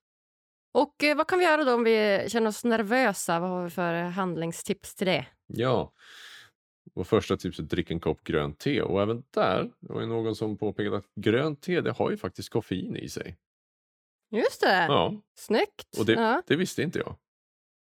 Och 0.73 1.03
eh, 1.03 1.17
vad 1.17 1.27
kan 1.27 1.39
vi 1.39 1.45
göra 1.45 1.63
då 1.63 1.73
om 1.73 1.83
vi 1.83 2.25
känner 2.29 2.47
oss 2.47 2.63
nervösa? 2.63 3.39
Vad 3.39 3.49
har 3.49 3.63
vi 3.63 3.69
för 3.69 3.93
handlingstips 4.03 4.95
till 4.95 5.07
det? 5.07 5.25
Ja, 5.47 5.93
och 6.93 7.07
första 7.07 7.37
tipset 7.37 7.69
drick 7.69 7.91
en 7.91 7.99
kopp 7.99 8.23
grönt 8.23 8.59
te. 8.59 8.81
Och 8.81 9.01
även 9.01 9.23
där, 9.29 9.71
det 9.79 9.93
var 9.93 10.01
ju 10.01 10.07
någon 10.07 10.35
som 10.35 10.57
påpekade 10.57 10.97
att 10.97 11.15
grönt 11.15 11.61
te 11.61 11.81
det 11.81 11.91
har 11.91 12.11
ju 12.11 12.17
faktiskt 12.17 12.49
koffein 12.49 12.95
i 12.95 13.09
sig. 13.09 13.37
Just 14.31 14.61
det, 14.61 14.85
ja. 14.85 15.21
snyggt. 15.35 15.97
Och 15.99 16.05
det, 16.05 16.13
ja. 16.13 16.41
det 16.47 16.55
visste 16.55 16.83
inte 16.83 16.99
jag. 16.99 17.15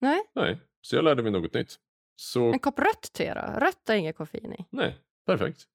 Nej. 0.01 0.23
Nej, 0.33 0.59
så 0.81 0.95
jag 0.95 1.03
lärde 1.03 1.23
mig 1.23 1.31
något 1.31 1.53
nytt. 1.53 1.79
Så... 2.15 2.53
En 2.53 2.59
kopp 2.59 2.79
rött 2.79 3.13
te 3.13 3.33
då? 3.33 3.59
Rött 3.59 3.87
har 3.87 3.95
inget 3.95 4.15
koffein 4.15 4.53
i. 4.53 4.65
Nej, 4.69 4.97
perfekt. 5.25 5.67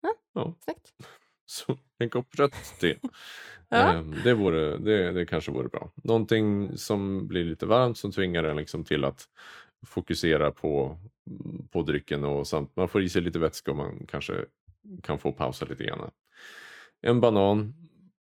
Ja, 0.00 0.14
ja. 0.32 0.54
Snyggt. 0.64 0.92
Så 1.48 1.78
en 1.98 2.10
kopp 2.10 2.34
rött 2.38 2.74
te. 2.80 2.96
Ja. 3.70 3.92
Ehm, 3.92 4.14
det, 4.24 4.34
vore, 4.34 4.78
det, 4.78 5.12
det 5.12 5.26
kanske 5.26 5.52
vore 5.52 5.68
bra. 5.68 5.90
Någonting 6.04 6.76
som 6.76 7.28
blir 7.28 7.44
lite 7.44 7.66
varmt 7.66 7.98
som 7.98 8.12
tvingar 8.12 8.44
en 8.44 8.56
liksom 8.56 8.84
till 8.84 9.04
att 9.04 9.24
fokusera 9.86 10.52
på, 10.52 10.98
på 11.70 11.82
drycken 11.82 12.24
och 12.24 12.46
samt 12.46 12.76
man 12.76 12.88
får 12.88 13.02
i 13.02 13.08
sig 13.08 13.22
lite 13.22 13.38
vätska 13.38 13.70
och 13.70 13.76
man 13.76 14.06
kanske 14.08 14.44
kan 15.02 15.18
få 15.18 15.32
pausa 15.32 15.64
lite 15.64 15.84
grann. 15.84 16.10
En 17.00 17.20
banan. 17.20 17.74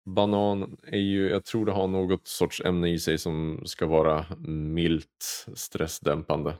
Banan 0.05 0.77
är 0.87 0.99
ju, 0.99 1.29
jag 1.29 1.45
tror 1.45 1.66
det 1.66 1.72
har 1.72 1.89
något 1.89 2.27
sorts 2.27 2.61
ämne 2.64 2.91
i 2.91 2.99
sig 2.99 3.18
som 3.18 3.62
ska 3.64 3.87
vara 3.87 4.27
milt 4.49 5.47
stressdämpande. 5.55 6.55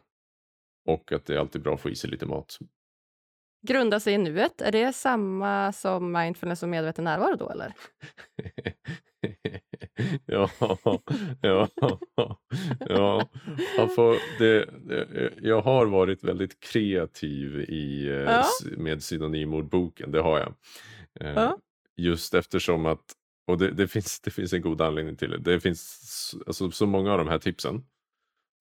Och 0.87 1.13
att 1.13 1.27
det 1.27 1.35
är 1.35 1.39
alltid 1.39 1.63
bra 1.63 1.75
att 1.75 1.81
få 1.81 1.91
i 1.91 1.95
sig 1.95 2.11
lite 2.11 2.27
mat. 2.27 2.59
Grunda 3.63 4.01
sig 4.01 4.15
i 4.15 4.19
nuet, 4.19 4.61
är 4.61 4.73
det 4.73 4.93
samma 4.93 5.73
som 5.73 6.13
mindfulness 6.13 6.63
och 6.63 6.69
medveten 6.69 7.05
närvaro 7.05 7.37
då 7.37 7.51
eller? 7.51 7.73
ja, 10.27 10.51
ja, 11.41 11.79
ja. 12.89 13.29
Får, 13.95 14.39
det, 14.39 14.71
det, 14.89 15.33
jag 15.43 15.63
har 15.63 15.87
varit 15.87 16.25
väldigt 16.25 16.61
kreativ 16.61 17.61
i, 17.61 18.07
eh, 18.09 18.15
ja. 18.15 18.45
med 18.77 19.03
synonymordboken, 19.03 20.11
det 20.13 20.21
har 20.21 20.39
jag. 20.39 20.55
Eh, 21.21 21.35
ja. 21.35 21.59
Just 21.97 22.35
eftersom 22.35 22.87
att, 22.87 23.05
och 23.47 23.59
det, 23.59 23.71
det, 23.71 23.89
finns, 23.89 24.21
det 24.21 24.31
finns 24.31 24.53
en 24.53 24.63
god 24.63 24.81
anledning 24.81 25.17
till 25.17 25.31
det, 25.31 25.39
det 25.39 25.61
finns 25.61 26.35
alltså, 26.47 26.71
så 26.71 26.87
många 26.87 27.13
av 27.13 27.19
de 27.19 27.29
här 27.29 27.39
tipsen 27.39 27.85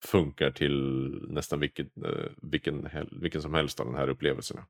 funkar 0.04 0.50
till 0.50 1.08
nästan 1.28 1.60
vilken, 1.60 1.90
eh, 2.04 2.30
vilken, 2.42 2.88
vilken 3.10 3.42
som 3.42 3.54
helst 3.54 3.80
av 3.80 3.86
de 3.86 3.94
här 3.94 4.08
upplevelserna. 4.08 4.66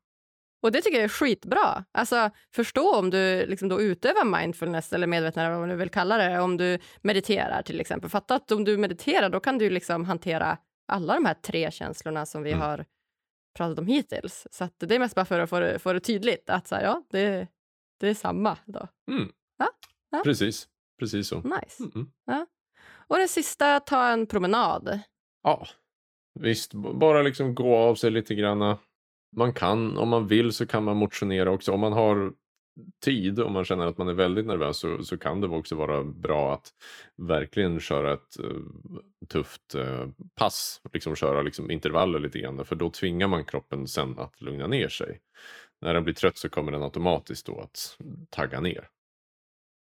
Och 0.67 0.73
det 0.73 0.83
tycker 0.83 0.97
jag 0.97 1.05
är 1.05 1.09
skitbra. 1.09 1.85
Alltså, 1.93 2.31
förstå 2.55 2.97
om 2.97 3.11
du 3.11 3.47
liksom 3.47 3.69
då 3.69 3.81
utövar 3.81 4.41
mindfulness 4.41 4.93
eller 4.93 5.07
medvetenhet, 5.07 5.51
vad 5.51 5.61
man 5.61 5.69
nu 5.69 5.77
vill 5.77 5.91
kalla 5.91 6.17
det, 6.17 6.41
om 6.41 6.57
du 6.57 6.79
mediterar 7.03 7.63
till 7.63 7.81
exempel. 7.81 8.11
Fatta 8.11 8.35
att 8.35 8.53
om 8.53 8.65
du 8.65 8.77
mediterar, 8.77 9.29
då 9.29 9.41
kan 9.41 9.59
du 9.59 9.71
liksom 9.71 10.05
hantera 10.05 10.59
alla 10.89 11.15
de 11.15 11.25
här 11.25 11.35
tre 11.35 11.71
känslorna 11.71 12.27
som 12.27 12.43
vi 12.43 12.53
mm. 12.53 12.63
har 12.63 12.85
pratat 13.57 13.79
om 13.79 13.87
hittills. 13.87 14.47
Så 14.51 14.69
det 14.79 14.95
är 14.95 14.99
mest 14.99 15.15
bara 15.15 15.25
för 15.25 15.41
att 15.41 15.51
få 15.51 15.61
det, 15.61 15.79
få 15.79 15.93
det 15.93 16.01
tydligt 16.01 16.51
att 16.51 16.69
så 16.69 16.75
här, 16.75 16.83
ja, 16.83 17.03
det, 17.11 17.49
det 18.01 18.09
är 18.09 18.15
samma. 18.15 18.59
Då. 18.65 18.89
Mm. 19.11 19.33
Ja? 19.59 19.69
ja? 20.11 20.21
Precis, 20.25 20.69
precis 20.99 21.29
så. 21.29 21.37
Nice. 21.37 21.83
Mm 21.95 22.11
ja. 22.27 22.47
Och 23.09 23.19
det 23.19 23.29
sista, 23.29 23.81
ta 23.81 24.09
en 24.09 24.27
promenad. 24.27 25.01
Ja, 25.43 25.67
visst. 26.41 26.75
Bara 26.75 27.23
liksom 27.23 27.55
gå 27.55 27.77
av 27.77 27.95
sig 27.95 28.11
lite 28.11 28.35
granna 28.35 28.79
man 29.37 29.53
kan, 29.53 29.99
om 29.99 30.09
man 30.09 30.27
vill 30.27 30.53
så 30.53 30.67
kan 30.67 30.85
man 30.85 30.97
motionera 30.97 31.51
också. 31.51 31.73
Om 31.73 31.81
man 31.81 31.93
har 31.93 32.33
tid, 33.05 33.41
om 33.41 33.53
man 33.53 33.65
känner 33.65 33.87
att 33.87 33.99
man 33.99 34.09
är 34.09 34.13
väldigt 34.13 34.47
nervös, 34.47 34.79
så, 34.79 35.05
så 35.05 35.19
kan 35.19 35.41
det 35.41 35.49
också 35.49 35.75
vara 35.75 36.05
bra 36.05 36.55
att 36.55 36.73
verkligen 37.17 37.81
köra 37.81 38.13
ett 38.13 38.41
uh, 38.41 38.63
tufft 39.29 39.75
uh, 39.75 40.09
pass. 40.35 40.81
Liksom 40.93 41.17
köra 41.17 41.43
liksom, 41.43 41.71
intervaller 41.71 42.19
lite 42.19 42.39
grann, 42.39 42.65
för 42.65 42.77
då 42.77 42.91
tvingar 42.91 43.29
man 43.29 43.45
kroppen 43.45 43.87
sen 43.87 44.19
att 44.19 44.41
lugna 44.41 44.67
ner 44.67 44.89
sig. 44.89 45.21
När 45.81 45.95
den 45.95 46.05
blir 46.05 46.15
trött 46.15 46.39
så 46.39 46.49
kommer 46.49 46.73
den 46.73 46.83
automatiskt 46.83 47.47
då 47.47 47.61
att 47.61 47.99
tagga 48.31 48.61
ner. 48.61 48.89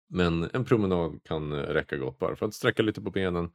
Men 0.08 0.50
en 0.52 0.64
promenad 0.64 1.20
kan 1.24 1.52
eh, 1.52 1.58
räcka 1.58 1.96
gott 1.96 2.18
bara 2.18 2.36
för 2.36 2.46
att 2.46 2.54
sträcka 2.54 2.82
lite 2.82 3.00
på 3.00 3.10
benen 3.10 3.50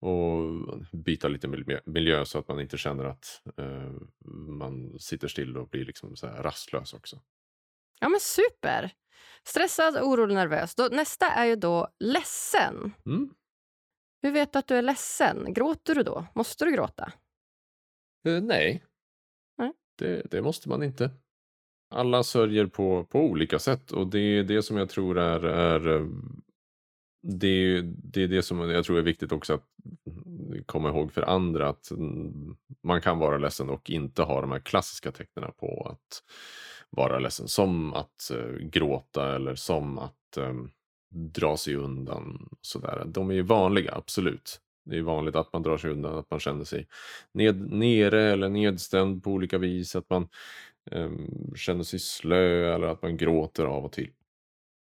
och 0.00 0.78
byta 0.92 1.28
lite 1.28 1.48
miljö 1.84 2.24
så 2.24 2.38
att 2.38 2.48
man 2.48 2.60
inte 2.60 2.78
känner 2.78 3.04
att 3.04 3.42
uh, 3.58 4.00
man 4.48 4.98
sitter 4.98 5.28
still 5.28 5.56
och 5.56 5.68
blir 5.68 5.84
liksom 5.84 6.16
så 6.16 6.26
rastlös 6.26 6.94
också. 6.94 7.20
Ja 8.00 8.08
men 8.08 8.20
super! 8.20 8.94
Stressad, 9.44 9.96
orolig, 9.96 10.34
nervös. 10.34 10.74
Då, 10.74 10.88
nästa 10.92 11.26
är 11.26 11.44
ju 11.44 11.56
då 11.56 11.88
ledsen. 11.98 12.92
Mm. 13.06 13.34
Hur 14.22 14.32
vet 14.32 14.52
du 14.52 14.58
att 14.58 14.66
du 14.66 14.74
är 14.74 14.82
ledsen? 14.82 15.54
Gråter 15.54 15.94
du 15.94 16.02
då? 16.02 16.26
Måste 16.34 16.64
du 16.64 16.72
gråta? 16.72 17.12
Uh, 18.28 18.42
nej, 18.42 18.84
nej. 19.58 19.72
Det, 19.98 20.30
det 20.30 20.42
måste 20.42 20.68
man 20.68 20.82
inte 20.82 21.10
alla 21.90 22.22
sörjer 22.22 22.66
på, 22.66 23.04
på 23.04 23.20
olika 23.20 23.58
sätt 23.58 23.92
och 23.92 24.06
det 24.06 24.18
är 24.18 24.44
det 24.44 24.62
som 24.62 24.76
jag 24.76 24.88
tror 24.88 25.18
är, 25.18 25.44
är 25.44 26.08
eh, 27.22 27.32
det, 27.32 27.82
det 27.82 28.22
är 28.22 28.28
det 28.28 28.42
som 28.42 28.70
jag 28.70 28.84
tror 28.84 28.98
är 28.98 29.02
viktigt 29.02 29.32
också 29.32 29.54
att 29.54 29.64
komma 30.66 30.88
ihåg 30.88 31.12
för 31.12 31.22
andra 31.22 31.68
att 31.68 31.92
man 32.82 33.00
kan 33.00 33.18
vara 33.18 33.38
ledsen 33.38 33.70
och 33.70 33.90
inte 33.90 34.22
ha 34.22 34.40
de 34.40 34.52
här 34.52 34.60
klassiska 34.60 35.12
tecknen 35.12 35.52
på 35.56 35.88
att 35.90 36.22
vara 36.90 37.18
ledsen 37.18 37.48
som 37.48 37.94
att 37.94 38.30
uh, 38.32 38.58
gråta 38.58 39.34
eller 39.34 39.54
som 39.54 39.98
att 39.98 40.36
um, 40.36 40.70
dra 41.10 41.56
sig 41.56 41.74
undan. 41.74 42.48
Sådär. 42.60 43.04
De 43.06 43.30
är 43.30 43.34
ju 43.34 43.42
vanliga, 43.42 43.94
absolut. 43.94 44.60
Det 44.84 44.98
är 44.98 45.02
vanligt 45.02 45.36
att 45.36 45.52
man 45.52 45.62
drar 45.62 45.78
sig 45.78 45.90
undan, 45.90 46.18
att 46.18 46.30
man 46.30 46.40
känner 46.40 46.64
sig 46.64 46.86
ned, 47.32 47.70
nere 47.70 48.22
eller 48.22 48.48
nedstämd 48.48 49.24
på 49.24 49.30
olika 49.30 49.58
vis. 49.58 49.96
Att 49.96 50.10
man 50.10 50.28
um, 50.90 51.52
känner 51.56 51.82
sig 51.82 51.98
slö 51.98 52.74
eller 52.74 52.86
att 52.86 53.02
man 53.02 53.16
gråter 53.16 53.64
av 53.64 53.84
och 53.84 53.92
till. 53.92 54.10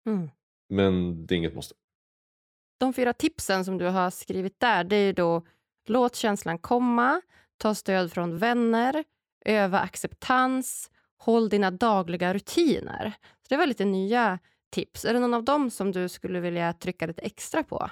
Mm. 0.05 0.29
Men 0.69 1.25
det 1.25 1.36
är 1.36 1.38
inget 1.38 1.55
måste. 1.55 1.75
De 2.82 2.93
fyra 2.93 3.13
tipsen 3.13 3.65
som 3.65 3.77
du 3.77 3.86
har 3.86 4.09
skrivit 4.09 4.59
där, 4.59 4.84
det 4.84 4.95
är 4.95 5.13
då 5.13 5.43
låt 5.88 6.15
känslan 6.15 6.59
komma, 6.59 7.21
ta 7.57 7.75
stöd 7.75 8.11
från 8.11 8.38
vänner, 8.38 9.03
öva 9.45 9.79
acceptans, 9.79 10.91
håll 11.17 11.49
dina 11.49 11.71
dagliga 11.71 12.34
rutiner. 12.34 13.13
Så 13.19 13.45
Det 13.49 13.57
var 13.57 13.65
lite 13.65 13.86
nya 13.86 14.39
tips. 14.71 15.05
Är 15.05 15.13
det 15.13 15.19
någon 15.19 15.34
av 15.34 15.43
dem 15.43 15.69
som 15.69 15.91
du 15.91 16.09
skulle 16.09 16.39
vilja 16.39 16.73
trycka 16.73 17.05
lite 17.05 17.21
extra 17.21 17.63
på? 17.63 17.89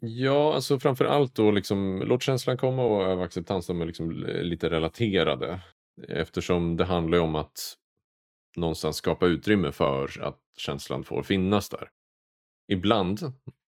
Ja, 0.00 0.54
alltså 0.54 0.78
framför 0.78 1.04
allt 1.04 1.34
då 1.34 1.50
liksom, 1.50 2.02
låt 2.06 2.22
känslan 2.22 2.56
komma 2.56 2.84
och 2.84 3.02
öva 3.02 3.24
acceptans. 3.24 3.66
De 3.66 3.80
är 3.80 3.86
liksom 3.86 4.10
lite 4.26 4.70
relaterade. 4.70 5.60
Eftersom 6.08 6.76
det 6.76 6.84
handlar 6.84 7.18
om 7.18 7.34
att 7.34 7.76
någonstans 8.56 8.96
skapa 8.96 9.26
utrymme 9.26 9.72
för 9.72 10.22
att 10.22 10.40
känslan 10.56 11.04
får 11.04 11.22
finnas 11.22 11.68
där. 11.68 11.90
Ibland 12.68 13.32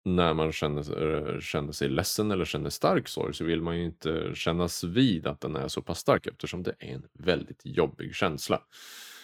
när 0.05 0.35
man 0.35 0.53
känner, 0.53 1.41
känner 1.41 1.73
sig 1.73 1.89
ledsen 1.89 2.31
eller 2.31 2.45
känner 2.45 2.71
stark 2.71 3.09
sorg 3.09 3.35
så 3.35 3.45
vill 3.45 3.63
man 3.63 3.79
ju 3.79 3.85
inte 3.85 4.31
kännas 4.35 4.85
vid 4.85 5.27
att 5.27 5.41
den 5.41 5.57
är 5.57 5.69
så 5.69 5.83
pass 5.83 5.99
stark 5.99 6.27
eftersom 6.27 6.63
det 6.63 6.75
är 6.79 6.95
en 6.95 7.07
väldigt 7.13 7.61
jobbig 7.65 8.15
känsla. 8.15 8.63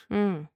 Mm. 0.09 0.47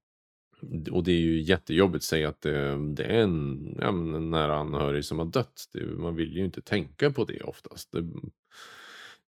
Och 0.90 1.04
det 1.04 1.12
är 1.12 1.20
ju 1.20 1.40
jättejobbigt 1.40 2.02
att 2.02 2.08
säga 2.08 2.28
att 2.28 2.40
det, 2.40 2.94
det 2.94 3.04
är 3.04 3.22
en, 3.22 3.76
ja, 3.80 3.88
en 3.88 4.30
nära 4.30 4.56
anhörig 4.56 5.04
som 5.04 5.18
har 5.18 5.26
dött. 5.26 5.68
Det, 5.72 5.86
man 5.86 6.16
vill 6.16 6.36
ju 6.36 6.44
inte 6.44 6.60
tänka 6.60 7.10
på 7.10 7.24
det 7.24 7.40
oftast. 7.40 7.92
Det, 7.92 8.08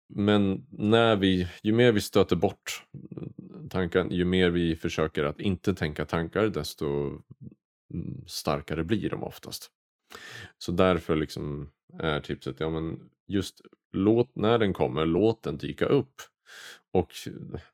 men 0.08 0.66
när 0.70 1.16
vi, 1.16 1.48
ju 1.64 1.74
mer 1.74 1.92
vi 1.92 2.02
stöter 2.02 2.36
bort 2.36 2.84
tankar, 3.70 4.08
ju 4.10 4.26
mer 4.26 4.50
vi 4.50 4.76
försöker 4.76 5.24
att 5.24 5.40
inte 5.40 5.74
tänka 5.74 6.06
tankar, 6.06 6.48
desto 6.48 6.86
mm, 7.94 8.24
starkare 8.28 8.84
blir 8.84 9.10
de 9.10 9.24
oftast. 9.24 9.72
Så 10.58 10.72
därför 10.72 11.16
liksom 11.16 11.70
är 12.00 12.20
tipset, 12.20 12.60
ja 12.60 12.70
men 12.70 13.10
just 13.28 13.62
låt, 13.92 14.36
när 14.36 14.58
den 14.58 14.74
kommer, 14.74 15.06
låt 15.06 15.44
den 15.44 15.58
dyka 15.58 15.86
upp. 15.86 16.22
Och 16.92 17.12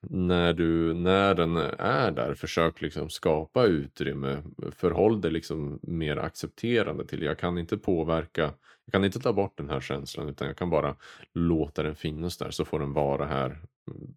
när, 0.01 0.53
du, 0.53 0.93
när 0.93 1.35
den 1.35 1.57
är 1.79 2.11
där, 2.11 2.33
försök 2.33 2.81
liksom 2.81 3.09
skapa 3.09 3.65
utrymme. 3.65 4.43
Förhåll 4.71 5.21
dig 5.21 5.31
liksom 5.31 5.79
mer 5.81 6.17
accepterande 6.17 7.07
till. 7.07 7.21
Jag 7.21 7.39
kan 7.39 7.57
inte 7.57 7.77
påverka, 7.77 8.53
jag 8.85 8.91
kan 8.91 9.05
inte 9.05 9.19
ta 9.19 9.33
bort 9.33 9.57
den 9.57 9.69
här 9.69 9.79
känslan 9.79 10.29
utan 10.29 10.47
jag 10.47 10.57
kan 10.57 10.69
bara 10.69 10.95
låta 11.33 11.83
den 11.83 11.95
finnas 11.95 12.37
där 12.37 12.51
så 12.51 12.65
får 12.65 12.79
den 12.79 12.93
vara 12.93 13.25
här 13.25 13.49
mm, 13.49 14.15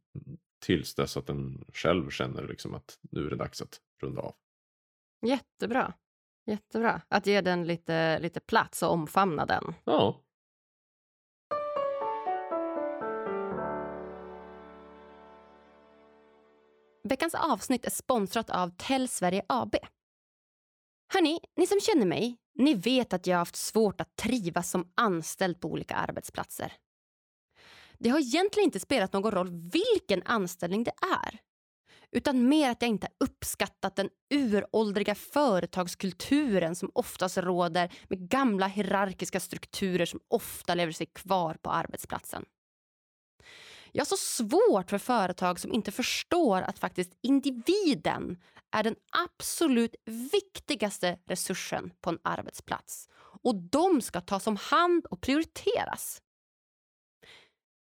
tills 0.66 0.94
dess 0.94 1.16
att 1.16 1.26
den 1.26 1.64
själv 1.72 2.10
känner 2.10 2.48
liksom 2.48 2.74
att 2.74 2.98
nu 3.10 3.26
är 3.26 3.30
det 3.30 3.36
dags 3.36 3.62
att 3.62 3.80
runda 4.02 4.22
av. 4.22 4.34
Jättebra. 5.26 5.92
Jättebra. 6.46 7.00
Att 7.08 7.26
ge 7.26 7.40
den 7.40 7.66
lite, 7.66 8.18
lite 8.18 8.40
plats 8.40 8.82
och 8.82 8.90
omfamna 8.90 9.46
den. 9.46 9.74
Ja. 9.84 10.22
Veckans 17.04 17.34
avsnitt 17.34 17.84
är 17.84 17.90
sponsrat 17.90 18.50
av 18.50 18.70
Tell 18.76 19.08
Sverige 19.08 19.42
AB. 19.46 19.76
Hörni, 21.12 21.40
ni 21.56 21.66
som 21.66 21.80
känner 21.80 22.06
mig, 22.06 22.36
ni 22.54 22.74
vet 22.74 23.12
att 23.12 23.26
jag 23.26 23.34
har 23.34 23.38
haft 23.38 23.56
svårt 23.56 24.00
att 24.00 24.16
trivas 24.16 24.70
som 24.70 24.92
anställd 24.94 25.60
på 25.60 25.68
olika 25.68 25.94
arbetsplatser. 25.94 26.72
Det 27.98 28.08
har 28.08 28.18
egentligen 28.18 28.64
inte 28.64 28.80
spelat 28.80 29.12
någon 29.12 29.32
roll 29.32 29.70
vilken 29.72 30.22
anställning 30.24 30.84
det 30.84 30.94
är 31.24 31.40
utan 32.12 32.48
mer 32.48 32.70
att 32.70 32.82
jag 32.82 32.88
inte 32.88 33.08
uppskattat 33.20 33.96
den 33.96 34.10
uråldriga 34.34 35.14
företagskulturen 35.14 36.74
som 36.74 36.90
oftast 36.94 37.38
råder 37.38 37.92
med 38.08 38.28
gamla 38.28 38.66
hierarkiska 38.66 39.40
strukturer 39.40 40.06
som 40.06 40.20
ofta 40.28 40.74
lever 40.74 40.92
sig 40.92 41.06
kvar 41.06 41.56
på 41.62 41.70
arbetsplatsen. 41.70 42.44
Jag 43.92 44.00
har 44.00 44.06
så 44.06 44.16
svårt 44.16 44.90
för 44.90 44.98
företag 44.98 45.60
som 45.60 45.72
inte 45.72 45.92
förstår 45.92 46.62
att 46.62 46.78
faktiskt 46.78 47.12
individen 47.22 48.42
är 48.70 48.82
den 48.82 48.96
absolut 49.26 49.94
viktigaste 50.04 51.18
resursen 51.26 51.92
på 52.00 52.10
en 52.10 52.18
arbetsplats 52.24 53.08
och 53.42 53.54
de 53.54 54.00
ska 54.00 54.20
tas 54.20 54.46
om 54.46 54.56
hand 54.56 55.06
och 55.06 55.20
prioriteras. 55.20 56.22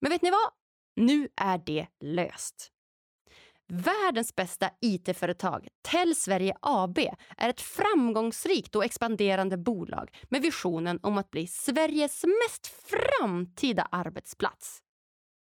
Men 0.02 0.12
vet 0.12 0.22
ni 0.22 0.32
vad? 0.32 0.52
Nu 0.96 1.30
är 1.36 1.58
det 1.58 1.88
löst. 2.00 2.72
Världens 3.74 4.36
bästa 4.36 4.70
IT-företag, 4.82 5.68
Tell 5.82 6.16
Sverige 6.16 6.56
AB, 6.62 6.98
är 7.38 7.50
ett 7.50 7.62
framgångsrikt 7.62 8.76
och 8.76 8.86
expanderande 8.86 9.58
bolag 9.58 10.18
med 10.30 10.42
visionen 10.42 11.00
om 11.04 11.18
att 11.18 11.32
bli 11.32 11.48
Sveriges 11.48 12.24
mest 12.24 12.68
framtida 12.68 13.88
arbetsplats. 13.92 14.80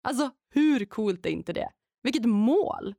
Alltså, 0.03 0.31
hur 0.51 0.85
coolt 0.85 1.27
är 1.27 1.31
inte 1.31 1.53
det? 1.53 1.70
Vilket 2.03 2.25
mål! 2.25 2.95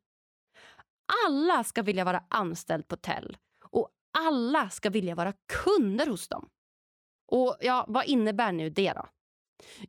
Alla 1.28 1.64
ska 1.64 1.82
vilja 1.82 2.04
vara 2.04 2.24
anställd 2.30 2.88
på 2.88 2.96
Tell 2.96 3.38
och 3.70 3.90
alla 4.18 4.70
ska 4.70 4.90
vilja 4.90 5.16
vara 5.16 5.34
kunder 5.66 6.08
hos 6.08 6.28
dem. 6.28 6.50
Och 7.28 7.58
ja, 7.62 7.86
vad 7.88 8.06
innebär 8.06 8.52
nu 8.52 8.70
det 8.70 8.94
då? 8.94 9.08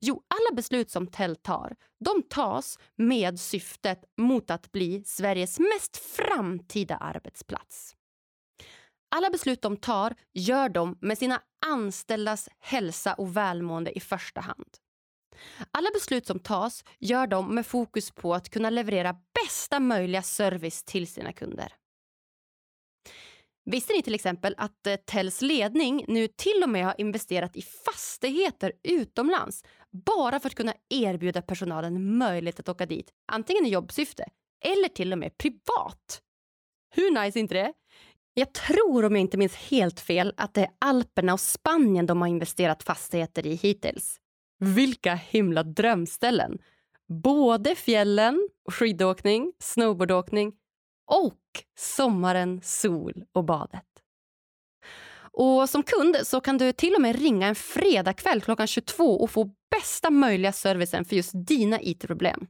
Jo, 0.01 0.23
alla 0.29 0.57
beslut 0.57 0.91
som 0.91 1.07
Tell 1.07 1.37
tar, 1.37 1.77
de 2.05 2.23
tas 2.23 2.79
med 2.97 3.41
syftet 3.41 4.05
mot 4.17 4.51
att 4.51 4.73
bli 4.73 5.03
Sveriges 5.05 5.59
mest 5.59 5.97
framtida 5.97 6.97
arbetsplats. 6.97 7.97
Alla 9.09 9.31
beslut 9.31 9.63
de 9.63 9.77
tar 9.77 10.15
gör 10.33 10.69
de 10.69 10.99
med 11.01 11.19
sina 11.19 11.43
anställdas 11.67 12.49
hälsa 12.59 13.15
och 13.15 13.37
välmående 13.37 13.97
i 13.99 14.01
första 14.01 14.41
hand. 14.41 14.77
Alla 15.71 15.91
beslut 15.95 16.27
som 16.27 16.39
tas 16.39 16.85
gör 16.99 17.27
de 17.27 17.55
med 17.55 17.67
fokus 17.67 18.11
på 18.11 18.35
att 18.35 18.51
kunna 18.51 18.71
leverera 18.71 19.17
bästa 19.45 19.81
möjliga 19.81 20.23
service 20.23 20.85
till 20.85 21.07
sina 21.07 21.33
kunder. 21.33 21.73
Visste 23.71 23.93
ni 23.93 24.03
till 24.03 24.15
exempel 24.15 24.55
att 24.59 24.87
eh, 24.87 24.97
Tells 24.97 25.43
ledning 25.43 26.05
nu 26.09 26.29
till 26.29 26.63
och 26.63 26.69
med 26.69 26.85
har 26.85 26.95
investerat 26.99 27.57
i 27.57 27.63
fastigheter 27.63 28.73
utomlands 28.83 29.65
bara 29.91 30.41
för 30.41 30.49
att 30.49 30.55
kunna 30.55 30.75
erbjuda 30.89 31.43
personalen 31.43 32.19
möjlighet 32.19 32.61
att 32.61 32.69
åka 32.69 32.87
dit, 32.87 33.11
antingen 33.33 33.67
i 33.67 33.69
jobbsyfte 33.69 34.25
eller 34.65 34.89
till 34.89 35.13
och 35.13 35.19
med 35.19 35.39
privat? 35.39 36.23
Hur 36.95 37.11
nice 37.11 37.39
är 37.39 37.41
inte 37.41 37.55
det? 37.55 37.73
Jag 38.35 38.53
tror, 38.53 39.05
om 39.05 39.13
jag 39.13 39.21
inte 39.21 39.39
minns 39.39 39.55
helt 39.55 40.01
fel, 40.01 40.35
att 40.37 40.55
det 40.55 40.61
är 40.61 40.71
Alperna 40.79 41.33
och 41.33 41.41
Spanien 41.41 42.07
de 42.07 42.21
har 42.21 42.29
investerat 42.29 42.83
fastigheter 42.83 43.47
i 43.47 43.55
hittills. 43.55 44.21
Vilka 44.59 45.15
himla 45.15 45.63
drömställen! 45.63 46.59
Både 47.09 47.75
fjällen, 47.75 48.49
skidåkning, 48.71 49.53
snowboardåkning 49.59 50.53
och 51.07 51.41
sommaren, 51.79 52.61
sol 52.63 53.25
och 53.33 53.45
badet. 53.45 53.83
Och 55.39 55.69
Som 55.69 55.83
kund 55.83 56.17
så 56.23 56.41
kan 56.41 56.59
du 56.59 56.73
till 56.73 56.95
och 56.95 57.01
med 57.01 57.17
ringa 57.17 57.47
en 57.47 57.55
fredagkväll 57.55 58.41
klockan 58.41 58.67
22 58.67 59.21
och 59.21 59.31
få 59.31 59.51
bästa 59.71 60.11
möjliga 60.11 60.53
servicen 60.53 61.05
för 61.05 61.17
just 61.17 61.33
dina 61.35 61.81
it-problem. 61.81 62.47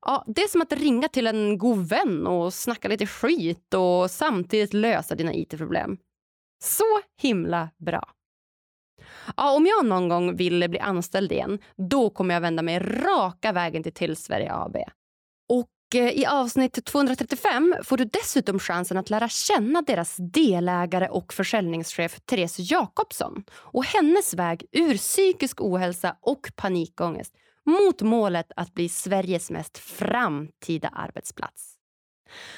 Ja, 0.00 0.24
det 0.26 0.42
är 0.42 0.48
som 0.48 0.62
att 0.62 0.72
ringa 0.72 1.08
till 1.08 1.26
en 1.26 1.58
god 1.58 1.88
vän 1.88 2.26
och 2.26 2.54
snacka 2.54 2.88
lite 2.88 3.06
skit 3.06 3.74
och 3.74 4.10
samtidigt 4.10 4.74
lösa 4.74 5.14
dina 5.14 5.34
it-problem. 5.34 5.98
Så 6.62 7.00
himla 7.22 7.70
bra. 7.78 8.10
Ja, 9.36 9.56
om 9.56 9.66
jag 9.66 9.86
någon 9.86 10.08
gång 10.08 10.36
vill 10.36 10.68
bli 10.70 10.78
anställd 10.78 11.32
igen, 11.32 11.58
då 11.76 12.10
kommer 12.10 12.34
jag 12.34 12.40
vända 12.40 12.62
mig 12.62 12.78
raka 12.78 13.52
vägen 13.52 13.82
till 13.82 13.92
Tillsverige 13.92 14.52
AB. 14.54 14.76
Och 15.90 15.94
i 15.94 16.26
avsnitt 16.26 16.84
235 16.84 17.74
får 17.84 17.96
du 17.96 18.04
dessutom 18.04 18.58
chansen 18.58 18.96
att 18.96 19.10
lära 19.10 19.28
känna 19.28 19.82
deras 19.82 20.16
delägare 20.18 21.08
och 21.08 21.32
försäljningschef 21.32 22.20
Therese 22.20 22.58
Jakobsson 22.58 23.44
och 23.52 23.84
hennes 23.84 24.34
väg 24.34 24.64
ur 24.72 24.96
psykisk 24.96 25.60
ohälsa 25.60 26.16
och 26.20 26.50
panikångest 26.56 27.34
mot 27.66 28.02
målet 28.02 28.52
att 28.56 28.74
bli 28.74 28.88
Sveriges 28.88 29.50
mest 29.50 29.78
framtida 29.78 30.88
arbetsplats. 30.88 31.74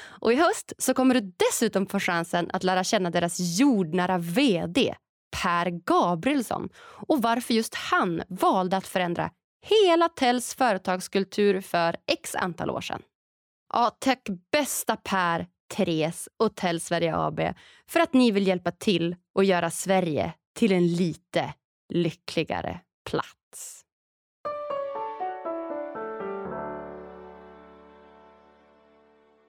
Och 0.05 0.33
I 0.33 0.35
höst 0.35 0.73
så 0.77 0.93
kommer 0.93 1.15
du 1.15 1.33
dessutom 1.49 1.85
få 1.85 1.99
chansen 1.99 2.49
att 2.53 2.63
lära 2.63 2.83
känna 2.83 3.09
deras 3.09 3.59
jordnära 3.59 4.17
vd 4.17 4.95
Per 5.41 5.69
Gabrielsson 5.69 6.69
och 7.07 7.21
varför 7.21 7.53
just 7.53 7.75
han 7.75 8.23
valde 8.27 8.77
att 8.77 8.87
förändra 8.87 9.31
hela 9.61 10.09
Tells 10.09 10.55
företagskultur 10.55 11.61
för 11.61 11.95
x 12.07 12.35
antal 12.35 12.69
år 12.69 12.81
sedan. 12.81 13.01
Ja, 13.75 13.97
tack 13.99 14.29
bästa 14.51 14.95
Per, 14.95 15.47
Therese 15.75 16.29
och 16.37 16.55
Tell 16.55 16.79
Sverige 16.79 17.15
AB 17.15 17.39
för 17.87 17.99
att 17.99 18.13
ni 18.13 18.31
vill 18.31 18.47
hjälpa 18.47 18.71
till 18.71 19.15
och 19.33 19.43
göra 19.43 19.69
Sverige 19.69 20.33
till 20.55 20.71
en 20.71 20.87
lite 20.87 21.53
lyckligare 21.93 22.79
plats. 23.09 23.85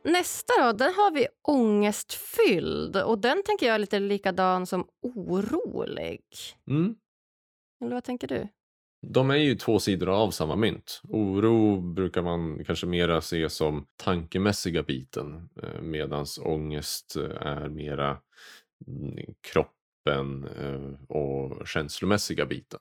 Nästa 0.05 0.53
då, 0.63 0.73
den 0.73 0.95
har 0.95 1.11
vi 1.15 1.27
ångestfylld. 1.43 2.97
Och 2.97 3.19
den 3.19 3.43
tänker 3.43 3.67
jag 3.67 3.75
är 3.75 3.79
lite 3.79 3.99
likadan 3.99 4.67
som 4.67 4.89
orolig. 5.03 6.21
Mm. 6.69 6.97
Eller 7.85 7.95
vad 7.95 8.05
tänker 8.05 8.29
du? 8.29 8.49
De 9.11 9.31
är 9.31 9.37
ju 9.37 9.55
två 9.55 9.79
sidor 9.79 10.09
av 10.09 10.31
samma 10.31 10.57
mynt. 10.57 11.01
Oro 11.09 11.81
brukar 11.81 12.23
man 12.23 12.65
kanske 12.65 12.87
mera 12.87 13.21
se 13.21 13.51
som 13.51 13.87
tankemässiga 13.97 14.83
biten 14.83 15.49
eh, 15.63 15.81
medan 15.81 16.27
ångest 16.41 17.17
eh, 17.17 17.47
är 17.47 17.69
mera 17.69 18.19
mm, 18.87 19.35
kroppen 19.41 20.49
eh, 20.59 21.17
och 21.17 21.69
känslomässiga 21.69 22.47
biten. 22.47 22.81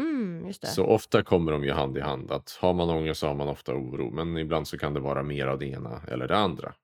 Mm. 0.00 0.52
Så 0.52 0.84
ofta 0.84 1.22
kommer 1.22 1.52
de 1.52 1.64
ju 1.64 1.72
hand 1.72 1.98
i 1.98 2.00
hand. 2.00 2.30
Att 2.30 2.58
har 2.60 2.72
man 2.72 2.90
ångest 2.90 3.20
så 3.20 3.26
har 3.26 3.34
man 3.34 3.48
ofta 3.48 3.74
oro. 3.74 4.10
Men 4.10 4.36
ibland 4.36 4.68
så 4.68 4.78
kan 4.78 4.94
det 4.94 5.00
vara 5.00 5.22
mer 5.22 5.46
av 5.46 5.58
det 5.58 5.66
ena 5.66 6.02
eller 6.08 6.28
det 6.28 6.36
andra. 6.36 6.74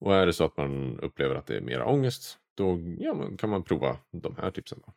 Och 0.00 0.14
är 0.14 0.26
det 0.26 0.32
så 0.32 0.44
att 0.44 0.56
man 0.56 1.00
upplever 1.00 1.34
att 1.34 1.46
det 1.46 1.56
är 1.56 1.60
mera 1.60 1.86
ångest, 1.86 2.38
då 2.54 2.78
ja, 2.98 3.28
kan 3.38 3.50
man 3.50 3.62
prova 3.62 3.96
de 4.10 4.36
här 4.36 4.50
tipsen. 4.50 4.82
Då. 4.86 4.92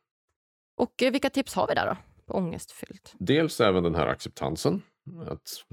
Och 0.75 0.93
vilka 0.97 1.29
tips 1.29 1.53
har 1.55 1.67
vi 1.67 1.73
där 1.73 1.86
då? 1.86 2.11
Ångestfyllt? 2.26 3.13
Dels 3.19 3.61
även 3.61 3.84
den 3.84 3.95
här 3.95 4.07
acceptansen. 4.07 4.82
Att 5.28 5.65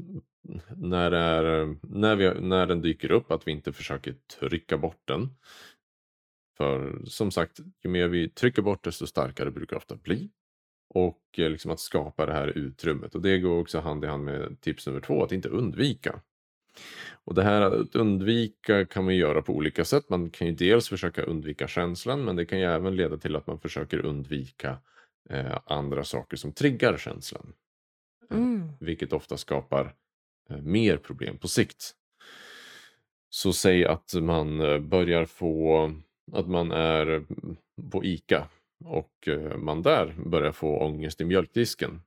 när, 0.76 1.12
är, 1.12 1.76
när, 1.82 2.16
vi, 2.16 2.40
när 2.40 2.66
den 2.66 2.82
dyker 2.82 3.11
upp, 3.11 3.30
att 3.30 3.46
vi 3.46 3.53
inte 3.53 3.72
försöker 3.72 4.14
trycka 4.40 4.78
bort 4.78 5.03
den. 5.05 5.30
För 6.57 7.03
som 7.05 7.30
sagt, 7.30 7.59
ju 7.84 7.90
mer 7.90 8.09
vi 8.09 8.28
trycker 8.28 8.62
bort 8.62 8.84
desto 8.84 9.07
starkare 9.07 9.51
brukar 9.51 9.76
det 9.76 9.78
ofta 9.78 9.96
bli 9.96 10.30
och 10.88 11.22
eh, 11.36 11.51
liksom 11.51 11.70
att 11.70 11.80
skapa 11.80 12.26
det 12.26 12.32
här 12.32 12.49
utrymmet. 12.49 13.14
Och 13.14 13.22
det 13.22 13.38
går 13.38 13.61
också 13.61 13.80
hand 13.80 14.05
i 14.05 14.07
hand 14.07 14.24
med 14.24 14.61
tips 14.61 14.86
nummer 14.86 15.01
två, 15.01 15.22
att 15.22 15.32
inte 15.32 15.49
undvika. 15.49 16.20
Och 17.24 17.34
det 17.34 17.42
här 17.42 17.61
att 17.61 17.96
undvika 17.96 18.86
kan 18.86 19.05
man 19.05 19.16
göra 19.16 19.42
på 19.42 19.53
olika 19.53 19.84
sätt. 19.84 20.09
Man 20.09 20.30
kan 20.30 20.46
ju 20.46 20.53
dels 20.53 20.88
försöka 20.88 21.22
undvika 21.22 21.68
känslan, 21.68 22.24
men 22.24 22.36
det 22.36 22.46
kan 22.46 22.59
ju 22.59 22.64
även 22.64 22.96
leda 22.96 23.16
till 23.16 23.36
att 23.36 23.46
man 23.46 23.61
försöker 23.61 24.07
undvika 24.07 24.78
eh, 25.31 25.59
andra 25.64 26.05
saker 26.05 26.37
som 26.37 26.53
triggar 26.53 26.97
känslan. 26.97 27.53
Eh, 28.31 28.37
mm. 28.37 28.73
Vilket 28.81 29.12
ofta 29.12 29.37
skapar 29.37 29.95
eh, 30.51 30.57
mer 30.57 30.97
problem 30.97 31.39
på 31.39 31.49
sikt. 31.49 31.95
Så 33.31 33.53
säg 33.53 33.85
att 33.85 34.14
man 34.14 34.61
eh, 34.61 34.79
börjar 34.79 35.25
få, 35.25 35.93
att 36.33 36.49
man 36.49 36.73
är 36.73 37.07
mm, 37.07 37.57
på 37.91 38.05
ICA 38.05 38.49
och 38.85 39.29
eh, 39.29 39.57
man 39.57 39.83
där 39.83 40.14
börjar 40.27 40.53
få 40.53 40.79
ångest 40.79 41.21
i 41.21 41.25
mjölkdisken. 41.25 42.01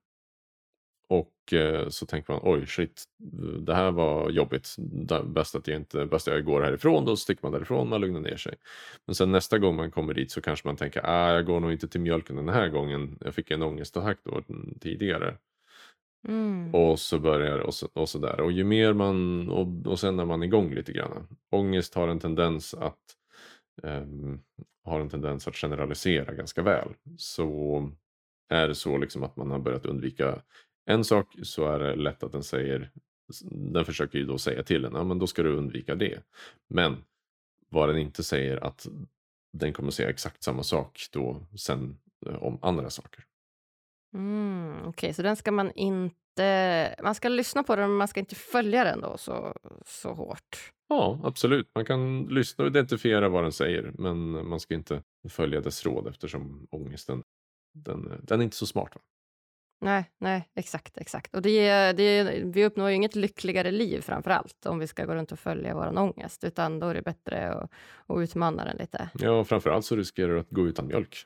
Och 1.11 1.53
eh, 1.53 1.89
så 1.89 2.05
tänker 2.05 2.33
man 2.33 2.41
oj 2.43 2.67
shit, 2.67 3.03
det 3.59 3.75
här 3.75 3.91
var 3.91 4.29
jobbigt. 4.29 4.75
Bäst 5.25 5.55
att 5.55 5.67
jag 5.67 5.77
inte, 5.77 6.05
bäst 6.05 6.27
jag 6.27 6.45
går 6.45 6.61
härifrån. 6.61 7.05
Då 7.05 7.15
sticker 7.15 7.43
man 7.43 7.51
därifrån, 7.51 7.89
man 7.89 8.01
lugnar 8.01 8.19
ner 8.19 8.37
sig. 8.37 8.55
Men 9.05 9.15
sen 9.15 9.31
nästa 9.31 9.57
gång 9.57 9.75
man 9.75 9.91
kommer 9.91 10.13
dit 10.13 10.31
så 10.31 10.41
kanske 10.41 10.67
man 10.67 10.77
tänker, 10.77 11.01
ah, 11.03 11.33
jag 11.33 11.45
går 11.45 11.59
nog 11.59 11.71
inte 11.71 11.87
till 11.87 12.01
mjölken 12.01 12.35
den 12.35 12.49
här 12.49 12.67
gången. 12.69 13.17
Jag 13.21 13.35
fick 13.35 13.51
en 13.51 13.61
ångestattack 13.61 14.17
då 14.23 14.41
tidigare. 14.79 15.37
Mm. 16.27 16.75
Och 16.75 16.99
så 16.99 17.19
börjar 17.19 17.59
och 17.59 17.73
så, 17.73 17.87
och 17.93 18.09
så 18.09 18.19
där. 18.19 18.41
Och 18.41 18.51
ju 18.51 18.63
mer 18.63 18.93
man, 18.93 19.49
och, 19.49 19.87
och 19.87 19.99
sen 19.99 20.19
är 20.19 20.25
man 20.25 20.43
igång 20.43 20.73
lite 20.73 20.91
grann. 20.91 21.27
Ångest 21.49 21.95
har 21.95 22.07
en 22.07 22.19
tendens 22.19 22.73
att 22.73 22.99
um, 23.83 24.41
har 24.83 24.99
en 24.99 25.09
tendens 25.09 25.47
att 25.47 25.55
generalisera 25.55 26.33
ganska 26.33 26.61
väl. 26.61 26.89
Så 27.17 27.91
är 28.49 28.67
det 28.67 28.75
så 28.75 28.97
liksom 28.97 29.23
att 29.23 29.35
man 29.35 29.51
har 29.51 29.59
börjat 29.59 29.85
undvika 29.85 30.41
en 30.85 31.03
sak 31.03 31.35
så 31.43 31.65
är 31.65 31.79
det 31.79 31.95
lätt 31.95 32.23
att 32.23 32.31
den 32.31 32.43
säger 32.43 32.91
den 33.51 33.85
försöker 33.85 34.19
ju 34.19 34.25
då 34.25 34.37
säga 34.37 34.63
till 34.63 34.85
en, 34.85 34.93
ja 34.93 35.03
men 35.03 35.19
då 35.19 35.27
ska 35.27 35.43
du 35.43 35.55
undvika 35.55 35.95
det. 35.95 36.23
Men 36.69 37.03
vad 37.69 37.89
den 37.89 37.97
inte 37.97 38.23
säger 38.23 38.63
att 38.63 38.87
den 39.53 39.73
kommer 39.73 39.91
säga 39.91 40.09
exakt 40.09 40.43
samma 40.43 40.63
sak 40.63 41.01
då 41.11 41.45
sen 41.57 41.97
eh, 42.25 42.43
om 42.43 42.59
andra 42.61 42.89
saker. 42.89 43.23
Mm, 44.13 44.77
Okej, 44.77 44.89
okay. 44.89 45.13
så 45.13 45.21
den 45.21 45.35
ska 45.35 45.51
man 45.51 45.71
inte... 45.71 46.95
Man 47.03 47.15
ska 47.15 47.29
lyssna 47.29 47.63
på 47.63 47.75
den, 47.75 47.89
men 47.89 47.97
man 47.97 48.07
ska 48.07 48.19
inte 48.19 48.35
följa 48.35 48.83
den 48.83 49.01
då 49.01 49.17
så, 49.17 49.55
så 49.85 50.13
hårt? 50.13 50.71
Ja, 50.89 51.19
absolut. 51.23 51.71
Man 51.75 51.85
kan 51.85 52.23
lyssna 52.23 52.63
och 52.63 52.69
identifiera 52.69 53.29
vad 53.29 53.43
den 53.43 53.51
säger, 53.51 53.91
men 53.97 54.47
man 54.47 54.59
ska 54.59 54.73
inte 54.73 55.03
följa 55.29 55.61
dess 55.61 55.85
råd 55.85 56.07
eftersom 56.07 56.67
ångesten, 56.71 57.23
den, 57.73 58.21
den 58.23 58.39
är 58.39 58.43
inte 58.43 58.55
så 58.55 58.65
smart. 58.65 58.95
Va? 58.95 59.01
Nej, 59.81 60.11
nej, 60.17 60.49
exakt, 60.55 60.97
exakt. 60.97 61.35
Och 61.35 61.41
det, 61.41 61.91
det, 61.91 62.23
vi 62.45 62.65
uppnår 62.65 62.89
ju 62.89 62.95
inget 62.95 63.15
lyckligare 63.15 63.71
liv 63.71 64.01
framför 64.01 64.31
allt 64.31 64.65
om 64.65 64.79
vi 64.79 64.87
ska 64.87 65.05
gå 65.05 65.15
runt 65.15 65.31
och 65.31 65.39
följa 65.39 65.75
vår 65.75 65.97
ångest, 65.99 66.43
utan 66.43 66.79
då 66.79 66.87
är 66.87 66.93
det 66.93 67.01
bättre 67.01 67.49
att, 67.49 67.71
att 68.07 68.17
utmana 68.17 68.65
den 68.65 68.77
lite. 68.77 69.09
Ja, 69.19 69.43
framför 69.43 69.69
allt 69.69 69.85
så 69.85 69.95
riskerar 69.95 70.29
du 70.33 70.39
att 70.39 70.49
gå 70.49 70.67
utan 70.67 70.87
mjölk. 70.87 71.25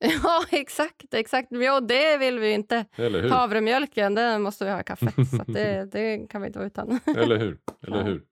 Ja, 0.22 0.44
exakt, 0.50 1.14
exakt. 1.14 1.48
Ja, 1.50 1.80
det 1.80 2.16
vill 2.18 2.38
vi 2.38 2.52
inte. 2.52 2.84
Eller 2.96 3.22
hur? 3.22 3.30
Havremjölken, 3.30 4.14
den 4.14 4.42
måste 4.42 4.64
vi 4.64 4.70
ha 4.70 4.80
i 4.80 4.84
kaffet, 4.84 5.14
så 5.14 5.52
det, 5.52 5.84
det 5.92 6.26
kan 6.30 6.40
vi 6.42 6.46
inte 6.46 6.58
vara 6.58 6.66
utan. 6.66 7.00
Eller 7.16 7.36
hur? 7.38 7.58
Eller 7.86 8.04
hur? 8.04 8.22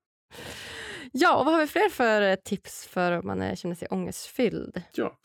Ja, 1.13 1.39
och 1.39 1.45
vad 1.45 1.55
har 1.55 1.61
vi 1.61 1.67
fler 1.67 1.89
för 1.89 2.23
eh, 2.23 2.35
tips 2.35 2.87
för 2.87 3.13
om 3.13 3.27
man 3.27 3.43
eh, 3.43 3.55
känner 3.55 3.75
sig 3.75 3.89
ångestfylld? 3.89 4.83
Ja, 4.93 5.19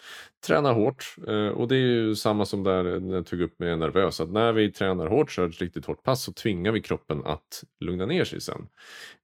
träna 0.47 0.71
hårt. 0.71 1.15
Eh, 1.27 1.47
och 1.47 1.67
det 1.67 1.75
är 1.75 1.79
ju 1.79 2.15
samma 2.15 2.45
som 2.45 2.63
där 2.63 2.99
när 2.99 3.15
jag 3.15 3.25
tog 3.25 3.41
upp 3.41 3.59
med 3.59 3.79
nervös. 3.79 4.19
Att 4.19 4.29
när 4.29 4.53
vi 4.53 4.71
tränar 4.71 5.07
hårt, 5.07 5.31
kör 5.31 5.49
ett 5.49 5.59
riktigt 5.61 5.85
hårt 5.85 6.03
pass, 6.03 6.23
så 6.23 6.33
tvingar 6.33 6.71
vi 6.71 6.81
kroppen 6.81 7.25
att 7.25 7.63
lugna 7.79 8.05
ner 8.05 8.23
sig 8.23 8.41
sen. 8.41 8.67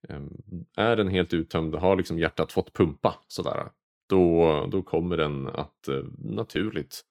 Ehm, 0.10 0.38
är 0.78 0.96
den 0.96 1.08
helt 1.08 1.34
uttömd, 1.34 1.76
har 1.76 1.96
liksom 1.96 2.20
hjärtat 2.20 2.52
fått 2.52 2.74
pumpa 2.74 3.16
sådär, 3.28 3.68
då, 4.10 4.68
då 4.72 4.82
kommer 4.82 5.18
den 5.18 5.48
att 5.48 5.90
naturligt 6.18 7.02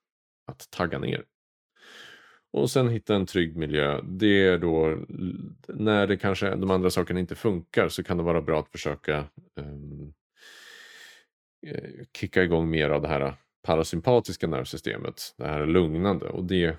att 0.46 0.70
tagga 0.70 0.98
ner. 0.98 1.24
Och 2.52 2.70
sen 2.70 2.88
hitta 2.88 3.14
en 3.14 3.26
trygg 3.26 3.56
miljö. 3.56 4.00
Det 4.02 4.46
är 4.46 4.58
då 4.58 4.98
när 5.68 6.06
det 6.06 6.16
kanske 6.16 6.56
de 6.56 6.70
andra 6.70 6.90
sakerna 6.90 7.20
inte 7.20 7.34
funkar 7.34 7.88
så 7.88 8.04
kan 8.04 8.16
det 8.16 8.22
vara 8.22 8.42
bra 8.42 8.60
att 8.60 8.68
försöka 8.68 9.24
um, 9.56 10.12
kicka 12.16 12.42
igång 12.42 12.70
mer 12.70 12.90
av 12.90 13.02
det 13.02 13.08
här 13.08 13.20
äh, 13.20 13.34
parasympatiska 13.62 14.46
nervsystemet. 14.46 15.34
Det 15.36 15.46
här 15.46 15.66
lugnande. 15.66 16.28
Och 16.28 16.44
det 16.44 16.76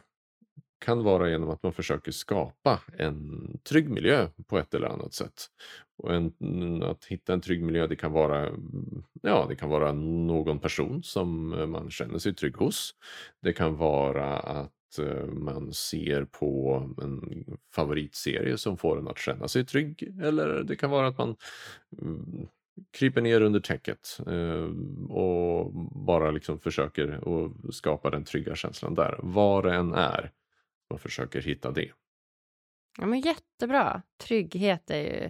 kan 0.85 1.03
vara 1.03 1.29
genom 1.29 1.49
att 1.49 1.63
man 1.63 1.73
försöker 1.73 2.11
skapa 2.11 2.79
en 2.97 3.59
trygg 3.69 3.89
miljö 3.89 4.27
på 4.47 4.57
ett 4.57 4.73
eller 4.73 4.87
annat 4.87 5.13
sätt. 5.13 5.47
Och 5.97 6.13
en, 6.15 6.83
att 6.83 7.05
hitta 7.05 7.33
en 7.33 7.41
trygg 7.41 7.63
miljö 7.63 7.87
det 7.87 7.95
kan, 7.95 8.11
vara, 8.11 8.49
ja, 9.21 9.45
det 9.49 9.55
kan 9.55 9.69
vara 9.69 9.91
någon 9.91 10.59
person 10.59 11.03
som 11.03 11.49
man 11.71 11.89
känner 11.89 12.19
sig 12.19 12.35
trygg 12.35 12.55
hos. 12.55 12.95
Det 13.41 13.53
kan 13.53 13.77
vara 13.77 14.39
att 14.39 14.73
man 15.27 15.73
ser 15.73 16.25
på 16.25 16.83
en 17.01 17.45
favoritserie 17.73 18.57
som 18.57 18.77
får 18.77 18.97
en 18.97 19.07
att 19.07 19.17
känna 19.17 19.47
sig 19.47 19.65
trygg. 19.65 20.15
Eller 20.21 20.63
det 20.63 20.75
kan 20.75 20.89
vara 20.89 21.07
att 21.07 21.17
man 21.17 21.35
mm, 22.01 22.47
kryper 22.91 23.21
ner 23.21 23.41
under 23.41 23.59
täcket 23.59 24.19
eh, 24.27 24.69
och 25.09 25.73
bara 26.05 26.31
liksom 26.31 26.59
försöker 26.59 27.21
skapa 27.71 28.09
den 28.09 28.23
trygga 28.23 28.55
känslan 28.55 28.95
där. 28.95 29.19
Var 29.23 29.63
det 29.63 29.73
än 29.75 29.93
är, 29.93 30.31
man 30.89 30.99
försöker 30.99 31.41
hitta 31.41 31.71
det. 31.71 31.91
Ja, 32.97 33.05
men 33.05 33.19
jättebra. 33.19 34.01
Trygghet 34.17 34.89
är 34.89 35.01
ju 35.01 35.29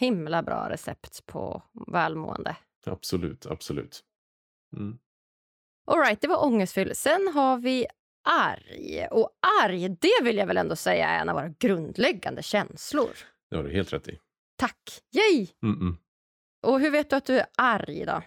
himla 0.00 0.42
bra 0.42 0.68
recept 0.70 1.26
på 1.26 1.62
välmående. 1.92 2.56
Absolut, 2.86 3.46
absolut. 3.46 4.04
Mm. 4.76 4.98
All 5.86 5.98
right, 5.98 6.20
det 6.20 6.28
var 6.28 6.44
ångestfylld. 6.44 6.96
Sen 6.96 7.28
har 7.34 7.58
vi 7.58 7.86
arg. 8.28 9.06
Och 9.10 9.30
arg, 9.62 9.88
det 9.88 10.22
vill 10.22 10.36
jag 10.36 10.46
väl 10.46 10.56
ändå 10.56 10.76
säga 10.76 11.08
är 11.08 11.20
en 11.20 11.28
av 11.28 11.34
våra 11.34 11.48
grundläggande 11.48 12.42
känslor. 12.42 13.10
Det 13.50 13.56
har 13.56 13.64
du 13.64 13.72
helt 13.72 13.92
rätt 13.92 14.08
i. 14.08 14.18
Tack! 14.56 15.02
Yay! 15.12 15.48
Mm 15.62 15.76
-mm. 15.80 15.96
Och 16.66 16.80
hur 16.80 16.90
vet 16.90 17.10
du 17.10 17.16
att 17.16 17.26
du 17.26 17.38
är 17.38 17.46
arg 17.56 18.04
då? 18.06 18.22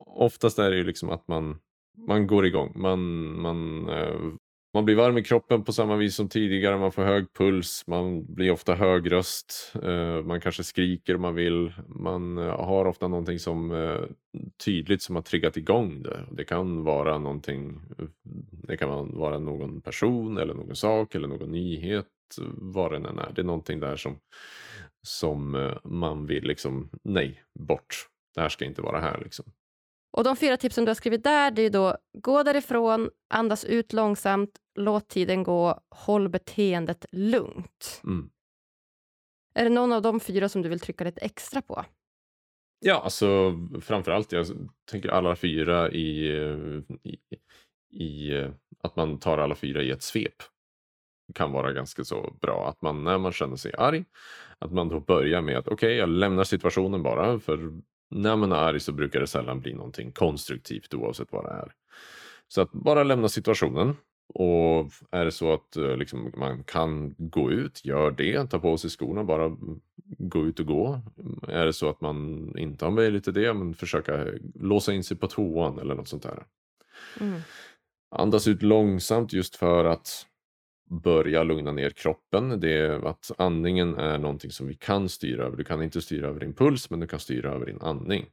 Oftast 0.00 0.58
är 0.58 0.70
det 0.70 0.76
ju 0.76 0.84
liksom 0.84 1.10
att 1.10 1.28
man, 1.28 1.58
man 2.06 2.26
går 2.26 2.46
igång. 2.46 2.72
Man, 2.74 3.00
man, 3.40 3.88
eh, 3.88 4.20
man 4.74 4.84
blir 4.84 4.96
varm 4.96 5.18
i 5.18 5.24
kroppen 5.24 5.64
på 5.64 5.72
samma 5.72 5.96
vis 5.96 6.14
som 6.16 6.28
tidigare. 6.28 6.78
Man 6.78 6.92
får 6.92 7.02
hög 7.02 7.32
puls. 7.32 7.84
Man 7.86 8.34
blir 8.34 8.50
ofta 8.50 8.74
hög 8.74 9.12
röst. 9.12 9.72
Eh, 9.82 10.22
man 10.22 10.40
kanske 10.40 10.64
skriker 10.64 11.14
om 11.14 11.22
man 11.22 11.34
vill. 11.34 11.72
Man 11.88 12.38
eh, 12.38 12.66
har 12.66 12.84
ofta 12.84 13.08
någonting 13.08 13.38
som 13.38 13.70
eh, 13.72 14.00
tydligt 14.64 15.02
som 15.02 15.14
har 15.14 15.22
triggat 15.22 15.56
igång 15.56 16.02
det. 16.02 16.26
Det 16.30 16.44
kan 16.44 16.84
vara 16.84 17.18
någonting. 17.18 17.80
Det 18.50 18.76
kan 18.76 19.18
vara 19.18 19.38
någon 19.38 19.80
person 19.80 20.38
eller 20.38 20.54
någon 20.54 20.76
sak 20.76 21.14
eller 21.14 21.28
någon 21.28 21.52
nyhet. 21.52 22.06
Vad 22.52 22.92
det 22.92 22.96
än 22.96 23.18
är. 23.18 23.32
Det 23.34 23.40
är 23.40 23.44
någonting 23.44 23.80
där 23.80 23.96
som 23.96 24.18
som 25.02 25.72
man 25.84 26.26
vill 26.26 26.44
liksom, 26.44 26.90
nej, 27.04 27.42
bort. 27.58 28.06
Det 28.34 28.40
här 28.40 28.48
ska 28.48 28.64
inte 28.64 28.82
vara 28.82 29.00
här 29.00 29.20
liksom. 29.24 29.52
Och 30.10 30.24
de 30.24 30.36
fyra 30.36 30.56
tipsen 30.56 30.84
du 30.84 30.88
har 30.88 30.94
skrivit 30.94 31.24
där, 31.24 31.50
det 31.50 31.62
är 31.62 31.70
då 31.70 31.96
gå 32.12 32.42
därifrån, 32.42 33.10
andas 33.28 33.64
ut 33.64 33.92
långsamt, 33.92 34.50
låt 34.74 35.08
tiden 35.08 35.42
gå, 35.42 35.80
håll 35.90 36.28
beteendet 36.28 37.06
lugnt. 37.12 38.00
Mm. 38.04 38.30
Är 39.54 39.64
det 39.64 39.70
någon 39.70 39.92
av 39.92 40.02
de 40.02 40.20
fyra 40.20 40.48
som 40.48 40.62
du 40.62 40.68
vill 40.68 40.80
trycka 40.80 41.04
lite 41.04 41.20
extra 41.20 41.62
på? 41.62 41.84
Ja, 42.80 43.00
alltså 43.00 43.52
framförallt, 43.80 44.32
jag 44.32 44.46
tänker 44.90 45.08
alla 45.08 45.36
fyra 45.36 45.90
i, 45.90 46.28
i, 47.02 47.18
i 47.90 48.32
att 48.82 48.96
man 48.96 49.18
tar 49.18 49.38
alla 49.38 49.54
fyra 49.54 49.82
i 49.82 49.90
ett 49.90 50.02
svep 50.02 50.42
kan 51.34 51.52
vara 51.52 51.72
ganska 51.72 52.04
så 52.04 52.36
bra. 52.40 52.68
Att 52.68 52.82
man 52.82 53.04
när 53.04 53.18
man 53.18 53.32
känner 53.32 53.56
sig 53.56 53.72
arg, 53.78 54.04
att 54.58 54.72
man 54.72 54.88
då 54.88 55.00
börjar 55.00 55.42
med 55.42 55.58
att 55.58 55.68
okej, 55.68 55.74
okay, 55.74 55.94
jag 55.94 56.08
lämnar 56.08 56.44
situationen 56.44 57.02
bara. 57.02 57.40
För 57.40 57.72
när 58.10 58.36
man 58.36 58.52
är 58.52 58.56
arg 58.56 58.80
så 58.80 58.92
brukar 58.92 59.20
det 59.20 59.26
sällan 59.26 59.60
bli 59.60 59.74
någonting 59.74 60.12
konstruktivt 60.12 60.94
oavsett 60.94 61.32
vad 61.32 61.44
det 61.44 61.50
är. 61.50 61.72
Så 62.48 62.60
att 62.60 62.72
bara 62.72 63.02
lämna 63.02 63.28
situationen. 63.28 63.96
Och 64.34 64.92
är 65.10 65.24
det 65.24 65.32
så 65.32 65.52
att 65.52 65.76
eh, 65.76 65.96
liksom, 65.96 66.32
man 66.36 66.64
kan 66.64 67.14
gå 67.18 67.50
ut, 67.50 67.84
gör 67.84 68.10
det. 68.10 68.46
Ta 68.46 68.58
på 68.58 68.78
sig 68.78 68.90
skorna, 68.90 69.24
bara 69.24 69.56
gå 70.18 70.46
ut 70.46 70.60
och 70.60 70.66
gå. 70.66 71.00
Är 71.48 71.66
det 71.66 71.72
så 71.72 71.88
att 71.88 72.00
man 72.00 72.48
inte 72.58 72.84
har 72.84 72.92
möjlighet 72.92 73.24
till 73.24 73.34
det, 73.34 73.54
men 73.54 73.74
försöka 73.74 74.26
låsa 74.54 74.92
in 74.92 75.04
sig 75.04 75.16
på 75.16 75.26
toan 75.26 75.78
eller 75.78 75.94
något 75.94 76.08
sånt 76.08 76.22
där. 76.22 76.44
Mm. 77.20 77.40
Andas 78.10 78.48
ut 78.48 78.62
långsamt 78.62 79.32
just 79.32 79.56
för 79.56 79.84
att 79.84 80.26
börja 80.90 81.42
lugna 81.42 81.72
ner 81.72 81.90
kroppen. 81.90 82.60
Det 82.60 82.72
är 82.72 83.06
att 83.06 83.30
andningen 83.38 83.94
är 83.94 84.18
någonting 84.18 84.50
som 84.50 84.66
vi 84.66 84.74
kan 84.74 85.08
styra 85.08 85.44
över. 85.44 85.56
Du 85.56 85.64
kan 85.64 85.82
inte 85.82 86.02
styra 86.02 86.28
över 86.28 86.40
din 86.40 86.54
puls, 86.54 86.90
men 86.90 87.00
du 87.00 87.06
kan 87.06 87.20
styra 87.20 87.52
över 87.52 87.66
din 87.66 87.80
andning. 87.80 88.26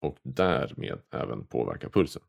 Och 0.00 0.18
därmed 0.22 0.98
även 1.10 1.46
påverka 1.46 1.88
pulsen. 1.88 2.22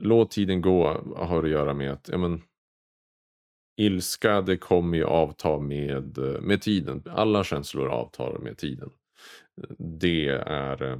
Låt 0.00 0.30
tiden 0.30 0.60
gå 0.60 0.88
har 1.16 1.44
att 1.44 1.50
göra 1.50 1.74
med 1.74 1.92
att 1.92 2.08
ja, 2.08 2.18
men, 2.18 2.42
ilska 3.76 4.40
det 4.40 4.56
kommer 4.56 4.98
ju 4.98 5.04
avta 5.04 5.58
med, 5.58 6.18
med 6.42 6.62
tiden. 6.62 7.02
Alla 7.10 7.44
känslor 7.44 7.88
avtar 7.88 8.38
med 8.38 8.58
tiden. 8.58 8.90
Det 9.78 10.28
är, 10.28 10.82
eh, 10.82 10.98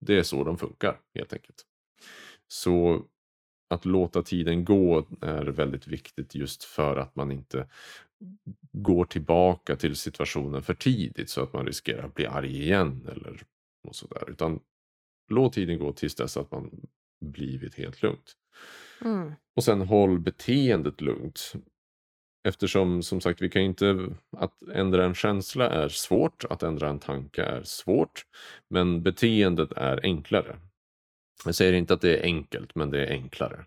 det 0.00 0.18
är 0.18 0.22
så 0.22 0.44
de 0.44 0.58
funkar 0.58 1.00
helt 1.14 1.32
enkelt. 1.32 1.64
Så 2.48 3.04
att 3.68 3.84
låta 3.84 4.22
tiden 4.22 4.64
gå 4.64 5.06
är 5.20 5.44
väldigt 5.44 5.86
viktigt 5.86 6.34
just 6.34 6.64
för 6.64 6.96
att 6.96 7.16
man 7.16 7.32
inte 7.32 7.66
går 8.72 9.04
tillbaka 9.04 9.76
till 9.76 9.96
situationen 9.96 10.62
för 10.62 10.74
tidigt 10.74 11.30
så 11.30 11.42
att 11.42 11.52
man 11.52 11.66
riskerar 11.66 12.04
att 12.04 12.14
bli 12.14 12.26
arg 12.26 12.62
igen 12.62 13.08
eller 13.12 13.42
något 13.84 13.96
sådär. 13.96 14.30
Utan 14.30 14.60
låt 15.28 15.52
tiden 15.52 15.78
gå 15.78 15.92
tills 15.92 16.14
dess 16.14 16.36
att 16.36 16.50
man 16.50 16.86
blivit 17.24 17.74
helt 17.74 18.02
lugnt. 18.02 18.36
Mm. 19.04 19.32
Och 19.56 19.64
sen 19.64 19.80
håll 19.80 20.18
beteendet 20.18 21.00
lugnt. 21.00 21.52
Eftersom 22.48 23.02
som 23.02 23.20
sagt 23.20 23.42
vi 23.42 23.48
kan 23.48 23.62
inte, 23.62 24.16
att 24.36 24.62
ändra 24.62 25.04
en 25.04 25.14
känsla 25.14 25.70
är 25.70 25.88
svårt, 25.88 26.44
att 26.44 26.62
ändra 26.62 26.88
en 26.88 26.98
tanke 26.98 27.42
är 27.42 27.62
svårt. 27.62 28.26
Men 28.70 29.02
beteendet 29.02 29.72
är 29.72 30.00
enklare. 30.02 30.56
Jag 31.44 31.54
säger 31.54 31.72
inte 31.72 31.94
att 31.94 32.00
det 32.00 32.16
är 32.16 32.22
enkelt, 32.22 32.74
men 32.74 32.90
det 32.90 33.06
är 33.06 33.10
enklare. 33.10 33.64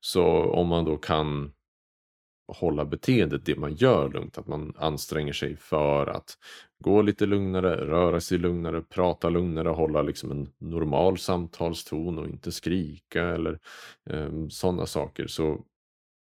Så 0.00 0.24
om 0.44 0.68
man 0.68 0.84
då 0.84 0.96
kan 0.96 1.52
hålla 2.52 2.84
beteendet, 2.84 3.44
det 3.44 3.56
man 3.56 3.74
gör 3.74 4.08
lugnt, 4.08 4.38
att 4.38 4.46
man 4.46 4.74
anstränger 4.76 5.32
sig 5.32 5.56
för 5.56 6.06
att 6.06 6.38
gå 6.78 7.02
lite 7.02 7.26
lugnare, 7.26 7.76
röra 7.86 8.20
sig 8.20 8.38
lugnare, 8.38 8.82
prata 8.82 9.28
lugnare, 9.28 9.68
hålla 9.68 10.02
liksom 10.02 10.30
en 10.30 10.48
normal 10.58 11.18
samtalston 11.18 12.18
och 12.18 12.26
inte 12.26 12.52
skrika 12.52 13.22
eller 13.22 13.58
eh, 14.10 14.48
sådana 14.48 14.86
saker 14.86 15.26
så 15.26 15.64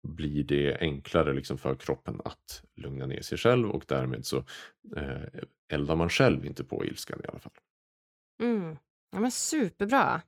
blir 0.08 0.44
det 0.44 0.78
enklare 0.80 1.34
liksom 1.34 1.58
för 1.58 1.76
kroppen 1.76 2.22
att 2.26 2.64
lugna 2.76 3.06
ner 3.06 3.22
sig 3.22 3.38
själv 3.38 3.70
och 3.70 3.84
därmed 3.88 4.26
så 4.26 4.38
eh, 4.96 5.42
eldar 5.74 5.96
man 5.96 6.10
själv 6.10 6.46
inte 6.46 6.64
på 6.64 6.86
ilskan 6.86 7.22
i 7.24 7.28
alla 7.28 7.40
fall. 7.40 7.54
Mm. 8.44 8.78
Ja, 9.12 9.20
men 9.20 9.32
superbra. 9.32 10.22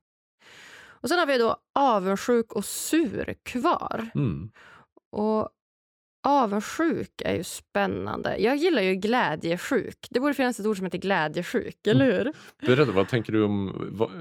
Och 1.02 1.10
sen 1.10 1.20
har 1.20 1.26
vi 1.26 1.38
då 1.38 1.58
avundsjuk 1.76 2.54
och 2.54 2.66
sur 2.66 3.36
kvar. 3.43 4.10
Mm. 4.16 4.52
Och 5.12 5.50
avundsjuk 6.28 7.22
är 7.26 7.36
ju 7.36 7.43
spännande. 7.43 8.38
Jag 8.38 8.56
gillar 8.56 8.82
ju 8.82 8.95
glädjesjuk. 8.95 10.08
Det 10.10 10.20
borde 10.20 10.34
finnas 10.34 10.60
ett 10.60 10.66
ord 10.66 10.78
som 10.78 10.86
heter 10.86 10.97
glädjesjuk, 10.97 11.88
eller 11.88 12.06
hur? 12.06 12.22
Mm. 12.22 12.34
Berätta, 12.62 12.91
vad 12.91 13.08
tänker 13.08 13.34
du 13.34 13.43
om, 13.43 13.88
vad, 13.91 14.12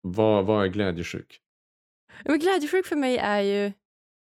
vad, 0.00 0.46
vad 0.46 0.64
är 0.64 0.68
glädjesjuk? 0.68 1.40
Men 2.24 2.38
glädjesjuk 2.38 2.86
för 2.86 2.96
mig 2.96 3.18
är 3.18 3.40
ju 3.40 3.72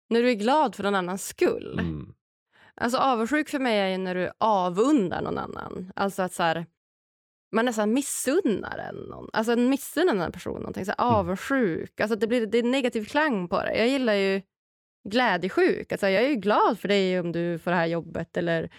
när 0.08 0.22
du 0.22 0.30
är 0.30 0.34
glad 0.34 0.74
för 0.74 0.82
någon 0.82 0.94
annans 0.94 1.26
skull. 1.26 1.78
Mm. 1.78 2.12
Alltså 2.74 2.98
avundsjuk 2.98 3.48
för 3.48 3.58
mig 3.58 3.78
är 3.78 3.88
ju 3.88 3.98
när 3.98 4.14
du 4.14 4.30
avundar 4.38 5.22
någon 5.22 5.38
annan. 5.38 5.92
Alltså 5.96 6.22
att 6.22 6.32
så 6.32 6.42
här, 6.42 6.66
man 7.52 7.64
nästan 7.64 7.92
missunnar 7.92 8.78
en 8.78 8.96
någon. 8.96 9.30
Alltså 9.32 9.52
en 9.52 9.68
missunnar 9.68 10.26
en 10.26 10.32
person 10.32 10.60
någonting. 10.60 10.84
Så 10.84 10.92
här, 10.98 11.04
mm. 11.04 11.14
avundsjuk. 11.14 12.00
Alltså 12.00 12.16
det 12.16 12.26
blir 12.26 12.46
det 12.46 12.58
är 12.58 12.62
negativ 12.62 13.04
klang 13.04 13.48
på 13.48 13.60
det. 13.60 13.76
Jag 13.76 13.88
gillar 13.88 14.14
ju 14.14 14.42
glädjesjuk. 15.08 15.92
Alltså 15.92 16.08
jag 16.08 16.24
är 16.24 16.28
ju 16.28 16.34
glad 16.34 16.78
för 16.78 16.88
dig 16.88 17.20
om 17.20 17.32
du 17.32 17.58
får 17.58 17.70
det 17.70 17.76
här 17.76 17.86
jobbet. 17.86 18.36
Eller, 18.36 18.70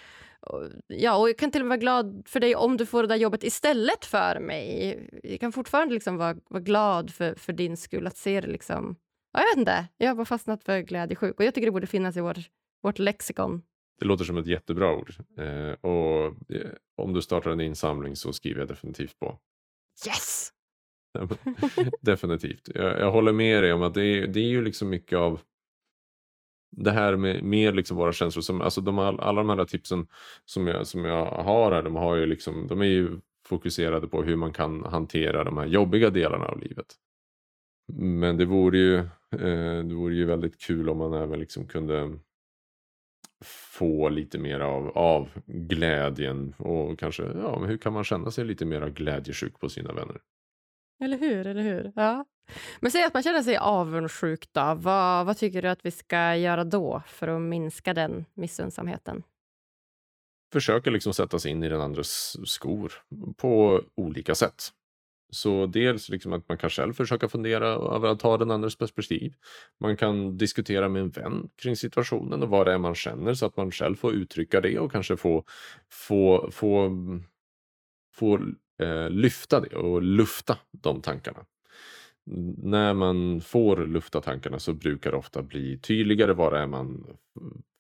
ja, 0.88 1.18
och 1.18 1.30
jag 1.30 1.38
kan 1.38 1.52
till 1.52 1.62
och 1.62 1.68
med 1.68 1.70
vara 1.70 1.82
glad 1.82 2.24
för 2.26 2.40
dig 2.40 2.56
om 2.56 2.78
du 2.78 2.86
får 2.86 3.02
det 3.02 3.08
där 3.08 3.16
jobbet 3.16 3.44
istället 3.44 4.06
för 4.06 4.40
mig. 4.40 5.00
Jag 5.24 5.40
kan 5.40 5.52
fortfarande 5.52 5.94
liksom 5.94 6.18
vara, 6.18 6.36
vara 6.50 6.64
glad 6.64 7.14
för, 7.14 7.36
för 7.36 7.54
din 7.54 7.78
skull. 7.78 8.08
Att 8.08 8.18
se 8.18 8.42
det 8.42 8.48
liksom... 8.48 8.96
Ja, 9.34 9.40
jag 9.40 9.48
vet 9.48 9.58
inte. 9.58 9.86
Jag 9.98 10.08
har 10.08 10.16
bara 10.16 10.26
fastnat 10.26 10.64
för 10.64 10.80
glädjesjuk. 10.80 11.40
Och 11.40 11.46
jag 11.46 11.54
tycker 11.54 11.68
det 11.68 11.72
borde 11.72 11.88
finnas 11.88 12.18
i 12.18 12.22
vår, 12.22 12.38
vårt 12.84 13.00
lexikon. 13.00 13.62
Det 14.00 14.06
låter 14.06 14.26
som 14.26 14.38
ett 14.38 14.48
jättebra 14.48 14.96
ord. 14.96 15.14
Eh, 15.38 15.72
och 15.72 16.26
eh, 16.26 16.72
om 16.96 17.14
du 17.14 17.22
startar 17.22 17.52
en 17.52 17.62
insamling 17.62 18.16
så 18.16 18.34
skriver 18.34 18.60
jag 18.60 18.68
definitivt 18.68 19.20
på. 19.20 19.40
Yes! 20.08 20.54
definitivt. 22.02 22.70
Jag, 22.76 23.00
jag, 23.00 23.12
håller 23.12 23.32
med 23.32 23.64
dig 23.64 23.74
om 23.74 23.82
att 23.82 23.94
det 23.94 24.06
är, 24.06 24.28
det 24.28 24.40
är 24.40 24.50
ju 24.50 24.62
liksom 24.62 24.90
mycket 24.90 25.18
av 25.18 25.40
det 26.72 26.92
här 26.92 27.16
med, 27.16 27.44
med 27.44 27.76
liksom 27.76 27.98
våra 27.98 28.14
känslor. 28.14 28.42
Som, 28.42 28.62
alltså 28.62 28.82
de, 28.82 29.00
alla 29.00 29.44
de 29.44 29.50
här 29.50 29.66
tipsen 29.66 30.08
som 30.46 30.68
jag, 30.68 30.88
som 30.88 31.06
jag 31.06 31.26
har 31.26 31.72
här, 31.72 31.84
de, 31.84 31.96
har 31.96 32.16
ju 32.16 32.26
liksom, 32.26 32.68
de 32.68 32.82
är 32.82 32.86
ju 32.86 33.20
fokuserade 33.46 34.08
på 34.08 34.24
hur 34.24 34.36
man 34.36 34.54
kan 34.54 34.84
hantera 34.84 35.44
de 35.44 35.58
här 35.58 35.66
jobbiga 35.66 36.10
delarna 36.10 36.46
av 36.46 36.60
livet. 36.60 36.96
Men 37.94 38.38
det 38.38 38.46
vore 38.46 38.78
ju, 38.78 38.98
eh, 39.32 39.84
det 39.84 39.94
vore 39.94 40.16
ju 40.16 40.26
väldigt 40.26 40.62
kul 40.62 40.90
om 40.90 40.98
man 40.98 41.14
även 41.14 41.40
liksom 41.40 41.68
kunde 41.68 42.20
få 43.46 44.10
lite 44.10 44.40
mer 44.40 44.60
av, 44.60 44.98
av 44.98 45.30
glädjen 45.46 46.54
och 46.58 47.00
kanske, 47.00 47.24
ja, 47.24 47.60
men 47.60 47.70
hur 47.70 47.78
kan 47.78 47.94
man 47.94 48.04
känna 48.04 48.32
sig 48.32 48.46
lite 48.46 48.66
mer 48.66 48.90
glädjesjuk 48.90 49.60
på 49.60 49.70
sina 49.70 49.94
vänner? 49.94 50.22
Eller 51.04 51.18
hur, 51.18 51.48
eller 51.48 51.62
hur? 51.62 51.92
Ja. 51.96 52.26
Men 52.80 52.92
säg 52.92 53.04
att 53.04 53.14
man 53.14 53.24
känner 53.24 53.42
sig 53.42 53.58
avundsjuk 53.58 54.48
då. 54.52 54.74
Vad, 54.78 55.26
vad 55.26 55.38
tycker 55.38 55.62
du 55.62 55.68
att 55.68 55.86
vi 55.86 55.92
ska 55.92 56.36
göra 56.36 56.64
då 56.64 57.02
för 57.08 57.28
att 57.28 57.42
minska 57.42 57.94
den 57.94 58.26
missundsamheten? 58.34 59.24
försöka 60.54 60.90
liksom 60.90 61.14
sätta 61.14 61.40
sig 61.40 61.52
in 61.52 61.64
i 61.64 61.70
den 61.70 61.82
andres 61.82 62.36
skor 62.50 62.94
på 63.38 63.82
olika 63.96 64.36
sätt. 64.36 64.64
Så 65.30 65.66
dels 65.66 66.10
liksom 66.10 66.34
att 66.34 66.50
man 66.50 66.58
kan 66.58 66.70
själv 66.70 66.94
försöka 66.94 67.28
fundera 67.30 67.68
över 67.68 68.08
att 68.08 68.20
ta 68.20 68.38
den 68.38 68.52
andres 68.52 68.78
perspektiv. 68.78 69.34
Man 69.80 69.98
kan 69.98 70.38
diskutera 70.38 70.90
med 70.90 71.02
en 71.02 71.10
vän 71.10 71.50
kring 71.62 71.76
situationen 71.76 72.44
och 72.44 72.50
vad 72.50 72.68
det 72.68 72.74
är 72.74 72.78
man 72.78 72.96
känner 72.96 73.34
så 73.34 73.46
att 73.46 73.58
man 73.58 73.72
själv 73.72 73.96
får 73.96 74.14
uttrycka 74.14 74.62
det 74.62 74.80
och 74.80 74.92
kanske 74.92 75.18
få, 75.18 75.44
få, 75.92 76.50
få, 76.52 76.92
få 78.14 78.40
eh, 78.82 79.10
lyfta 79.10 79.60
det 79.60 79.76
och 79.76 80.02
lufta 80.02 80.58
de 80.72 81.02
tankarna. 81.02 81.46
När 82.58 82.94
man 82.94 83.42
får 83.42 83.88
lufta 83.88 84.22
tankarna 84.22 84.60
så 84.60 84.74
brukar 84.74 85.12
det 85.12 85.18
ofta 85.18 85.42
bli 85.42 85.80
tydligare 85.80 86.34
vad 86.34 86.54
det 86.54 86.60
är 86.60 86.68
man 86.68 87.18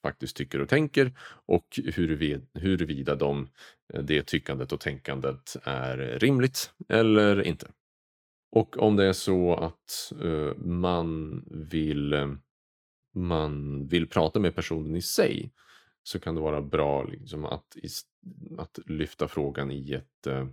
faktiskt 0.01 0.37
tycker 0.37 0.61
och 0.61 0.69
tänker 0.69 1.11
och 1.45 1.79
huruvida, 1.85 2.41
huruvida 2.53 3.15
de, 3.15 3.49
eh, 3.93 4.03
det 4.03 4.23
tyckandet 4.23 4.71
och 4.71 4.79
tänkandet 4.79 5.57
är 5.63 5.97
rimligt 6.19 6.71
eller 6.89 7.41
inte. 7.41 7.67
Och 8.51 8.77
om 8.77 8.95
det 8.95 9.05
är 9.05 9.13
så 9.13 9.55
att 9.55 10.13
uh, 10.23 10.55
man 10.57 11.43
vill 11.71 12.13
eh, 12.13 12.27
man 13.15 13.87
vill 13.87 14.07
prata 14.07 14.39
med 14.39 14.55
personen 14.55 14.95
i 14.95 15.01
sig 15.01 15.51
så 16.03 16.19
kan 16.19 16.35
det 16.35 16.41
vara 16.41 16.61
bra 16.61 17.03
liksom, 17.03 17.45
att, 17.45 17.77
att 18.57 18.79
lyfta 18.85 19.27
frågan 19.27 19.71
i 19.71 19.93
ett 19.93 20.27
uh, 20.27 20.47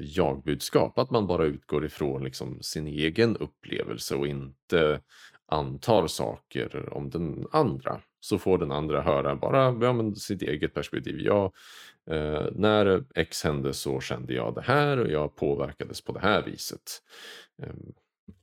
jagbudskap. 0.00 0.98
Att 0.98 1.10
man 1.10 1.26
bara 1.26 1.44
utgår 1.44 1.84
ifrån 1.84 2.24
liksom, 2.24 2.62
sin 2.62 2.86
egen 2.86 3.36
upplevelse 3.36 4.14
och 4.14 4.26
inte 4.26 5.00
antar 5.46 6.06
saker 6.06 6.92
om 6.92 7.10
den 7.10 7.46
andra 7.52 8.00
så 8.24 8.38
får 8.38 8.58
den 8.58 8.72
andra 8.72 9.02
höra 9.02 9.36
bara 9.36 9.76
ja, 9.80 9.92
men 9.92 10.16
sitt 10.16 10.42
eget 10.42 10.74
perspektiv. 10.74 11.20
Ja, 11.20 11.52
eh, 12.10 12.46
när 12.52 13.04
X 13.14 13.44
hände 13.44 13.72
så 13.72 14.00
kände 14.00 14.34
jag 14.34 14.54
det 14.54 14.62
här 14.62 14.98
och 14.98 15.10
jag 15.10 15.36
påverkades 15.36 16.00
på 16.00 16.12
det 16.12 16.20
här 16.20 16.42
viset. 16.42 17.02
Eh, 17.62 17.74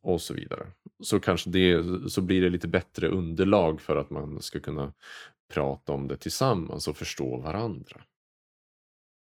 och 0.01 0.21
så 0.21 0.33
vidare. 0.33 0.67
Så 1.03 1.19
kanske 1.19 1.49
det 1.49 1.83
så 2.11 2.21
blir 2.21 2.41
det 2.41 2.49
lite 2.49 2.67
bättre 2.67 3.07
underlag 3.07 3.81
för 3.81 3.95
att 3.95 4.09
man 4.09 4.41
ska 4.41 4.59
kunna 4.59 4.93
prata 5.53 5.93
om 5.93 6.07
det 6.07 6.17
tillsammans 6.17 6.87
och 6.87 6.97
förstå 6.97 7.37
varandra. 7.37 8.01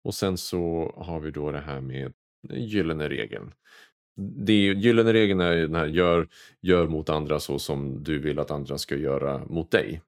Och 0.03 0.15
sen 0.15 0.37
så 0.37 0.93
har 0.97 1.19
vi 1.19 1.31
då 1.31 1.51
det 1.51 1.59
här 1.59 1.81
med 1.81 2.13
gyllene 2.49 3.09
regeln. 3.09 3.53
Det 4.17 4.53
är, 4.53 4.73
gyllene 4.73 5.13
regeln 5.13 5.39
är 5.39 5.55
den 5.55 5.75
här 5.75 5.87
gör, 5.87 6.27
gör 6.61 6.87
mot 6.87 7.09
andra 7.09 7.39
så 7.39 7.59
som 7.59 8.03
du 8.03 8.19
vill 8.19 8.39
att 8.39 8.51
andra 8.51 8.77
ska 8.77 8.95
göra 8.95 9.45
mot 9.45 9.71
dig. 9.71 10.01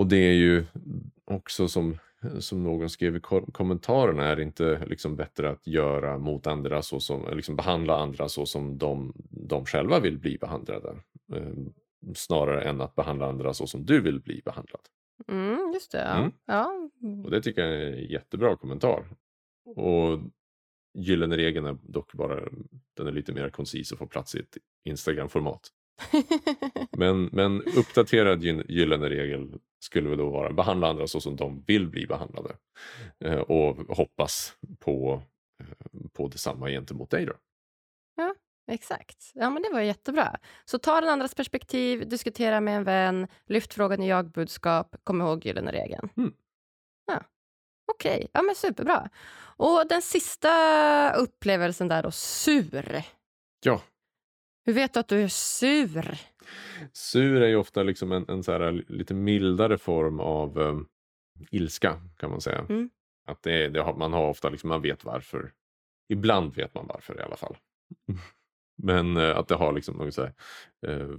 Och 0.00 0.06
det 0.06 0.16
är 0.16 0.32
ju 0.32 0.64
också 1.24 1.68
som, 1.68 1.98
som 2.38 2.62
någon 2.62 2.90
skrev 2.90 3.16
i 3.16 3.20
kommentarerna, 3.52 4.24
är 4.24 4.36
det 4.36 4.42
inte 4.42 4.84
liksom 4.86 5.16
bättre 5.16 5.50
att 5.50 5.66
göra 5.66 6.18
mot 6.18 6.46
andra 6.46 6.82
så 6.82 7.00
som, 7.00 7.36
liksom 7.36 7.56
behandla 7.56 7.96
andra 7.96 8.28
så 8.28 8.46
som 8.46 8.78
de, 8.78 9.12
de 9.30 9.66
själva 9.66 10.00
vill 10.00 10.18
bli 10.18 10.38
behandlade. 10.38 10.88
Eh, 11.32 11.52
snarare 12.14 12.62
än 12.62 12.80
att 12.80 12.94
behandla 12.94 13.28
andra 13.28 13.54
så 13.54 13.66
som 13.66 13.86
du 13.86 14.00
vill 14.00 14.20
bli 14.20 14.42
behandlad. 14.44 14.80
Mm, 15.28 15.72
just 15.74 15.92
det. 15.92 15.98
Ja. 15.98 16.18
Mm. 16.18 16.32
ja. 16.46 16.90
Och 17.24 17.30
det 17.30 17.42
tycker 17.42 17.62
jag 17.62 17.74
är 17.74 17.92
en 17.92 18.04
jättebra 18.04 18.56
kommentar. 18.56 19.04
Och 19.76 20.20
gyllene 20.94 21.36
regeln 21.36 21.66
är 21.66 21.78
dock 21.82 22.12
bara, 22.12 22.40
den 22.96 23.06
är 23.06 23.12
lite 23.12 23.32
mer 23.32 23.50
koncis 23.50 23.92
och 23.92 23.98
får 23.98 24.06
plats 24.06 24.34
i 24.34 24.38
ett 24.38 24.56
Instagram-format. 24.84 25.68
men, 26.96 27.24
men 27.32 27.62
uppdaterad 27.62 28.42
gyllene 28.68 29.08
regel 29.08 29.58
skulle 29.80 30.08
väl 30.08 30.18
då 30.18 30.30
vara 30.30 30.52
behandla 30.52 30.88
andra 30.88 31.06
så 31.06 31.20
som 31.20 31.36
de 31.36 31.64
vill 31.66 31.88
bli 31.88 32.06
behandlade. 32.06 32.56
Eh, 33.24 33.38
och 33.38 33.96
hoppas 33.96 34.56
på, 34.78 35.22
eh, 35.62 36.08
på 36.12 36.28
detsamma 36.28 36.68
gentemot 36.68 37.10
dig 37.10 37.26
då. 37.26 37.32
Ja, 38.16 38.34
exakt. 38.70 39.30
Ja, 39.34 39.50
men 39.50 39.62
det 39.62 39.70
var 39.72 39.80
jättebra. 39.80 40.38
Så 40.64 40.78
ta 40.78 41.00
den 41.00 41.10
andras 41.10 41.34
perspektiv, 41.34 42.08
diskutera 42.08 42.60
med 42.60 42.76
en 42.76 42.84
vän, 42.84 43.28
lyft 43.46 43.74
frågan 43.74 44.02
i 44.02 44.08
jag-budskap, 44.08 44.96
kom 45.04 45.20
ihåg 45.20 45.46
gyllene 45.46 45.72
regeln. 45.72 46.08
Mm. 46.16 46.34
Ja. 47.06 47.22
Okej, 47.92 48.16
okay. 48.16 48.28
ja 48.32 48.42
men 48.42 48.54
superbra. 48.54 49.10
Och 49.56 49.88
den 49.88 50.02
sista 50.02 51.12
upplevelsen 51.12 51.88
där 51.88 52.02
då, 52.02 52.10
sur. 52.10 53.02
Ja. 53.64 53.82
Hur 54.64 54.72
vet 54.72 54.94
du 54.94 55.00
att 55.00 55.08
du 55.08 55.22
är 55.22 55.28
sur? 55.28 56.18
Sur 56.92 57.42
är 57.42 57.48
ju 57.48 57.56
ofta 57.56 57.82
liksom 57.82 58.12
en, 58.12 58.24
en 58.28 58.42
så 58.42 58.52
här, 58.52 58.84
lite 58.88 59.14
mildare 59.14 59.78
form 59.78 60.20
av 60.20 60.58
um, 60.58 60.88
ilska 61.50 62.00
kan 62.16 62.30
man 62.30 62.40
säga. 62.40 62.66
Mm. 62.68 62.90
Att 63.26 63.42
det, 63.42 63.68
det 63.68 63.80
har, 63.80 63.94
man 63.94 64.12
har 64.12 64.28
ofta, 64.28 64.48
liksom, 64.48 64.68
man 64.68 64.82
vet 64.82 65.04
varför. 65.04 65.52
Ibland 66.08 66.54
vet 66.54 66.74
man 66.74 66.86
varför 66.86 67.20
i 67.20 67.22
alla 67.22 67.36
fall. 67.36 67.56
Men 68.82 69.16
uh, 69.16 69.36
att 69.36 69.48
det 69.48 69.54
har 69.54 69.72
liksom 69.72 70.00
här, 70.00 70.32
uh, 70.86 71.16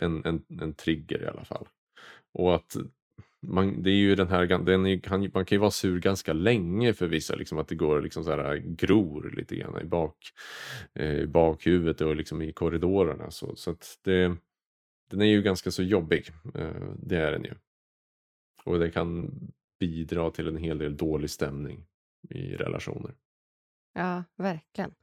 en, 0.00 0.24
en, 0.24 0.44
en 0.60 0.74
trigger 0.74 1.22
i 1.22 1.26
alla 1.26 1.44
fall. 1.44 1.68
Och 2.32 2.54
att 2.54 2.76
man, 3.42 3.82
det 3.82 3.90
är 3.90 3.94
ju 3.94 4.14
den 4.14 4.28
här, 4.28 4.46
den 4.46 4.86
är, 4.86 4.98
kan, 4.98 5.20
man 5.20 5.44
kan 5.44 5.56
ju 5.56 5.60
vara 5.60 5.70
sur 5.70 6.00
ganska 6.00 6.32
länge 6.32 6.92
för 6.94 7.06
vissa, 7.06 7.34
liksom 7.34 7.58
att 7.58 7.68
det 7.68 7.74
går 7.74 8.02
liksom 8.02 8.24
så 8.24 8.30
här 8.30 8.54
äh, 8.54 8.60
gror 8.62 9.32
lite 9.36 9.56
grann 9.56 9.80
i 9.80 9.84
bak, 9.84 10.16
eh, 10.94 11.26
bakhuvudet 11.26 12.00
och 12.00 12.16
liksom 12.16 12.42
i 12.42 12.52
korridorerna. 12.52 13.30
Så, 13.30 13.56
så 13.56 13.70
att 13.70 13.98
det, 14.02 14.36
den 15.10 15.20
är 15.20 15.26
ju 15.26 15.42
ganska 15.42 15.70
så 15.70 15.82
jobbig, 15.82 16.30
eh, 16.54 16.92
det 16.96 17.16
är 17.16 17.32
den 17.32 17.44
ju. 17.44 17.54
Och 18.64 18.78
det 18.78 18.90
kan 18.90 19.30
bidra 19.80 20.30
till 20.30 20.48
en 20.48 20.56
hel 20.56 20.78
del 20.78 20.96
dålig 20.96 21.30
stämning 21.30 21.86
i 22.30 22.56
relationer. 22.56 23.14
Ja, 23.94 24.24
verkligen. 24.36 24.94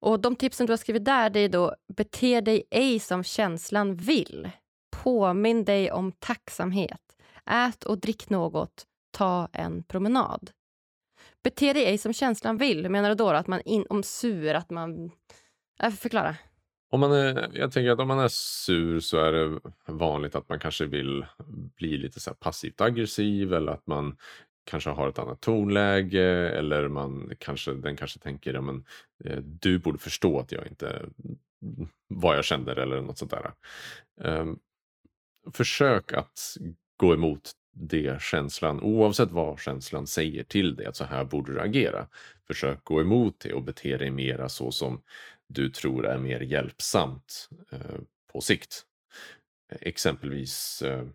Och 0.00 0.20
de 0.20 0.36
tipsen 0.36 0.66
du 0.66 0.72
har 0.72 0.76
skrivit 0.76 1.04
där, 1.04 1.30
det 1.30 1.40
är 1.40 1.48
då 1.48 1.74
bete 1.96 2.40
dig 2.40 2.62
ej 2.70 2.98
som 2.98 3.24
känslan 3.24 3.94
vill. 3.94 4.50
Påminn 4.90 5.64
dig 5.64 5.92
om 5.92 6.12
tacksamhet. 6.12 7.09
Ät 7.50 7.84
och 7.84 7.98
drick 7.98 8.30
något. 8.30 8.86
Ta 9.12 9.48
en 9.52 9.82
promenad. 9.82 10.50
Bete 11.44 11.72
dig 11.72 11.84
ej 11.84 11.98
som 11.98 12.12
känslan 12.12 12.56
vill. 12.56 12.82
Hur 12.82 12.88
menar 12.88 13.08
du 13.08 13.14
då? 13.14 13.28
Att 13.28 13.46
man 13.46 13.60
in, 13.60 13.86
om 13.88 14.02
sur, 14.02 14.54
att 14.54 14.70
man... 14.70 15.10
Äh, 15.82 15.90
förklara. 15.90 16.36
Om 16.92 17.00
man 17.00 17.12
är, 17.12 17.50
jag 17.54 17.72
tänker 17.72 17.90
att 17.90 17.98
om 17.98 18.08
man 18.08 18.18
är 18.18 18.28
sur 18.28 19.00
så 19.00 19.18
är 19.18 19.32
det 19.32 19.60
vanligt 19.86 20.34
att 20.34 20.48
man 20.48 20.58
kanske 20.58 20.86
vill 20.86 21.26
bli 21.76 21.98
lite 21.98 22.20
så 22.20 22.34
passivt 22.34 22.80
aggressiv 22.80 23.54
eller 23.54 23.72
att 23.72 23.86
man 23.86 24.16
kanske 24.64 24.90
har 24.90 25.08
ett 25.08 25.18
annat 25.18 25.40
tonläge 25.40 26.48
eller 26.48 26.88
man 26.88 27.32
kanske, 27.38 27.74
den 27.74 27.96
kanske 27.96 28.18
tänker 28.18 28.54
ja, 28.54 28.60
men, 28.60 28.84
eh, 29.24 29.38
du 29.38 29.78
borde 29.78 29.98
förstå 29.98 30.38
att 30.38 30.52
jag 30.52 30.66
inte 30.66 31.06
vad 32.08 32.36
jag 32.36 32.44
känner 32.44 32.76
eller 32.76 33.00
något 33.00 33.18
sånt 33.18 33.30
där. 33.30 33.52
Um, 34.20 34.58
försök 35.52 36.12
att 36.12 36.56
gå 37.00 37.14
emot 37.14 37.50
det 37.72 38.22
känslan, 38.22 38.80
oavsett 38.80 39.30
vad 39.30 39.60
känslan 39.60 40.06
säger 40.06 40.44
till 40.44 40.76
dig, 40.76 40.86
att 40.86 40.96
så 40.96 41.04
här 41.04 41.24
borde 41.24 41.52
du 41.52 41.60
agera. 41.60 42.06
Försök 42.46 42.84
gå 42.84 43.00
emot 43.00 43.40
det 43.40 43.52
och 43.52 43.62
bete 43.62 43.96
dig 43.96 44.10
mera 44.10 44.48
så 44.48 44.72
som 44.72 45.02
du 45.46 45.70
tror 45.70 46.06
är 46.06 46.18
mer 46.18 46.40
hjälpsamt 46.40 47.48
eh, 47.72 48.00
på 48.32 48.40
sikt. 48.40 48.82
Exempelvis, 49.80 50.82
eh, 50.82 51.06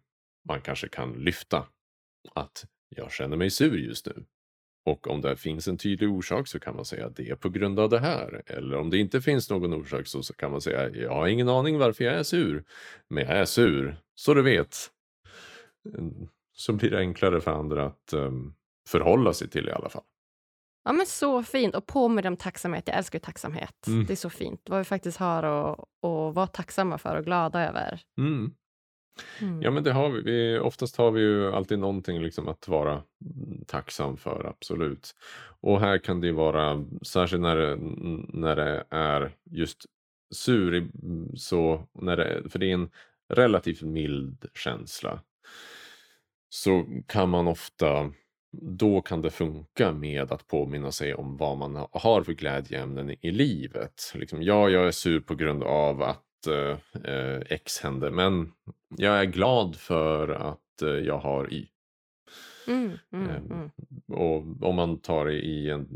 man 0.47 0.61
kanske 0.61 0.87
kan 0.87 1.13
lyfta 1.13 1.65
att 2.33 2.65
jag 2.89 3.11
känner 3.11 3.37
mig 3.37 3.49
sur 3.49 3.77
just 3.77 4.05
nu. 4.05 4.25
Och 4.85 5.07
om 5.07 5.21
det 5.21 5.37
finns 5.37 5.67
en 5.67 5.77
tydlig 5.77 6.09
orsak 6.09 6.47
så 6.47 6.59
kan 6.59 6.75
man 6.75 6.85
säga 6.85 7.05
att 7.05 7.15
det 7.15 7.29
är 7.29 7.35
på 7.35 7.49
grund 7.49 7.79
av 7.79 7.89
det 7.89 7.99
här. 7.99 8.41
Eller 8.45 8.77
om 8.77 8.89
det 8.89 8.97
inte 8.97 9.21
finns 9.21 9.49
någon 9.49 9.73
orsak 9.73 10.07
så 10.07 10.33
kan 10.33 10.51
man 10.51 10.61
säga 10.61 10.89
jag 10.89 11.09
har 11.09 11.27
ingen 11.27 11.49
aning 11.49 11.77
varför 11.77 12.03
jag 12.03 12.13
är 12.13 12.23
sur. 12.23 12.63
Men 13.07 13.23
jag 13.23 13.37
är 13.37 13.45
sur, 13.45 13.97
så 14.15 14.33
du 14.33 14.41
vet 14.41 14.91
så 16.53 16.73
blir 16.73 16.91
det 16.91 16.97
enklare 16.97 17.41
för 17.41 17.51
andra 17.51 17.85
att 17.85 18.13
um, 18.13 18.55
förhålla 18.87 19.33
sig 19.33 19.49
till 19.49 19.69
i 19.69 19.71
alla 19.71 19.89
fall. 19.89 20.03
Ja 20.83 20.93
men 20.93 21.05
så 21.05 21.43
fint 21.43 21.75
och 21.75 21.85
på 21.85 22.07
med 22.07 22.25
om 22.25 22.37
tacksamhet. 22.37 22.87
Jag 22.87 22.97
älskar 22.97 23.19
tacksamhet. 23.19 23.87
Mm. 23.87 24.05
Det 24.05 24.13
är 24.13 24.15
så 24.15 24.29
fint. 24.29 24.61
Vad 24.69 24.79
vi 24.79 24.85
faktiskt 24.85 25.17
har 25.17 25.43
att, 25.43 25.79
att 25.79 26.35
vara 26.35 26.47
tacksamma 26.47 26.97
för 26.97 27.15
och 27.15 27.25
glada 27.25 27.67
över. 27.67 28.01
Mm. 28.17 28.53
Mm. 29.41 29.61
Ja 29.61 29.71
men 29.71 29.83
det 29.83 29.91
har 29.91 30.09
vi. 30.09 30.21
vi. 30.21 30.59
Oftast 30.59 30.97
har 30.97 31.11
vi 31.11 31.21
ju 31.21 31.51
alltid 31.51 31.79
någonting 31.79 32.21
liksom 32.21 32.47
att 32.47 32.67
vara 32.67 33.03
tacksam 33.67 34.17
för, 34.17 34.45
absolut. 34.45 35.15
Och 35.61 35.79
här 35.79 35.97
kan 35.97 36.21
det 36.21 36.27
ju 36.27 36.33
vara, 36.33 36.85
särskilt 37.01 37.41
när 37.41 37.55
det, 37.55 37.75
när 38.33 38.55
det 38.55 38.85
är 38.89 39.35
just 39.51 39.85
sur, 40.31 40.87
så 41.35 41.87
när 41.93 42.17
det, 42.17 42.49
för 42.49 42.59
det 42.59 42.69
är 42.69 42.73
en 42.73 42.89
relativt 43.33 43.81
mild 43.81 44.45
känsla 44.53 45.19
så 46.55 46.85
kan 47.07 47.29
man 47.29 47.47
ofta, 47.47 48.11
då 48.61 49.01
kan 49.01 49.21
det 49.21 49.29
funka 49.29 49.91
med 49.91 50.31
att 50.31 50.47
påminna 50.47 50.91
sig 50.91 51.13
om 51.13 51.37
vad 51.37 51.57
man 51.57 51.87
har 51.91 52.23
för 52.23 52.33
glädjeämnen 52.33 53.15
i 53.21 53.31
livet. 53.31 54.11
Liksom, 54.13 54.43
ja, 54.43 54.69
jag 54.69 54.87
är 54.87 54.91
sur 54.91 55.19
på 55.19 55.35
grund 55.35 55.63
av 55.63 56.01
att 56.01 56.47
eh, 56.47 56.77
eh 57.11 57.41
X 57.49 57.79
hände, 57.79 58.11
men 58.11 58.51
jag 58.97 59.19
är 59.19 59.25
glad 59.25 59.75
för 59.75 60.29
att 60.29 60.81
eh, 60.81 60.89
jag 60.89 61.17
har 61.17 61.53
Y. 61.53 61.67
Mm, 62.67 62.91
mm, 63.11 63.29
Ehm, 63.29 63.51
mm. 63.51 63.69
Och 64.07 64.67
om 64.69 64.75
man 64.75 64.97
tar 64.97 65.25
det 65.25 65.33
i 65.33 65.69
en, 65.69 65.87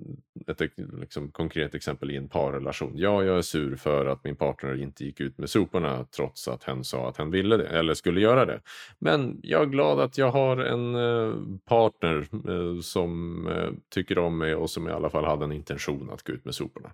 ett 0.47 0.61
liksom, 0.78 1.32
konkret 1.32 1.76
exempel 1.76 2.11
i 2.11 2.15
en 2.15 2.30
parrelation. 2.30 2.91
Ja, 2.95 3.24
jag 3.24 3.38
är 3.38 3.41
sur 3.41 3.76
för 3.76 4.05
att 4.05 4.24
min 4.24 4.36
partner 4.36 4.82
inte 4.82 5.05
gick 5.05 5.20
ut 5.20 5.38
med 5.38 5.49
soporna 5.49 6.05
trots 6.05 6.47
att 6.47 6.63
hen 6.63 6.84
sa 6.84 7.09
att 7.09 7.17
hen 7.17 7.32
ville 7.32 7.57
det 7.57 7.67
eller 7.67 7.93
skulle 7.93 8.22
göra 8.22 8.45
det. 8.45 8.61
Men 8.99 9.39
jag 9.43 9.61
är 9.61 9.65
glad 9.65 9.99
att 9.99 10.17
jag 10.17 10.32
har 10.32 10.57
en 10.57 10.95
eh, 10.95 11.34
partner 11.65 12.28
eh, 12.49 12.82
som 12.82 13.47
eh, 13.47 13.70
tycker 13.89 14.17
om 14.17 14.38
mig 14.38 14.55
och 14.55 14.70
som 14.70 14.88
i 14.88 14.91
alla 14.91 15.09
fall 15.09 15.26
hade 15.26 15.45
en 15.45 15.51
intention 15.51 16.09
att 16.09 16.24
gå 16.24 16.34
ut 16.34 16.45
med 16.45 16.55
soporna. 16.55 16.91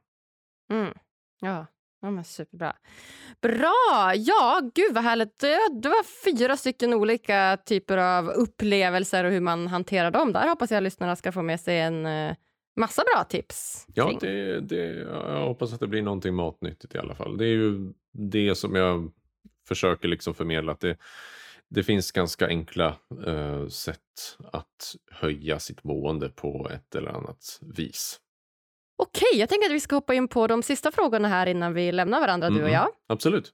Mm. 0.72 0.94
Ja. 1.42 1.66
Ja, 2.02 2.12
men 2.12 2.24
superbra. 2.24 2.76
Bra! 3.42 4.14
Ja, 4.16 4.62
gud 4.76 4.94
vad 4.94 5.04
härligt. 5.04 5.40
Det, 5.40 5.90
var 5.90 6.26
fyra 6.26 6.58
stycken 6.58 6.94
olika 6.94 7.58
typer 7.66 7.98
av 7.98 8.30
upplevelser 8.30 9.24
och 9.24 9.32
hur 9.32 9.42
man 9.42 9.68
hanterar 9.68 10.12
dem. 10.12 10.34
Där 10.34 10.48
hoppas 10.48 10.72
jag 10.72 10.78
att 10.78 10.84
lyssnarna 10.84 11.16
ska 11.16 11.32
få 11.32 11.42
med 11.42 11.60
sig 11.60 11.80
en 11.80 12.06
eh, 12.06 12.36
massa 12.76 13.04
bra 13.14 13.24
tips. 13.24 13.86
Ja, 13.94 14.18
det, 14.22 14.60
det, 14.60 14.86
jag 14.96 15.48
hoppas 15.48 15.74
att 15.74 15.80
det 15.80 15.88
blir 15.88 16.02
någonting 16.02 16.36
matnyttigt 16.36 16.96
i 16.96 16.98
alla 16.98 17.16
fall. 17.16 17.38
Det 17.38 17.46
är 17.46 17.56
ju 17.56 17.94
det 18.12 18.56
som 18.56 18.76
jag 18.76 19.12
försöker 19.68 20.08
liksom 20.08 20.34
förmedla. 20.34 20.72
Att 20.72 20.80
det, 20.80 20.98
det 21.70 21.84
finns 21.84 22.12
ganska 22.12 22.48
enkla 22.48 22.96
eh, 23.28 23.68
sätt 23.68 24.38
att 24.52 24.96
höja 25.12 25.60
sitt 25.60 25.84
mående 25.84 26.30
på 26.30 26.70
ett 26.74 26.96
eller 26.96 27.10
annat 27.10 27.60
vis. 27.62 28.20
Okej, 28.96 29.28
jag 29.40 29.50
tänker 29.50 29.66
att 29.70 29.76
vi 29.76 29.80
ska 29.80 29.96
hoppa 29.96 30.14
in 30.14 30.28
på 30.28 30.48
de 30.48 30.64
sista 30.64 30.92
frågorna 30.92 31.28
här 31.28 31.48
innan 31.48 31.74
vi 31.74 31.92
lämnar 31.92 32.20
varandra, 32.22 32.50
du 32.50 32.56
och 32.56 32.60
Mm, 32.62 32.74
jag. 32.74 32.88
Absolut. 33.08 33.54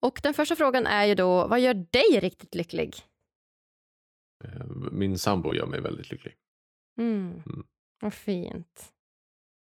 Och 0.00 0.20
den 0.22 0.34
första 0.34 0.56
frågan 0.56 0.86
är 0.86 1.04
ju 1.06 1.14
då, 1.14 1.46
vad 1.46 1.60
gör 1.60 1.74
dig 1.74 2.20
riktigt 2.20 2.54
lycklig? 2.54 2.94
Eh, 4.44 4.66
Min 4.92 5.18
sambo 5.18 5.54
gör 5.54 5.66
mig 5.66 5.80
väldigt 5.80 6.10
lycklig. 6.10 6.34
Mm. 6.98 7.42
Mm. 7.46 7.66
Vad 8.00 8.14
fint. 8.14 8.92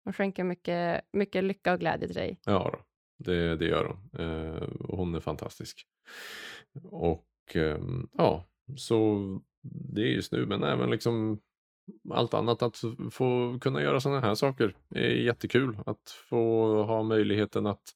Hon 0.04 0.14
skänker 0.14 0.44
mycket, 0.44 1.02
mycket 1.14 1.44
lycka 1.44 1.74
och 1.74 1.80
glädje 1.80 2.08
till 2.08 2.16
dig. 2.16 2.40
Ja, 2.46 2.70
då, 2.74 2.80
det, 3.32 3.56
det 3.56 3.66
gör 3.66 3.86
hon. 3.86 4.22
Eh, 4.26 4.64
hon 4.80 5.16
är 5.16 5.20
fantastisk. 5.20 5.88
Och 6.84 7.28
ehm, 7.54 8.10
ja, 8.14 8.44
så 8.78 9.18
det 9.62 10.02
är 10.02 10.06
just 10.06 10.32
nu, 10.32 10.46
men 10.46 10.64
även 10.64 10.90
liksom 10.90 11.40
allt 12.10 12.34
annat. 12.34 12.62
Att 12.62 12.84
få 13.12 13.60
kunna 13.62 13.82
göra 13.82 14.00
sådana 14.00 14.20
här 14.22 14.36
saker 14.36 14.76
är 14.90 15.10
jättekul. 15.10 15.78
Att 15.86 16.10
få 16.30 16.84
ha 16.84 17.04
möjligheten 17.04 17.66
att 17.66 17.96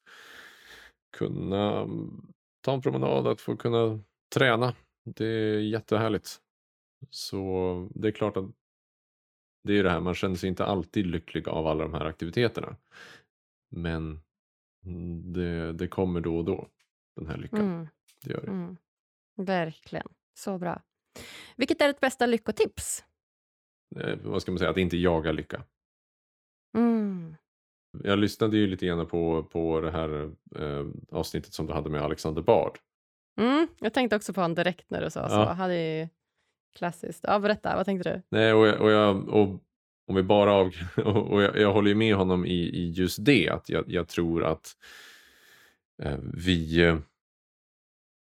kunna 1.18 1.82
mm, 1.82 2.34
ta 2.62 2.74
en 2.74 2.82
promenad, 2.82 3.28
att 3.28 3.42
få 3.42 3.58
kunna 3.58 4.00
träna. 4.36 4.76
Det 5.04 5.26
är 5.26 5.60
jättehärligt. 5.60 6.42
Så 7.10 7.90
det 7.96 8.08
är 8.08 8.12
klart 8.12 8.38
att 8.38 8.46
det 9.64 9.80
är 9.80 9.84
det 9.84 9.90
här, 9.90 10.00
man 10.00 10.16
känner 10.16 10.36
sig 10.36 10.50
inte 10.50 10.66
alltid 10.66 11.06
lycklig 11.06 11.48
av 11.50 11.68
alla 11.68 11.84
de 11.84 11.94
här 11.94 12.06
aktiviteterna. 12.06 12.76
Men 13.70 14.22
mm, 14.86 15.34
det, 15.34 15.74
det 15.74 15.88
kommer 15.88 16.22
då 16.22 16.38
och 16.38 16.46
då, 16.46 16.68
den 17.16 17.28
här 17.28 17.38
lyckan. 17.38 17.60
Mm. 17.60 17.88
Det 18.24 18.32
gör 18.32 18.42
det. 18.42 18.48
Mm. 18.48 18.78
Verkligen. 19.36 20.08
Så 20.34 20.58
bra. 20.58 20.82
Vilket 21.56 21.82
är 21.82 21.88
ditt 21.88 22.00
bästa 22.00 22.26
lyckotips? 22.26 23.06
Eh, 24.00 24.18
vad 24.24 24.42
ska 24.42 24.52
man 24.52 24.60
säga, 24.60 24.72
att 24.72 24.78
inte 24.78 24.98
jaga 24.98 25.32
lycka. 25.32 25.64
Mm. 26.78 27.36
Jag 28.04 28.20
lyssnade 28.20 28.58
ju 28.58 28.68
lite 28.68 28.86
grann 28.86 29.08
på, 29.08 29.44
på 29.44 29.82
det 29.82 29.92
här 29.92 30.32
eh, 30.56 30.88
avsnittet 31.12 31.54
som 31.54 31.68
du 31.68 31.74
hade 31.74 31.90
med 31.90 32.02
Alexander 32.02 32.42
Bard. 32.42 32.80
Mm. 33.40 33.68
Jag 33.80 33.94
tänkte 33.94 34.16
också 34.16 34.34
på 34.34 34.42
honom 34.42 34.56
direkt 34.56 34.90
när 34.90 35.02
du 35.02 35.10
sa 35.10 35.30
så. 35.30 35.36
Ja. 35.36 35.54
Han 35.54 35.72
är 35.72 36.00
ju 36.00 36.08
klassiskt. 36.76 37.24
Ja, 37.28 37.40
berätta, 37.40 37.76
vad 37.76 37.86
tänkte 37.86 38.14
du? 38.14 38.22
Nej, 38.30 38.54
och, 38.54 38.68
jag, 38.68 38.82
och, 38.82 38.92
jag, 38.92 39.30
och 39.30 39.48
om 40.08 40.16
vi 40.16 40.24
bara 40.24 40.54
av, 40.54 40.74
och 40.98 41.32
och 41.32 41.42
jag, 41.42 41.58
jag 41.58 41.74
håller 41.74 41.90
ju 41.90 41.96
med 41.96 42.16
honom 42.16 42.46
i, 42.46 42.60
i 42.60 42.92
just 42.92 43.26
det, 43.26 43.50
att 43.50 43.70
jag, 43.70 43.84
jag 43.88 44.08
tror 44.08 44.44
att 44.44 44.78
eh, 46.04 46.20
vi, 46.34 46.82
eh, 46.82 46.98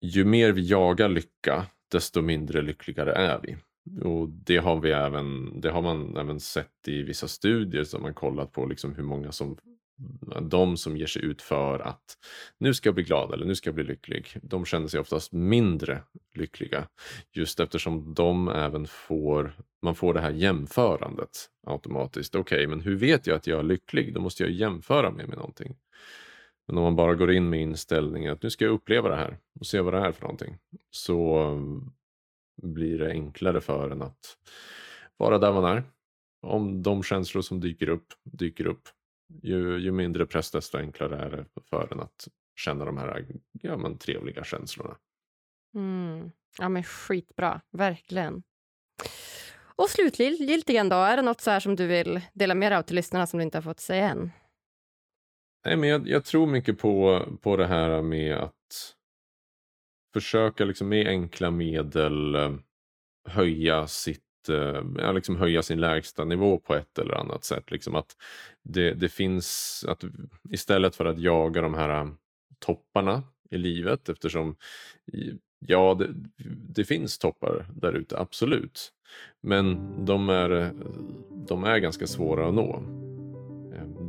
ju 0.01 0.25
mer 0.25 0.53
vi 0.53 0.69
jagar 0.69 1.09
lycka, 1.09 1.67
desto 1.91 2.23
mindre 2.23 2.63
lyckligare 2.63 3.13
är 3.13 3.41
vi. 3.43 3.57
Och 4.03 4.29
det 4.29 4.57
har, 4.57 4.81
vi 4.81 4.91
även, 4.91 5.61
det 5.61 5.71
har 5.71 5.83
man 5.83 6.17
även 6.17 6.41
sett 6.41 6.89
i 6.89 7.03
vissa 7.03 7.29
studier 7.29 7.85
som 7.85 8.03
man 8.03 8.15
kollat 8.15 8.53
på 8.53 8.67
liksom 8.67 8.95
hur 8.95 9.03
många 9.03 9.33
som 9.33 9.57
de 10.43 10.77
som 10.77 10.97
ger 10.97 11.07
sig 11.07 11.25
ut 11.25 11.43
för 11.43 11.79
att 11.79 12.19
nu 12.59 12.75
ska 12.75 12.89
jag 12.89 12.95
bli 12.95 13.05
glad 13.05 13.33
eller 13.33 13.47
nu 13.47 13.55
ska 13.55 13.69
jag 13.69 13.75
bli 13.75 13.85
lycklig, 13.85 14.37
de 14.43 14.65
känner 14.65 14.89
sig 14.89 15.01
oftast 15.01 15.33
mindre 15.33 16.03
lyckliga. 16.35 16.89
Just 17.33 17.61
eftersom 17.61 18.15
de 18.15 18.49
även 18.49 18.87
får, 18.87 19.53
man 19.83 19.95
får 19.95 20.15
det 20.15 20.21
här 20.21 20.31
jämförandet 20.31 21.51
automatiskt. 21.67 22.35
Okej, 22.35 22.67
men 22.67 22.81
hur 22.81 22.97
vet 22.97 23.27
jag 23.27 23.37
att 23.37 23.47
jag 23.47 23.59
är 23.59 23.63
lycklig? 23.63 24.15
Då 24.15 24.21
måste 24.21 24.43
jag 24.43 24.53
jämföra 24.53 25.11
mig 25.11 25.27
med 25.27 25.37
någonting. 25.37 25.77
Men 26.67 26.79
om 26.79 26.85
man 26.85 26.97
bara 26.97 27.15
går 27.15 27.33
in 27.33 27.49
med 27.49 27.61
inställningen 27.61 28.33
att 28.33 28.43
nu 28.43 28.51
ska 28.51 28.65
jag 28.65 28.75
uppleva 28.75 29.09
det 29.09 29.17
här 29.17 29.39
och 29.61 29.67
se 29.67 29.81
vad 29.81 29.95
det 29.95 30.01
är 30.01 30.13
för 30.13 30.23
någonting. 30.23 30.57
Så 30.91 31.51
blir 32.63 32.99
det 32.99 33.11
enklare 33.11 33.61
för 33.61 33.91
en 33.91 34.03
att 34.03 34.39
vara 35.17 35.39
där 35.39 35.53
man 35.53 35.65
är. 35.65 35.83
Om 36.43 36.83
de 36.83 37.03
känslor 37.03 37.43
som 37.43 37.61
dyker 37.61 37.89
upp, 37.89 38.07
dyker 38.25 38.67
upp. 38.67 38.89
Ju, 39.43 39.79
ju 39.79 39.93
mindre 39.93 40.27
press 40.27 40.51
desto 40.51 40.79
enklare 40.79 41.17
är 41.17 41.31
det 41.31 41.45
för 41.71 41.93
en 41.93 42.01
att 42.01 42.29
känna 42.57 42.85
de 42.85 42.99
här 42.99 43.27
ja, 43.53 43.77
men, 43.77 43.99
trevliga 43.99 44.45
känslorna. 44.45 44.97
Mm. 45.75 46.31
Ja, 46.59 46.69
men 46.69 46.83
skitbra. 46.83 47.61
Verkligen. 47.73 48.43
Och 49.77 49.91
slutgiltigen 49.91 50.89
då, 50.89 50.97
är 50.97 51.17
det 51.17 51.23
något 51.23 51.41
så 51.41 51.51
här 51.51 51.61
som 51.61 51.77
du 51.77 51.87
vill 51.87 52.21
dela 52.33 52.55
med 52.55 52.73
dig 52.73 52.79
av 52.79 52.83
till 52.83 52.97
lyssnarna 52.97 53.27
som 53.27 53.39
du 53.39 53.45
inte 53.45 53.59
har 53.59 53.63
fått 53.63 53.81
säga 53.81 54.09
än? 54.09 54.31
Nej, 55.65 55.77
men 55.77 55.89
jag, 55.89 56.09
jag 56.09 56.25
tror 56.25 56.47
mycket 56.47 56.79
på, 56.79 57.23
på 57.43 57.57
det 57.57 57.67
här 57.67 58.03
med 58.03 58.37
att 58.37 58.96
försöka 60.21 60.65
liksom 60.65 60.89
med 60.89 61.07
enkla 61.07 61.51
medel 61.51 62.35
eh, 62.35 62.55
höja 63.29 63.87
sitt 63.87 64.49
eh, 64.49 65.15
liksom 65.15 65.37
höja 65.37 65.63
sin 65.63 65.81
lägsta 65.81 66.25
nivå 66.25 66.59
på 66.59 66.75
ett 66.75 66.99
eller 66.99 67.15
annat 67.15 67.45
sätt. 67.45 67.71
Liksom 67.71 67.95
att 67.95 68.17
det, 68.63 68.93
det 68.93 69.09
finns, 69.09 69.85
att 69.89 70.05
istället 70.51 70.97
för 70.97 71.05
att 71.05 71.19
jaga 71.19 71.61
de 71.63 71.75
här 71.75 72.01
eh, 72.01 72.09
topparna 72.59 73.23
i 73.51 73.59
livet 73.59 74.09
eftersom 74.09 74.57
ja, 75.59 75.95
det, 75.95 76.15
det 76.75 76.85
finns 76.85 77.19
toppar 77.19 77.67
där 77.75 77.93
ute, 77.93 78.19
absolut. 78.19 78.93
Men 79.43 79.95
de 80.05 80.29
är, 80.29 80.51
eh, 80.51 80.71
de 81.49 81.65
är 81.65 81.79
ganska 81.79 82.07
svåra 82.07 82.49
att 82.49 82.55
nå. 82.55 82.83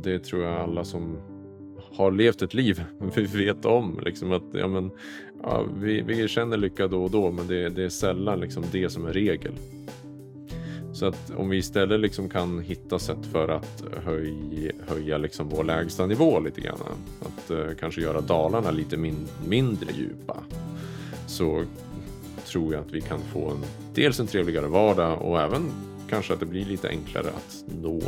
Det 0.02 0.18
tror 0.18 0.44
jag 0.44 0.60
alla 0.60 0.84
som 0.84 1.18
har 1.92 2.10
levt 2.10 2.42
ett 2.42 2.54
liv 2.54 2.84
vi 3.14 3.24
vet 3.44 3.64
om. 3.64 4.00
Liksom 4.04 4.32
att, 4.32 4.44
ja, 4.52 4.68
men, 4.68 4.90
ja, 5.42 5.64
vi, 5.80 6.00
vi 6.00 6.28
känner 6.28 6.56
lycka 6.56 6.88
då 6.88 7.04
och 7.04 7.10
då 7.10 7.30
men 7.30 7.46
det, 7.46 7.68
det 7.68 7.84
är 7.84 7.88
sällan 7.88 8.40
liksom 8.40 8.64
det 8.72 8.90
som 8.90 9.06
är 9.06 9.12
regel. 9.12 9.52
Så 10.92 11.06
att 11.06 11.30
om 11.36 11.48
vi 11.48 11.56
istället 11.56 12.00
liksom 12.00 12.28
kan 12.28 12.60
hitta 12.60 12.98
sätt 12.98 13.26
för 13.32 13.48
att 13.48 13.84
höj, 14.04 14.72
höja 14.88 15.18
liksom 15.18 15.48
vår 15.48 15.64
lägsta 15.64 16.06
nivå 16.06 16.40
lite 16.40 16.60
grann. 16.60 16.78
Att 17.20 17.50
eh, 17.50 17.66
kanske 17.80 18.00
göra 18.00 18.20
dalarna 18.20 18.70
lite 18.70 18.96
min, 18.96 19.28
mindre 19.48 19.92
djupa. 19.92 20.36
Så 21.26 21.64
tror 22.46 22.74
jag 22.74 22.80
att 22.80 22.92
vi 22.92 23.00
kan 23.00 23.20
få 23.20 23.50
en, 23.50 23.64
dels 23.94 24.20
en 24.20 24.26
trevligare 24.26 24.66
vardag 24.66 25.22
och 25.22 25.40
även 25.40 25.70
kanske 26.10 26.34
att 26.34 26.40
det 26.40 26.46
blir 26.46 26.64
lite 26.64 26.88
enklare 26.88 27.28
att 27.28 27.64
nå 27.82 28.00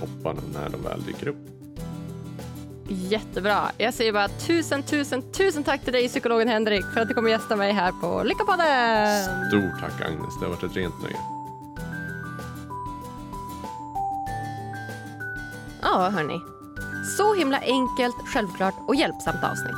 topparna 0.00 0.40
när 0.54 0.70
de 0.70 0.82
väl 0.82 1.02
dyker 1.02 1.28
upp. 1.28 1.53
Jättebra. 2.88 3.70
Jag 3.78 3.94
säger 3.94 4.12
bara 4.12 4.28
tusen, 4.28 4.82
tusen, 4.82 5.22
tusen 5.32 5.64
tack 5.64 5.84
till 5.84 5.92
dig 5.92 6.08
psykologen 6.08 6.48
Henrik 6.48 6.84
för 6.94 7.00
att 7.00 7.08
du 7.08 7.14
kommer 7.14 7.30
gästa 7.30 7.56
mig 7.56 7.72
här 7.72 7.92
på 7.92 8.22
Lyckopodden. 8.24 9.24
Stort 9.48 9.80
tack 9.80 10.08
Agnes, 10.08 10.38
det 10.40 10.46
har 10.46 10.50
varit 10.50 10.62
ett 10.62 10.76
rent 10.76 11.02
nöje. 11.02 11.16
Ja, 15.82 16.08
hörni. 16.08 16.40
Så 17.16 17.34
himla 17.34 17.58
enkelt, 17.58 18.16
självklart 18.26 18.74
och 18.86 18.94
hjälpsamt 18.94 19.44
avsnitt. 19.44 19.74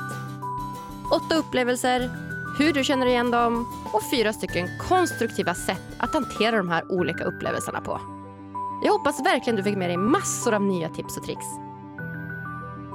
Åtta 1.11 1.37
upplevelser, 1.37 2.11
hur 2.59 2.73
du 2.73 2.85
känner 2.85 3.07
igen 3.07 3.31
dem 3.31 3.67
och 3.93 4.11
fyra 4.11 4.33
stycken 4.33 4.69
konstruktiva 4.89 5.55
sätt 5.55 5.83
att 5.99 6.15
hantera 6.15 6.57
de 6.57 6.69
här 6.69 6.93
olika 6.93 7.25
upplevelserna 7.25 7.81
på. 7.81 8.01
Jag 8.85 8.93
hoppas 8.93 9.21
verkligen 9.21 9.57
du 9.57 9.63
fick 9.63 9.77
med 9.77 9.91
dig 9.91 9.97
massor 9.97 10.55
av 10.55 10.63
nya 10.63 10.89
tips 10.89 11.17
och 11.17 11.25
tricks. 11.25 11.66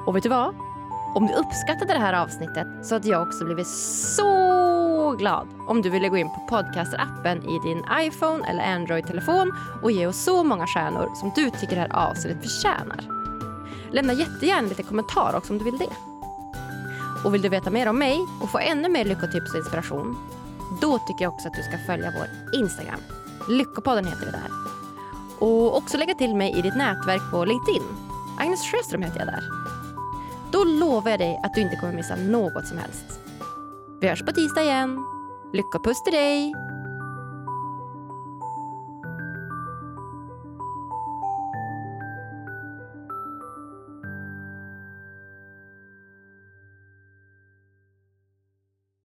Och 0.05 0.15
vet 0.15 0.23
du 0.23 0.29
vad? 0.29 0.55
Om 1.15 1.27
du 1.27 1.33
uppskattade 1.33 1.93
det 1.93 1.99
här 1.99 2.13
avsnittet 2.13 2.67
så 2.83 2.95
hade 2.95 3.07
jag 3.07 3.21
också 3.21 3.45
blivit 3.45 3.67
så 3.67 5.15
glad 5.19 5.47
om 5.67 5.81
du 5.81 5.89
ville 5.89 6.09
gå 6.09 6.17
in 6.17 6.29
på 6.29 6.45
podcasterappen 6.49 7.49
i 7.49 7.59
din 7.59 7.83
iPhone 7.99 8.49
eller 8.49 8.75
Android-telefon 8.75 9.51
och 9.81 9.91
ge 9.91 10.07
oss 10.07 10.23
så 10.23 10.43
många 10.43 10.67
stjärnor 10.67 11.15
som 11.15 11.31
du 11.35 11.49
tycker 11.49 11.75
det 11.75 11.81
här 11.81 12.09
avsnittet 12.09 12.41
förtjänar. 12.41 12.99
Lämna 13.91 14.13
jättegärna 14.13 14.67
lite 14.67 14.83
kommentar 14.83 15.35
också 15.35 15.53
om 15.53 15.59
du 15.59 15.65
vill 15.65 15.77
det. 15.77 15.95
Och 17.25 17.33
vill 17.33 17.41
du 17.41 17.49
veta 17.49 17.69
mer 17.69 17.87
om 17.87 17.99
mig 17.99 18.19
och 18.41 18.49
få 18.49 18.59
ännu 18.59 18.89
mer 18.89 19.05
lyckotips 19.05 19.53
och 19.53 19.59
inspiration? 19.59 20.17
Då 20.81 20.99
tycker 20.99 21.23
jag 21.25 21.33
också 21.33 21.47
att 21.47 21.53
du 21.53 21.63
ska 21.63 21.77
följa 21.77 22.13
vår 22.17 22.59
Instagram. 22.59 22.99
Lyckopodden 23.49 24.05
heter 24.05 24.25
det 24.25 24.31
där. 24.31 24.51
Och 25.39 25.77
också 25.77 25.97
lägga 25.97 26.13
till 26.13 26.35
mig 26.35 26.59
i 26.59 26.61
ditt 26.61 26.75
nätverk 26.75 27.31
på 27.31 27.45
LinkedIn. 27.45 27.83
Agnes 28.39 28.71
Sjöström 28.71 29.01
heter 29.01 29.19
jag 29.19 29.27
där. 29.27 29.60
Då 30.51 30.63
lovar 30.63 31.11
jag 31.11 31.19
dig 31.19 31.39
att 31.43 31.53
du 31.53 31.61
inte 31.61 31.75
kommer 31.75 31.93
missa 31.93 32.15
något 32.15 32.67
som 32.67 32.77
helst. 32.77 33.19
Vi 34.01 34.07
hörs 34.07 34.25
på 34.25 34.31
tisdag 34.31 34.61
igen. 34.61 34.97
Lyckopuss 35.53 36.03
till 36.03 36.13
dig! 36.13 36.70